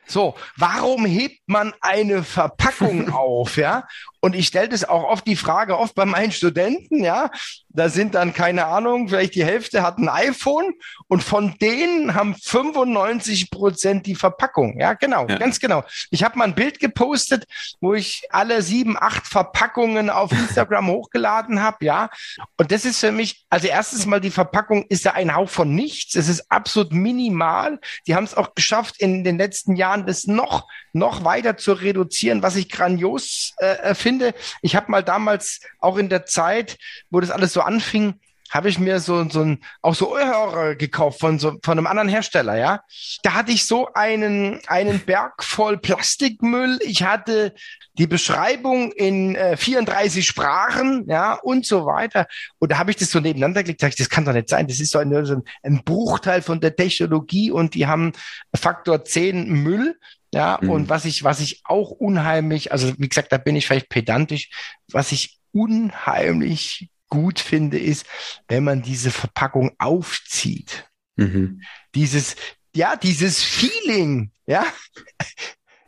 So, 0.07 0.35
warum 0.55 1.05
hebt 1.05 1.41
man 1.47 1.73
eine 1.81 2.23
Verpackung 2.23 3.09
auf, 3.13 3.57
ja? 3.57 3.87
Und 4.25 4.35
ich 4.35 4.47
stelle 4.47 4.69
das 4.69 4.83
auch 4.83 5.03
oft 5.03 5.27
die 5.27 5.35
Frage, 5.35 5.77
oft 5.77 5.93
bei 5.93 6.03
meinen 6.03 6.31
Studenten, 6.31 7.03
ja, 7.03 7.29
da 7.69 7.89
sind 7.89 8.15
dann, 8.15 8.33
keine 8.33 8.65
Ahnung, 8.65 9.07
vielleicht 9.07 9.35
die 9.35 9.45
Hälfte 9.45 9.83
hat 9.83 9.99
ein 9.99 10.09
iPhone 10.09 10.73
und 11.07 11.23
von 11.23 11.55
denen 11.61 12.15
haben 12.15 12.33
95 12.33 13.51
Prozent 13.51 14.07
die 14.07 14.15
Verpackung. 14.15 14.79
Ja, 14.79 14.93
genau, 14.93 15.27
ja. 15.27 15.37
ganz 15.37 15.59
genau. 15.59 15.83
Ich 16.09 16.23
habe 16.23 16.39
mal 16.39 16.45
ein 16.45 16.55
Bild 16.55 16.79
gepostet, 16.79 17.45
wo 17.81 17.93
ich 17.93 18.23
alle 18.31 18.63
sieben, 18.63 18.97
acht 18.99 19.27
Verpackungen 19.27 20.09
auf 20.09 20.31
Instagram 20.31 20.87
hochgeladen 20.91 21.61
habe, 21.61 21.85
ja. 21.85 22.09
Und 22.57 22.71
das 22.71 22.83
ist 22.83 23.01
für 23.01 23.11
mich, 23.11 23.45
also 23.51 23.67
erstens 23.67 24.07
mal 24.07 24.21
die 24.21 24.31
Verpackung 24.31 24.85
ist 24.89 25.05
ja 25.05 25.13
ein 25.13 25.35
Hauch 25.35 25.49
von 25.49 25.75
nichts. 25.75 26.15
Es 26.15 26.29
ist 26.29 26.49
absolut 26.49 26.93
minimal. 26.93 27.79
Die 28.07 28.15
haben 28.15 28.23
es 28.23 28.35
auch 28.35 28.55
geschafft, 28.55 28.99
in 28.99 29.23
den 29.23 29.37
letzten 29.37 29.75
Jahren 29.75 30.07
das 30.07 30.25
noch, 30.25 30.67
noch 30.93 31.23
weiter 31.25 31.57
zu 31.57 31.73
reduzieren, 31.73 32.41
was 32.41 32.55
ich 32.55 32.69
grandios 32.69 33.53
äh, 33.57 33.93
finde. 33.93 34.14
Ich 34.61 34.75
habe 34.75 34.91
mal 34.91 35.03
damals 35.03 35.61
auch 35.79 35.97
in 35.97 36.09
der 36.09 36.25
Zeit, 36.25 36.77
wo 37.09 37.19
das 37.19 37.31
alles 37.31 37.53
so 37.53 37.61
anfing, 37.61 38.19
habe 38.51 38.69
ich 38.69 38.79
mir 38.79 38.99
so, 38.99 39.27
so 39.29 39.41
ein, 39.41 39.59
auch 39.81 39.95
so 39.95 40.13
Ohrhörer 40.13 40.75
gekauft 40.75 41.19
von 41.19 41.39
so, 41.39 41.57
von 41.63 41.77
einem 41.77 41.87
anderen 41.87 42.09
Hersteller, 42.09 42.57
ja. 42.57 42.81
Da 43.23 43.33
hatte 43.33 43.51
ich 43.51 43.65
so 43.65 43.89
einen, 43.93 44.61
einen 44.67 44.99
Berg 44.99 45.43
voll 45.43 45.77
Plastikmüll. 45.77 46.79
Ich 46.81 47.03
hatte 47.03 47.53
die 47.97 48.07
Beschreibung 48.07 48.91
in 48.91 49.35
äh, 49.35 49.57
34 49.57 50.25
Sprachen, 50.25 51.05
ja, 51.09 51.33
und 51.33 51.65
so 51.65 51.85
weiter. 51.85 52.27
Und 52.59 52.71
da 52.71 52.77
habe 52.77 52.91
ich 52.91 52.97
das 52.97 53.09
so 53.09 53.19
nebeneinander 53.19 53.63
gelegt, 53.63 53.81
sag 53.81 53.89
ich, 53.89 53.95
das 53.95 54.09
kann 54.09 54.25
doch 54.25 54.33
nicht 54.33 54.49
sein. 54.49 54.67
Das 54.67 54.79
ist 54.79 54.91
so 54.91 54.99
ein, 54.99 55.25
so 55.25 55.41
ein 55.63 55.83
Bruchteil 55.83 56.41
von 56.41 56.61
der 56.61 56.75
Technologie 56.75 57.51
und 57.51 57.73
die 57.73 57.87
haben 57.87 58.13
Faktor 58.55 59.03
10 59.03 59.49
Müll. 59.49 59.97
Ja, 60.35 60.59
mhm. 60.61 60.69
und 60.69 60.89
was 60.89 61.05
ich, 61.05 61.23
was 61.23 61.39
ich 61.39 61.61
auch 61.63 61.91
unheimlich, 61.91 62.73
also 62.73 62.91
wie 62.97 63.07
gesagt, 63.07 63.31
da 63.31 63.37
bin 63.37 63.55
ich 63.55 63.67
vielleicht 63.67 63.87
pedantisch, 63.87 64.49
was 64.91 65.13
ich 65.13 65.39
unheimlich 65.53 66.89
gut 67.07 67.39
finde, 67.39 67.79
ist, 67.79 68.05
wenn 68.49 68.65
man 68.65 68.81
diese 68.81 69.11
Verpackung 69.11 69.71
aufzieht. 69.79 70.89
Mhm. 71.15 71.61
Dieses, 71.95 72.35
ja, 72.75 72.97
dieses 72.97 73.41
Feeling, 73.41 74.31
ja. 74.45 74.65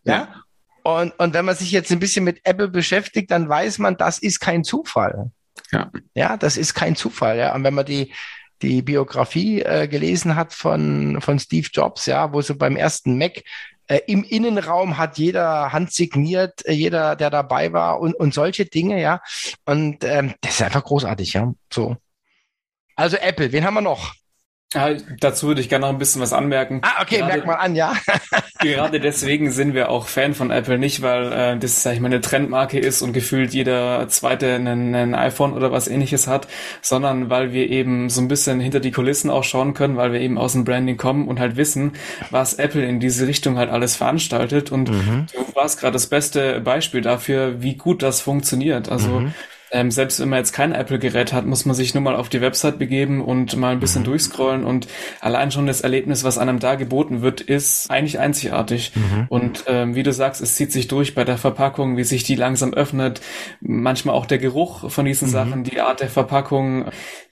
ja. 0.06 0.14
ja. 0.14 0.44
Und, 0.82 1.12
und 1.20 1.34
wenn 1.34 1.44
man 1.44 1.58
sich 1.58 1.72
jetzt 1.72 1.92
ein 1.92 2.00
bisschen 2.00 2.24
mit 2.24 2.40
Apple 2.46 2.70
beschäftigt, 2.70 3.30
dann 3.32 3.50
weiß 3.50 3.80
man, 3.80 3.98
das 3.98 4.18
ist 4.18 4.40
kein 4.40 4.64
Zufall. 4.64 5.32
Ja. 5.74 5.92
Ja, 6.14 6.38
das 6.38 6.56
ist 6.56 6.74
kein 6.74 6.96
Zufall, 6.96 7.38
ja. 7.38 7.54
Und 7.54 7.66
wenn 7.66 7.74
man 7.74 7.86
die, 7.86 8.14
die 8.62 8.82
Biografie 8.82 9.62
äh, 9.62 9.90
gelesen 9.90 10.38
hat 10.38 10.54
von, 10.54 11.20
von 11.20 11.38
Steve 11.38 11.68
Jobs, 11.74 12.06
ja, 12.06 12.32
wo 12.32 12.42
so 12.42 12.56
beim 12.56 12.78
ersten 12.78 13.18
Mac 13.18 13.44
äh, 13.88 14.02
Im 14.08 14.24
Innenraum 14.24 14.98
hat 14.98 15.18
jeder 15.18 15.72
handsigniert, 15.72 16.66
äh, 16.66 16.74
jeder, 16.74 17.16
der 17.16 17.30
dabei 17.30 17.72
war 17.74 18.00
und, 18.00 18.14
und 18.16 18.34
solche 18.34 18.66
Dinge, 18.66 19.02
ja. 19.02 19.22
Und 19.66 20.04
ähm, 20.04 20.34
das 20.42 20.56
ist 20.56 20.62
einfach 20.62 20.84
großartig, 20.84 21.34
ja. 21.34 21.54
So. 21.72 21.96
Also 22.96 23.18
Apple, 23.18 23.52
wen 23.52 23.64
haben 23.64 23.76
wir 23.76 23.82
noch? 23.82 24.14
Ja, 24.74 24.90
dazu 25.22 25.48
würde 25.48 25.62
ich 25.62 25.70
gerne 25.70 25.86
noch 25.86 25.94
ein 25.94 25.98
bisschen 25.98 26.22
was 26.22 26.34
anmerken. 26.34 26.82
Ah, 26.84 27.02
okay, 27.02 27.20
gerade, 27.20 27.34
merk 27.34 27.46
mal 27.46 27.56
an, 27.56 27.74
ja. 27.74 27.94
gerade 28.60 29.00
deswegen 29.00 29.50
sind 29.52 29.74
wir 29.74 29.88
auch 29.88 30.08
Fan 30.08 30.34
von 30.34 30.52
Apple, 30.52 30.78
nicht 30.78 31.02
weil 31.02 31.32
äh, 31.32 31.58
das, 31.58 31.84
sag 31.84 31.94
ich 31.94 32.02
mal, 32.02 32.08
eine 32.08 32.20
Trendmarke 32.20 32.78
ist 32.78 33.02
und 33.02 33.14
gefühlt 33.14 33.54
jeder 33.54 34.10
zweite 34.10 34.56
einen, 34.56 34.94
einen 34.94 35.16
iPhone 35.16 35.54
oder 35.54 35.72
was 35.72 35.88
ähnliches 35.88 36.28
hat, 36.28 36.50
sondern 36.82 37.30
weil 37.30 37.54
wir 37.54 37.70
eben 37.70 38.10
so 38.10 38.20
ein 38.20 38.28
bisschen 38.28 38.60
hinter 38.60 38.82
die 38.82 38.92
Kulissen 38.92 39.30
auch 39.30 39.46
schauen 39.46 39.74
können, 39.74 39.96
weil 39.96 40.12
wir 40.12 40.20
eben 40.20 40.38
aus 40.38 40.52
dem 40.52 40.66
Branding 40.66 40.98
kommen 40.98 41.30
und 41.30 41.40
halt 41.40 41.56
wissen, 41.56 41.94
was 42.30 42.56
Apple 42.56 42.86
in 42.86 43.00
diese 43.00 43.26
Richtung 43.26 43.58
halt 43.58 43.70
alles 43.70 43.96
veranstaltet. 43.96 44.70
Und 44.70 44.90
mhm. 44.90 45.28
du 45.34 45.56
warst 45.56 45.80
gerade 45.80 45.94
das 45.94 46.08
beste 46.08 46.60
Beispiel 46.60 47.00
dafür, 47.00 47.62
wie 47.62 47.76
gut 47.76 48.04
das 48.04 48.20
funktioniert. 48.20 48.90
Also 48.90 49.22
mhm 49.22 49.34
ähm, 49.72 49.92
selbst 49.92 50.20
wenn 50.20 50.30
man 50.30 50.40
jetzt 50.40 50.54
kein 50.54 50.74
Apple-Gerät 50.74 51.34
hat, 51.34 51.46
muss 51.46 51.66
man 51.66 51.76
sich 51.76 51.94
nur 51.94 52.04
mal 52.04 52.16
auf 52.16 52.30
die 52.30 52.42
Website 52.42 52.80
begeben 52.80 53.22
und 53.22 53.56
mal 53.58 53.74
ein 53.74 53.80
bisschen 53.80 54.02
mhm. 54.02 54.08
durchscrollen 54.08 54.64
und 54.64 54.88
allein 55.20 55.52
schon 55.52 55.68
das 55.68 55.82
Erlebnis, 55.82 56.24
was 56.24 56.38
einem 56.38 56.60
da 56.60 56.76
geboten 56.76 57.22
wird, 57.22 57.42
ist 57.42 57.90
eigentlich 57.90 58.20
einzigartig. 58.20 58.94
Mhm. 58.96 59.26
Und 59.30 59.66
ähm, 59.68 59.96
wie 59.96 60.04
du 60.04 60.14
sagst, 60.14 60.42
es 60.42 60.56
zieht 60.56 60.72
sich 60.72 60.88
durch 60.88 61.16
bei 61.16 61.24
der 61.24 61.38
Verpackung, 61.38 61.98
wie 61.98 62.04
sich 62.04 62.24
die 62.24 62.36
langsam 62.36 62.74
öffnet, 62.74 63.22
manchmal 63.60 64.16
auch 64.16 64.26
der 64.26 64.38
Geruch 64.38 64.90
von 64.90 65.06
diesen 65.06 65.28
mhm. 65.28 65.34
Sachen, 65.34 65.64
die 65.64 65.82
Art 65.82 66.00
der 66.00 66.10
Verpackung, 66.10 66.86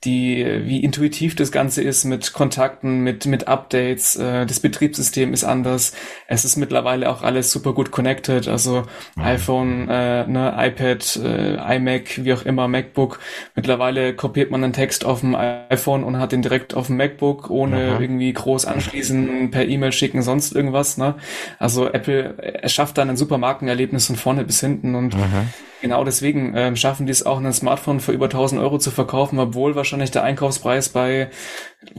die 0.03 0.45
wie 0.63 0.83
intuitiv 0.83 1.35
das 1.35 1.51
Ganze 1.51 1.81
ist 1.81 2.05
mit 2.05 2.33
Kontakten, 2.33 2.99
mit 2.99 3.25
mit 3.25 3.47
Updates, 3.47 4.15
äh, 4.15 4.45
das 4.45 4.59
Betriebssystem 4.59 5.33
ist 5.33 5.43
anders. 5.43 5.93
Es 6.27 6.45
ist 6.45 6.57
mittlerweile 6.57 7.09
auch 7.09 7.21
alles 7.21 7.51
super 7.51 7.73
gut 7.73 7.91
connected, 7.91 8.47
also 8.47 8.83
mhm. 9.15 9.23
iPhone, 9.23 9.89
äh, 9.89 10.27
ne, 10.27 10.53
iPad, 10.57 11.19
äh, 11.23 11.75
iMac, 11.77 12.24
wie 12.25 12.33
auch 12.33 12.43
immer, 12.43 12.67
MacBook. 12.67 13.19
Mittlerweile 13.55 14.13
kopiert 14.13 14.51
man 14.51 14.63
einen 14.63 14.73
Text 14.73 15.05
auf 15.05 15.21
dem 15.21 15.35
iPhone 15.35 16.03
und 16.03 16.19
hat 16.19 16.31
den 16.31 16.41
direkt 16.41 16.73
auf 16.73 16.87
dem 16.87 16.97
MacBook, 16.97 17.49
ohne 17.49 17.93
Aha. 17.93 17.99
irgendwie 17.99 18.33
groß 18.33 18.65
anschließen, 18.65 19.51
per 19.51 19.67
E-Mail 19.67 19.91
schicken, 19.91 20.21
sonst 20.21 20.53
irgendwas. 20.53 20.97
Ne? 20.97 21.15
Also 21.59 21.87
Apple 21.87 22.37
erschafft 22.37 22.97
dann 22.97 23.09
ein 23.09 23.17
super 23.17 23.37
Markenerlebnis 23.37 24.07
von 24.07 24.15
vorne 24.15 24.43
bis 24.43 24.59
hinten 24.59 24.95
und 24.95 25.15
Aha. 25.15 25.45
genau 25.81 26.03
deswegen 26.03 26.53
ähm, 26.55 26.75
schaffen 26.75 27.05
die 27.05 27.11
es 27.11 27.25
auch, 27.25 27.39
ein 27.39 27.53
Smartphone 27.53 27.99
für 27.99 28.11
über 28.11 28.25
1000 28.25 28.61
Euro 28.61 28.77
zu 28.79 28.91
verkaufen, 28.91 29.39
obwohl 29.39 29.75
wahrscheinlich 29.75 30.11
der 30.11 30.23
Einkaufspreis 30.23 30.89
bei, 30.89 31.29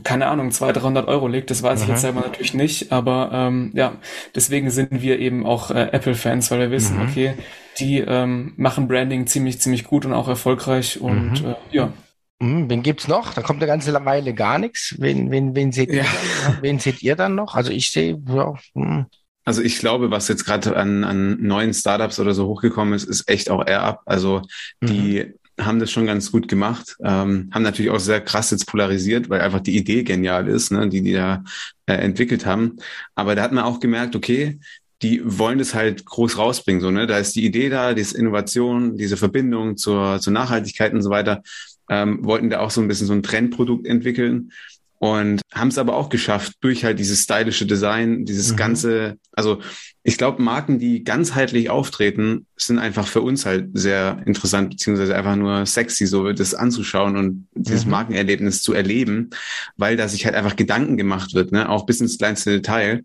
keine 0.03 0.27
Ahnung, 0.27 0.51
200, 0.51 0.83
300 0.83 1.07
Euro 1.07 1.27
liegt. 1.27 1.49
Das 1.49 1.63
weiß 1.63 1.79
Aha. 1.79 1.83
ich 1.83 1.89
jetzt 1.89 2.01
selber 2.01 2.21
natürlich 2.21 2.53
nicht, 2.53 2.91
aber 2.91 3.29
ähm, 3.33 3.71
ja, 3.73 3.93
deswegen 4.35 4.69
sind 4.69 5.01
wir 5.01 5.19
eben 5.19 5.45
auch 5.45 5.71
äh, 5.71 5.89
Apple-Fans, 5.91 6.51
weil 6.51 6.59
wir 6.59 6.71
wissen, 6.71 6.99
okay, 7.01 7.33
die 7.79 7.99
ähm, 7.99 8.53
machen 8.57 8.87
Branding 8.87 9.27
ziemlich, 9.27 9.59
ziemlich 9.59 9.83
gut 9.83 10.05
und 10.05 10.13
auch 10.13 10.27
erfolgreich 10.27 10.99
und 10.99 11.41
mhm. 11.41 11.49
äh, 11.49 11.55
ja. 11.71 11.93
Mhm, 12.39 12.69
wen 12.69 12.83
gibt's 12.83 13.07
noch? 13.07 13.33
Da 13.33 13.41
kommt 13.41 13.61
eine 13.61 13.67
ganze 13.67 13.93
Weile 14.05 14.33
gar 14.33 14.59
nichts. 14.59 14.95
Wen, 14.99 15.31
wen, 15.31 15.55
wen 15.55 15.71
seht 15.71 15.89
ja. 15.89 16.03
ihr? 16.03 16.05
Dann? 16.45 16.57
Wen 16.61 16.79
seht 16.79 17.01
ihr 17.01 17.15
dann 17.15 17.35
noch? 17.35 17.55
Also 17.55 17.71
ich 17.71 17.91
sehe, 17.91 18.21
ja, 18.27 18.53
hm. 18.73 19.05
Also 19.47 19.61
ich 19.61 19.79
glaube, 19.79 20.11
was 20.11 20.27
jetzt 20.27 20.43
gerade 20.43 20.75
an, 20.75 21.05
an 21.05 21.41
neuen 21.41 21.73
Startups 21.73 22.19
oder 22.19 22.33
so 22.33 22.47
hochgekommen 22.47 22.93
ist, 22.93 23.05
ist 23.05 23.29
echt 23.29 23.49
auch 23.49 23.65
AirUp. 23.65 24.01
Also 24.05 24.41
die 24.83 25.23
mhm. 25.57 25.65
haben 25.65 25.79
das 25.79 25.89
schon 25.89 26.05
ganz 26.05 26.33
gut 26.33 26.49
gemacht, 26.49 26.97
ähm, 27.01 27.49
haben 27.53 27.63
natürlich 27.63 27.89
auch 27.89 27.99
sehr 27.99 28.19
krass 28.19 28.51
jetzt 28.51 28.67
polarisiert, 28.67 29.29
weil 29.29 29.39
einfach 29.39 29.61
die 29.61 29.77
Idee 29.77 30.03
genial 30.03 30.49
ist, 30.49 30.73
ne, 30.73 30.89
die 30.89 31.01
die 31.01 31.13
da 31.13 31.45
äh, 31.85 31.93
entwickelt 31.93 32.45
haben. 32.45 32.75
Aber 33.15 33.35
da 33.35 33.43
hat 33.43 33.53
man 33.53 33.63
auch 33.63 33.79
gemerkt, 33.79 34.17
okay, 34.17 34.59
die 35.01 35.21
wollen 35.23 35.59
das 35.59 35.73
halt 35.73 36.05
groß 36.05 36.37
rausbringen. 36.37 36.81
So, 36.81 36.91
ne? 36.91 37.07
Da 37.07 37.17
ist 37.17 37.35
die 37.35 37.45
Idee 37.45 37.69
da, 37.69 37.93
diese 37.93 38.17
Innovation, 38.17 38.97
diese 38.97 39.17
Verbindung 39.17 39.77
zur, 39.77 40.19
zur 40.19 40.33
Nachhaltigkeit 40.33 40.93
und 40.93 41.01
so 41.01 41.09
weiter, 41.09 41.43
ähm, 41.89 42.25
wollten 42.25 42.49
da 42.49 42.59
auch 42.59 42.71
so 42.71 42.81
ein 42.81 42.87
bisschen 42.87 43.07
so 43.07 43.13
ein 43.13 43.23
Trendprodukt 43.23 43.85
entwickeln 43.85 44.51
und 44.99 45.41
haben 45.53 45.67
es 45.67 45.77
aber 45.77 45.95
auch 45.95 46.09
geschafft 46.09 46.53
durch 46.61 46.83
halt 46.83 46.97
dieses 46.97 47.23
stylische 47.23 47.67
Design, 47.67 48.25
dieses 48.25 48.53
mhm. 48.53 48.55
ganze, 48.57 49.17
also 49.31 49.61
ich 50.01 50.17
glaube, 50.17 50.41
Marken, 50.41 50.79
die 50.79 51.03
ganzheitlich 51.03 51.69
auftreten, 51.69 52.47
sind 52.55 52.79
einfach 52.79 53.07
für 53.07 53.21
uns 53.21 53.45
halt 53.45 53.69
sehr 53.73 54.23
interessant, 54.25 54.71
beziehungsweise 54.71 55.15
einfach 55.15 55.35
nur 55.35 55.65
sexy, 55.67 56.07
so 56.07 56.31
das 56.31 56.55
anzuschauen 56.55 57.15
und 57.15 57.47
dieses 57.53 57.85
mhm. 57.85 57.91
Markenerlebnis 57.91 58.63
zu 58.63 58.73
erleben, 58.73 59.29
weil 59.75 59.97
da 59.97 60.07
sich 60.07 60.25
halt 60.25 60.35
einfach 60.35 60.55
Gedanken 60.55 60.97
gemacht 60.97 61.35
wird, 61.35 61.51
ne, 61.51 61.69
auch 61.69 61.85
bis 61.85 62.01
ins 62.01 62.17
kleinste 62.17 62.51
Detail. 62.51 63.03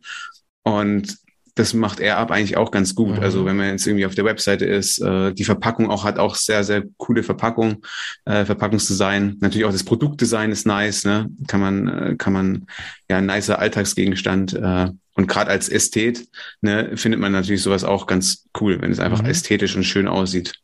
Und 0.62 1.18
das 1.54 1.74
macht 1.74 2.00
AirUp 2.00 2.30
eigentlich 2.30 2.56
auch 2.56 2.70
ganz 2.70 2.94
gut. 2.94 3.18
Also 3.18 3.20
mhm. 3.20 3.24
Also 3.24 3.46
wenn 3.46 3.56
man 3.56 3.68
jetzt 3.70 3.86
irgendwie 3.86 4.06
auf 4.06 4.14
der 4.14 4.24
Webseite 4.24 4.66
ist, 4.66 4.98
äh, 5.00 5.32
die 5.32 5.44
Verpackung 5.44 5.90
auch 5.90 6.04
hat 6.04 6.18
auch 6.18 6.34
sehr, 6.34 6.64
sehr 6.64 6.84
coole 6.96 7.22
Verpackung, 7.22 7.84
äh, 8.24 8.44
Verpackungsdesign. 8.44 9.36
Natürlich 9.40 9.66
auch 9.66 9.72
das 9.72 9.84
Produktdesign 9.84 10.52
ist 10.52 10.66
nice, 10.66 11.04
ne? 11.04 11.30
Kann 11.48 11.60
man, 11.60 11.88
äh, 11.88 12.16
kann 12.16 12.32
man 12.32 12.66
ja 13.08 13.18
ein 13.18 13.26
nicer 13.26 13.58
Alltagsgegenstand 13.58 14.54
äh, 14.54 14.88
und 15.14 15.26
gerade 15.28 15.50
als 15.50 15.68
Ästhet 15.68 16.26
ne, 16.62 16.96
findet 16.96 17.20
man 17.20 17.32
natürlich 17.32 17.62
sowas 17.62 17.84
auch 17.84 18.06
ganz 18.06 18.48
cool, 18.60 18.80
wenn 18.80 18.90
es 18.90 19.00
einfach 19.00 19.22
mhm. 19.22 19.28
ästhetisch 19.28 19.76
und 19.76 19.84
schön 19.84 20.08
aussieht. 20.08 20.54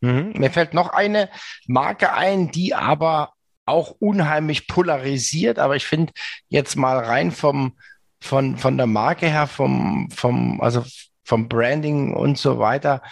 Mhm. 0.00 0.34
Mir 0.36 0.50
fällt 0.50 0.74
noch 0.74 0.90
eine 0.90 1.28
Marke 1.66 2.12
ein, 2.12 2.50
die 2.52 2.74
aber 2.74 3.32
auch 3.66 3.96
unheimlich 3.98 4.66
polarisiert, 4.66 5.58
aber 5.58 5.76
ich 5.76 5.86
finde 5.86 6.12
jetzt 6.48 6.76
mal 6.76 6.98
rein 6.98 7.32
vom 7.32 7.74
von, 8.20 8.56
von 8.56 8.76
der 8.76 8.86
Marke 8.86 9.28
her, 9.28 9.46
vom, 9.46 10.10
vom, 10.10 10.60
also 10.60 10.84
vom 11.24 11.48
Branding 11.48 12.14
und 12.14 12.38
so 12.38 12.58
weiter, 12.58 13.02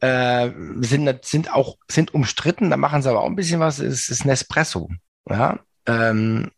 äh, 0.00 0.50
sind, 0.80 1.24
sind 1.24 1.52
auch, 1.52 1.76
sind 1.88 2.14
umstritten, 2.14 2.70
da 2.70 2.76
machen 2.76 3.02
sie 3.02 3.10
aber 3.10 3.22
auch 3.22 3.26
ein 3.26 3.36
bisschen 3.36 3.60
was, 3.60 3.78
ist, 3.78 4.08
ist 4.08 4.24
Nespresso. 4.24 4.88
Ja, 5.28 5.58
ähm, 5.86 6.50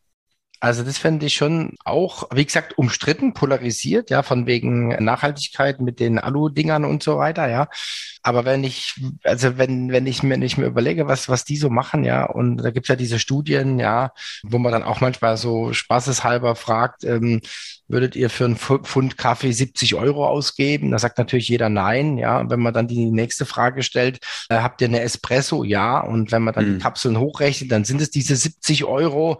also 0.61 0.83
das 0.83 0.99
fände 0.99 1.27
ich 1.27 1.35
schon 1.35 1.77
auch, 1.85 2.29
wie 2.33 2.44
gesagt, 2.44 2.77
umstritten, 2.79 3.33
polarisiert, 3.33 4.11
ja, 4.11 4.23
von 4.23 4.47
wegen 4.47 4.88
Nachhaltigkeit 5.05 5.81
mit 5.81 6.01
den 6.01 6.18
Alu-Dingern 6.18 6.85
und 6.85 7.03
so 7.03 7.18
weiter, 7.18 7.49
ja. 7.49 7.68
Aber 8.23 8.44
wenn 8.44 8.64
ich, 8.64 8.94
also 9.23 9.57
wenn, 9.57 9.92
wenn 9.92 10.07
ich 10.07 10.23
mir 10.23 10.37
nicht 10.37 10.59
mehr 10.59 10.68
überlege, 10.68 11.07
was, 11.07 11.29
was 11.29 11.44
die 11.44 11.57
so 11.57 11.71
machen, 11.71 12.05
ja, 12.05 12.25
und 12.25 12.59
da 12.59 12.71
gibt's 12.71 12.88
ja 12.88 12.97
diese 12.97 13.18
Studien, 13.18 13.79
ja, 13.79 14.12
wo 14.42 14.59
man 14.59 14.73
dann 14.73 14.83
auch 14.83 15.01
manchmal 15.01 15.37
so 15.37 15.73
spaßeshalber 15.73 16.57
fragt, 16.57 17.05
ähm, 17.05 17.40
würdet 17.88 18.17
ihr 18.17 18.29
für 18.29 18.44
einen 18.44 18.56
Pfund 18.56 19.17
Kaffee 19.17 19.50
70 19.50 19.94
Euro 19.94 20.29
ausgeben? 20.29 20.90
Da 20.90 20.98
sagt 20.98 21.17
natürlich 21.17 21.48
jeder 21.48 21.71
nein. 21.71 22.19
Ja, 22.19 22.48
wenn 22.50 22.61
man 22.61 22.75
dann 22.75 22.87
die 22.87 23.06
nächste 23.06 23.46
Frage 23.46 23.83
stellt, 23.83 24.19
äh, 24.50 24.56
habt 24.56 24.83
ihr 24.83 24.88
eine 24.88 25.00
Espresso? 25.00 25.65
Ja. 25.65 26.00
Und 26.00 26.31
wenn 26.31 26.42
man 26.42 26.54
dann 26.54 26.69
mhm. 26.69 26.75
die 26.75 26.81
Kapseln 26.81 27.19
hochrechnet, 27.19 27.73
dann 27.73 27.85
sind 27.85 28.02
es 28.02 28.11
diese 28.11 28.37
70 28.37 28.85
Euro. 28.85 29.38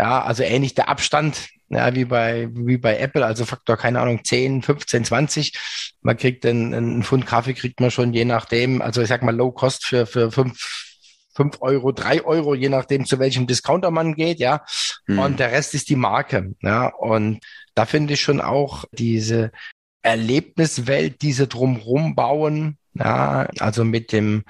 Ja, 0.00 0.22
also 0.22 0.42
ähnlich 0.42 0.74
der 0.74 0.88
Abstand, 0.88 1.50
ja, 1.68 1.94
wie 1.94 2.06
bei, 2.06 2.48
wie 2.52 2.78
bei 2.78 2.96
Apple, 2.96 3.26
also 3.26 3.44
Faktor, 3.44 3.76
keine 3.76 4.00
Ahnung, 4.00 4.24
10, 4.24 4.62
15, 4.62 5.04
20. 5.04 5.52
Man 6.00 6.16
kriegt 6.16 6.46
einen, 6.46 6.72
einen 6.72 7.02
Pfund 7.02 7.26
Kaffee 7.26 7.52
kriegt 7.52 7.80
man 7.80 7.90
schon 7.90 8.14
je 8.14 8.24
nachdem, 8.24 8.80
also 8.80 9.02
ich 9.02 9.08
sag 9.08 9.22
mal 9.22 9.36
Low 9.36 9.52
Cost 9.52 9.84
für, 9.84 10.06
für 10.06 10.32
fünf, 10.32 10.96
fünf 11.34 11.58
Euro, 11.60 11.92
drei 11.92 12.24
Euro, 12.24 12.54
je 12.54 12.70
nachdem, 12.70 13.04
zu 13.04 13.18
welchem 13.18 13.46
Discounter 13.46 13.90
man 13.90 14.14
geht, 14.14 14.38
ja. 14.38 14.64
Hm. 15.04 15.18
Und 15.18 15.38
der 15.38 15.52
Rest 15.52 15.74
ist 15.74 15.90
die 15.90 15.96
Marke, 15.96 16.54
ja. 16.62 16.86
Und 16.86 17.40
da 17.74 17.84
finde 17.84 18.14
ich 18.14 18.22
schon 18.22 18.40
auch 18.40 18.86
diese 18.92 19.52
Erlebniswelt, 20.00 21.20
diese 21.20 21.46
drumrum 21.46 22.14
bauen, 22.14 22.78
ja, 22.94 23.50
also 23.58 23.84
mit 23.84 24.12
dem, 24.12 24.44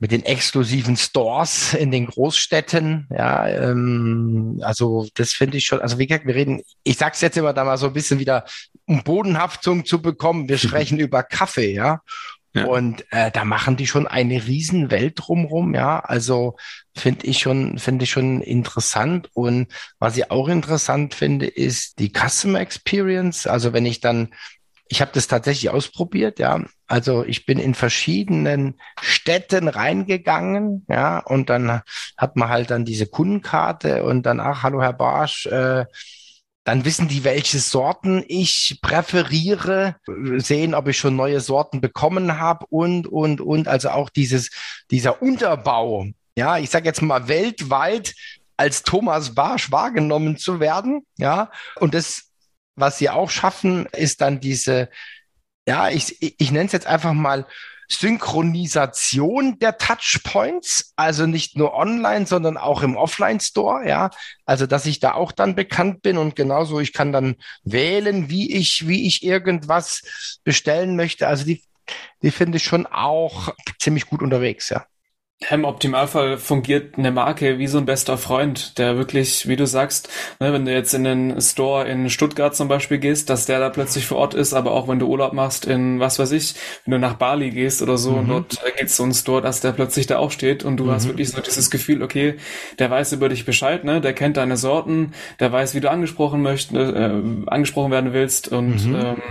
mit 0.00 0.12
den 0.12 0.24
exklusiven 0.24 0.96
Stores 0.96 1.74
in 1.74 1.90
den 1.90 2.06
Großstädten. 2.06 3.06
Ja, 3.10 3.46
ähm, 3.46 4.58
also 4.62 5.06
das 5.14 5.32
finde 5.32 5.58
ich 5.58 5.66
schon, 5.66 5.80
also 5.80 5.98
wie 5.98 6.06
gesagt, 6.06 6.26
wir 6.26 6.34
reden, 6.34 6.62
ich 6.82 6.96
sag's 6.96 7.20
jetzt 7.20 7.36
immer 7.36 7.52
da 7.52 7.64
mal 7.64 7.76
so 7.76 7.86
ein 7.86 7.92
bisschen 7.92 8.18
wieder, 8.18 8.44
um 8.86 9.04
Bodenhaftung 9.04 9.84
zu 9.84 10.00
bekommen. 10.00 10.48
Wir 10.48 10.58
sprechen 10.58 10.98
über 10.98 11.22
Kaffee, 11.22 11.74
ja. 11.74 12.00
Ja. 12.52 12.64
Und 12.64 13.04
äh, 13.12 13.30
da 13.30 13.44
machen 13.44 13.76
die 13.76 13.86
schon 13.86 14.08
eine 14.08 14.46
Riesenwelt 14.46 15.14
drumrum, 15.16 15.74
ja. 15.74 16.00
Also 16.00 16.56
finde 16.96 17.26
ich 17.26 17.38
schon, 17.38 17.78
finde 17.78 18.04
ich 18.04 18.10
schon 18.10 18.40
interessant. 18.40 19.28
Und 19.34 19.68
was 19.98 20.16
ich 20.16 20.30
auch 20.30 20.48
interessant 20.48 21.14
finde, 21.14 21.46
ist 21.46 22.00
die 22.00 22.10
Customer 22.10 22.58
Experience. 22.58 23.46
Also 23.46 23.72
wenn 23.72 23.86
ich 23.86 24.00
dann, 24.00 24.30
ich 24.90 25.00
habe 25.00 25.12
das 25.14 25.28
tatsächlich 25.28 25.70
ausprobiert, 25.70 26.40
ja. 26.40 26.64
Also 26.88 27.24
ich 27.24 27.46
bin 27.46 27.60
in 27.60 27.74
verschiedenen 27.74 28.80
Städten 29.00 29.68
reingegangen, 29.68 30.84
ja, 30.88 31.20
und 31.20 31.48
dann 31.48 31.82
hat 32.16 32.34
man 32.34 32.48
halt 32.48 32.72
dann 32.72 32.84
diese 32.84 33.06
Kundenkarte 33.06 34.02
und 34.02 34.24
dann, 34.24 34.40
ach, 34.40 34.64
hallo 34.64 34.82
Herr 34.82 34.92
Barsch, 34.92 35.46
äh, 35.46 35.84
dann 36.64 36.84
wissen 36.84 37.06
die, 37.06 37.22
welche 37.22 37.60
Sorten 37.60 38.24
ich 38.26 38.80
präferiere, 38.82 39.94
sehen, 40.38 40.74
ob 40.74 40.88
ich 40.88 40.98
schon 40.98 41.14
neue 41.14 41.40
Sorten 41.40 41.80
bekommen 41.80 42.40
habe 42.40 42.66
und, 42.68 43.06
und, 43.06 43.40
und. 43.40 43.68
Also 43.68 43.90
auch 43.90 44.10
dieses, 44.10 44.50
dieser 44.90 45.22
Unterbau, 45.22 46.06
ja, 46.36 46.58
ich 46.58 46.68
sage 46.68 46.86
jetzt 46.86 47.00
mal 47.00 47.28
weltweit 47.28 48.14
als 48.56 48.82
Thomas 48.82 49.36
Barsch 49.36 49.70
wahrgenommen 49.70 50.36
zu 50.36 50.58
werden, 50.58 51.06
ja. 51.16 51.52
Und 51.76 51.94
das, 51.94 52.29
was 52.80 52.98
sie 52.98 53.10
auch 53.10 53.30
schaffen, 53.30 53.86
ist 53.86 54.20
dann 54.20 54.40
diese, 54.40 54.88
ja, 55.66 55.88
ich, 55.88 56.20
ich, 56.40 56.50
nenne 56.50 56.66
es 56.66 56.72
jetzt 56.72 56.86
einfach 56.86 57.12
mal 57.12 57.46
Synchronisation 57.88 59.58
der 59.58 59.76
Touchpoints, 59.76 60.92
also 60.94 61.26
nicht 61.26 61.56
nur 61.56 61.74
online, 61.74 62.26
sondern 62.26 62.56
auch 62.56 62.82
im 62.82 62.96
Offline-Store, 62.96 63.86
ja. 63.86 64.10
Also, 64.44 64.66
dass 64.66 64.86
ich 64.86 65.00
da 65.00 65.14
auch 65.14 65.32
dann 65.32 65.56
bekannt 65.56 66.02
bin 66.02 66.16
und 66.16 66.36
genauso, 66.36 66.78
ich 66.78 66.92
kann 66.92 67.12
dann 67.12 67.36
wählen, 67.64 68.30
wie 68.30 68.54
ich, 68.54 68.86
wie 68.86 69.06
ich 69.08 69.24
irgendwas 69.24 70.02
bestellen 70.44 70.94
möchte. 70.94 71.26
Also, 71.26 71.44
die, 71.44 71.64
die 72.22 72.30
finde 72.30 72.58
ich 72.58 72.64
schon 72.64 72.86
auch 72.86 73.52
ziemlich 73.80 74.06
gut 74.06 74.22
unterwegs, 74.22 74.68
ja. 74.68 74.86
Im 75.48 75.64
Optimalfall 75.64 76.36
fungiert 76.36 76.98
eine 76.98 77.10
Marke 77.10 77.58
wie 77.58 77.66
so 77.66 77.78
ein 77.78 77.86
bester 77.86 78.18
Freund, 78.18 78.76
der 78.76 78.98
wirklich, 78.98 79.48
wie 79.48 79.56
du 79.56 79.66
sagst, 79.66 80.10
ne, 80.38 80.52
wenn 80.52 80.66
du 80.66 80.72
jetzt 80.72 80.92
in 80.92 81.02
den 81.02 81.40
Store 81.40 81.88
in 81.88 82.10
Stuttgart 82.10 82.54
zum 82.54 82.68
Beispiel 82.68 82.98
gehst, 82.98 83.30
dass 83.30 83.46
der 83.46 83.58
da 83.58 83.70
plötzlich 83.70 84.06
vor 84.06 84.18
Ort 84.18 84.34
ist, 84.34 84.52
aber 84.52 84.72
auch 84.72 84.86
wenn 84.86 84.98
du 84.98 85.06
Urlaub 85.06 85.32
machst 85.32 85.64
in, 85.64 85.98
was 85.98 86.18
weiß 86.18 86.32
ich, 86.32 86.56
wenn 86.84 86.92
du 86.92 86.98
nach 86.98 87.14
Bali 87.14 87.50
gehst 87.50 87.80
oder 87.80 87.96
so 87.96 88.12
mhm. 88.12 88.18
und 88.18 88.28
dort 88.28 88.76
geht's 88.76 88.96
so 88.96 89.02
ein 89.02 89.14
Store, 89.14 89.40
dass 89.40 89.60
der 89.60 89.72
plötzlich 89.72 90.06
da 90.06 90.18
auch 90.18 90.30
steht 90.30 90.62
und 90.62 90.76
du 90.76 90.84
mhm. 90.84 90.90
hast 90.90 91.08
wirklich 91.08 91.30
so 91.30 91.40
dieses 91.40 91.70
Gefühl, 91.70 92.02
okay, 92.02 92.34
der 92.78 92.90
weiß 92.90 93.12
über 93.12 93.30
dich 93.30 93.46
Bescheid, 93.46 93.82
ne, 93.82 94.02
der 94.02 94.12
kennt 94.12 94.36
deine 94.36 94.58
Sorten, 94.58 95.14
der 95.40 95.50
weiß, 95.50 95.74
wie 95.74 95.80
du 95.80 95.90
angesprochen 95.90 96.42
möchtest, 96.42 96.76
äh, 96.76 97.10
angesprochen 97.46 97.90
werden 97.90 98.12
willst 98.12 98.48
und 98.48 98.86
mhm. 98.86 98.94
ähm, 98.94 99.22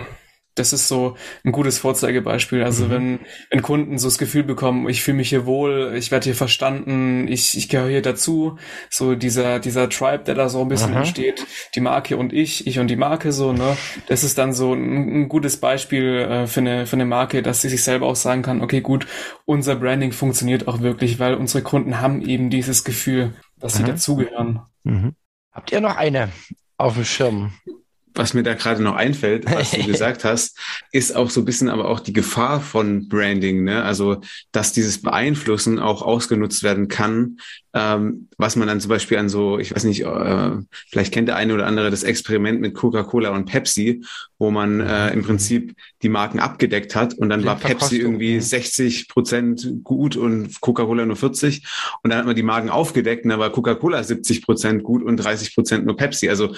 das 0.59 0.73
ist 0.73 0.87
so 0.87 1.15
ein 1.43 1.51
gutes 1.51 1.79
Vorzeigebeispiel. 1.79 2.63
Also 2.63 2.85
mhm. 2.85 2.89
wenn, 2.89 3.19
wenn 3.49 3.61
Kunden 3.61 3.97
so 3.97 4.07
das 4.07 4.17
Gefühl 4.17 4.43
bekommen, 4.43 4.89
ich 4.89 5.01
fühle 5.01 5.17
mich 5.17 5.29
hier 5.29 5.45
wohl, 5.45 5.93
ich 5.97 6.11
werde 6.11 6.25
hier 6.25 6.35
verstanden, 6.35 7.27
ich, 7.27 7.57
ich 7.57 7.69
gehöre 7.69 7.89
hier 7.89 8.01
dazu, 8.01 8.57
so 8.89 9.15
dieser, 9.15 9.59
dieser 9.59 9.89
Tribe, 9.89 10.23
der 10.25 10.35
da 10.35 10.49
so 10.49 10.61
ein 10.61 10.67
bisschen 10.67 10.91
Aha. 10.91 10.99
entsteht, 10.99 11.45
die 11.75 11.79
Marke 11.79 12.17
und 12.17 12.33
ich, 12.33 12.67
ich 12.67 12.79
und 12.79 12.87
die 12.87 12.95
Marke 12.95 13.31
so, 13.31 13.53
ne, 13.53 13.77
das 14.07 14.23
ist 14.23 14.37
dann 14.37 14.53
so 14.53 14.73
ein, 14.73 15.21
ein 15.21 15.29
gutes 15.29 15.57
Beispiel 15.57 16.19
äh, 16.19 16.47
für, 16.47 16.59
eine, 16.59 16.85
für 16.85 16.95
eine 16.95 17.05
Marke, 17.05 17.41
dass 17.41 17.61
sie 17.61 17.69
sich 17.69 17.83
selber 17.83 18.07
auch 18.07 18.15
sagen 18.15 18.41
kann, 18.41 18.61
okay, 18.61 18.81
gut, 18.81 19.07
unser 19.45 19.75
Branding 19.75 20.11
funktioniert 20.11 20.67
auch 20.67 20.81
wirklich, 20.81 21.19
weil 21.19 21.35
unsere 21.35 21.63
Kunden 21.63 22.01
haben 22.01 22.21
eben 22.21 22.49
dieses 22.49 22.83
Gefühl, 22.83 23.33
dass 23.57 23.75
Aha. 23.75 23.85
sie 23.85 23.91
dazugehören. 23.91 24.61
Mhm. 24.83 25.15
Habt 25.51 25.71
ihr 25.71 25.81
noch 25.81 25.95
eine 25.95 26.29
auf 26.77 26.95
dem 26.95 27.05
Schirm? 27.05 27.53
Was 28.15 28.33
mir 28.33 28.43
da 28.43 28.53
gerade 28.53 28.83
noch 28.83 28.95
einfällt, 28.95 29.45
was 29.45 29.71
du 29.71 29.83
gesagt 29.85 30.23
hast, 30.23 30.57
ist 30.91 31.15
auch 31.15 31.29
so 31.29 31.41
ein 31.41 31.45
bisschen 31.45 31.69
aber 31.69 31.87
auch 31.87 31.99
die 31.99 32.13
Gefahr 32.13 32.61
von 32.61 33.07
Branding, 33.07 33.63
ne? 33.63 33.83
Also, 33.83 34.21
dass 34.51 34.73
dieses 34.73 35.01
Beeinflussen 35.01 35.79
auch 35.79 36.01
ausgenutzt 36.01 36.63
werden 36.63 36.87
kann, 36.87 37.37
ähm, 37.73 38.27
was 38.37 38.55
man 38.55 38.67
dann 38.67 38.81
zum 38.81 38.89
Beispiel 38.89 39.17
an 39.17 39.29
so, 39.29 39.59
ich 39.59 39.75
weiß 39.75 39.83
nicht, 39.83 40.01
äh, 40.01 40.51
vielleicht 40.89 41.13
kennt 41.13 41.27
der 41.27 41.35
eine 41.35 41.53
oder 41.53 41.67
andere 41.67 41.91
das 41.91 42.03
Experiment 42.03 42.61
mit 42.61 42.73
Coca-Cola 42.73 43.29
und 43.29 43.45
Pepsi, 43.45 44.03
wo 44.39 44.49
man 44.49 44.79
äh, 44.79 45.11
im 45.11 45.23
Prinzip 45.23 45.75
die 46.01 46.09
Marken 46.09 46.39
abgedeckt 46.39 46.95
hat 46.95 47.13
und 47.13 47.29
dann 47.29 47.45
war 47.45 47.57
Pepsi 47.57 47.97
irgendwie 47.97 48.39
60 48.39 49.07
Prozent 49.07 49.83
gut 49.83 50.15
und 50.15 50.59
Coca-Cola 50.61 51.05
nur 51.05 51.15
40 51.15 51.63
und 52.01 52.09
dann 52.09 52.19
hat 52.19 52.25
man 52.25 52.35
die 52.35 52.43
Marken 52.43 52.69
aufgedeckt 52.69 53.23
und 53.23 53.29
dann 53.29 53.39
war 53.39 53.51
Coca-Cola 53.51 54.03
70 54.03 54.41
Prozent 54.41 54.83
gut 54.83 55.03
und 55.03 55.17
30 55.17 55.53
Prozent 55.53 55.85
nur 55.85 55.95
Pepsi. 55.95 56.27
Also 56.29 56.55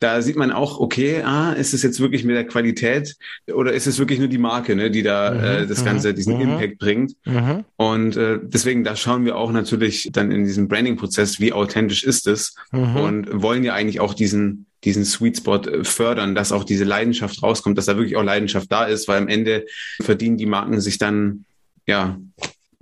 da 0.00 0.22
sieht 0.22 0.36
man 0.36 0.52
auch, 0.52 0.80
okay, 0.80 1.22
ah, 1.22 1.52
ist 1.52 1.74
es 1.74 1.82
jetzt 1.82 2.00
wirklich 2.00 2.24
mit 2.24 2.36
der 2.36 2.46
Qualität 2.46 3.16
oder 3.52 3.72
ist 3.72 3.86
es 3.86 3.98
wirklich 3.98 4.18
nur 4.18 4.28
die 4.28 4.38
Marke, 4.38 4.76
ne, 4.76 4.90
die 4.90 5.02
da 5.02 5.32
mhm, 5.32 5.44
äh, 5.44 5.66
das 5.66 5.84
Ganze, 5.84 6.10
mhm, 6.10 6.16
diesen 6.16 6.34
mhm. 6.36 6.42
Impact 6.42 6.78
bringt? 6.78 7.12
Mhm. 7.24 7.64
Und 7.76 8.16
äh, 8.16 8.38
deswegen, 8.42 8.84
da 8.84 8.96
schauen 8.96 9.24
wir 9.24 9.36
auch 9.36 9.52
natürlich 9.52 10.10
dann 10.12 10.30
in 10.30 10.44
diesem 10.44 10.68
Branding-Prozess, 10.68 11.40
wie 11.40 11.52
authentisch 11.52 12.04
ist 12.04 12.26
es 12.26 12.54
und 12.70 13.42
wollen 13.42 13.64
ja 13.64 13.74
eigentlich 13.74 14.00
auch 14.00 14.14
diesen 14.14 14.66
diesen 14.84 15.04
Sweet 15.04 15.38
Spot 15.38 15.56
äh, 15.56 15.84
fördern, 15.84 16.34
dass 16.34 16.52
auch 16.52 16.64
diese 16.64 16.84
Leidenschaft 16.84 17.42
rauskommt, 17.42 17.78
dass 17.78 17.86
da 17.86 17.96
wirklich 17.96 18.16
auch 18.16 18.22
Leidenschaft 18.22 18.70
da 18.70 18.84
ist, 18.84 19.08
weil 19.08 19.18
am 19.18 19.28
Ende 19.28 19.64
verdienen 20.02 20.36
die 20.36 20.46
Marken 20.46 20.80
sich 20.80 20.98
dann 20.98 21.44
ja 21.86 22.18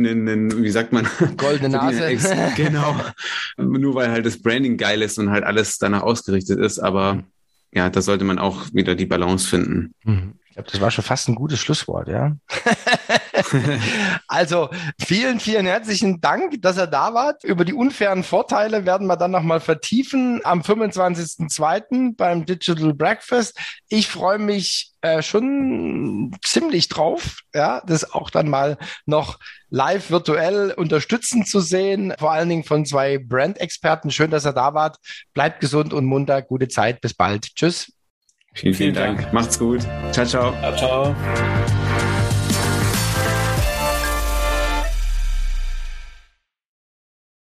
einen, 0.06 0.28
einen, 0.28 0.62
wie 0.62 0.70
sagt 0.70 0.92
man? 0.92 1.06
Goldene 1.36 1.68
Nase. 1.76 2.16
genau. 2.56 2.96
Nur 3.56 3.94
weil 3.94 4.10
halt 4.10 4.26
das 4.26 4.40
Branding 4.40 4.76
geil 4.76 5.02
ist 5.02 5.18
und 5.18 5.30
halt 5.30 5.44
alles 5.44 5.78
danach 5.78 6.02
ausgerichtet 6.02 6.58
ist. 6.58 6.78
Aber 6.78 7.24
ja, 7.72 7.88
da 7.90 8.02
sollte 8.02 8.24
man 8.24 8.38
auch 8.38 8.66
wieder 8.72 8.94
die 8.94 9.06
Balance 9.06 9.48
finden. 9.48 9.94
Mhm. 10.04 10.34
Ich 10.52 10.56
glaube, 10.56 10.70
das 10.70 10.82
war 10.82 10.90
schon 10.90 11.02
fast 11.02 11.30
ein 11.30 11.34
gutes 11.34 11.60
Schlusswort, 11.60 12.08
ja. 12.08 12.36
also 14.28 14.68
vielen, 15.00 15.40
vielen 15.40 15.64
herzlichen 15.64 16.20
Dank, 16.20 16.60
dass 16.60 16.76
er 16.76 16.86
da 16.86 17.14
war. 17.14 17.36
Über 17.42 17.64
die 17.64 17.72
unfairen 17.72 18.22
Vorteile 18.22 18.84
werden 18.84 19.06
wir 19.06 19.16
dann 19.16 19.30
nochmal 19.30 19.60
vertiefen 19.60 20.42
am 20.44 20.60
25.02. 20.60 22.16
beim 22.18 22.44
Digital 22.44 22.92
Breakfast. 22.92 23.58
Ich 23.88 24.08
freue 24.08 24.38
mich 24.38 24.92
äh, 25.00 25.22
schon 25.22 26.36
ziemlich 26.44 26.90
drauf, 26.90 27.38
ja, 27.54 27.80
das 27.86 28.12
auch 28.12 28.28
dann 28.28 28.50
mal 28.50 28.76
noch 29.06 29.38
live 29.70 30.10
virtuell 30.10 30.72
unterstützen 30.72 31.46
zu 31.46 31.60
sehen. 31.60 32.12
Vor 32.18 32.30
allen 32.30 32.50
Dingen 32.50 32.64
von 32.64 32.84
zwei 32.84 33.16
Brand-Experten. 33.16 34.10
Schön, 34.10 34.30
dass 34.30 34.44
er 34.44 34.52
da 34.52 34.74
wart. 34.74 34.98
Bleibt 35.32 35.60
gesund 35.60 35.94
und 35.94 36.04
munter. 36.04 36.42
Gute 36.42 36.68
Zeit. 36.68 37.00
Bis 37.00 37.14
bald. 37.14 37.54
Tschüss. 37.54 37.90
Vielen, 38.54 38.74
vielen, 38.74 38.94
Dank. 38.94 39.20
Dank. 39.20 39.32
Macht's 39.32 39.58
gut. 39.58 39.80
Ciao, 40.12 40.26
ciao. 40.26 40.52
Ciao, 40.52 40.76
ciao. 40.76 41.14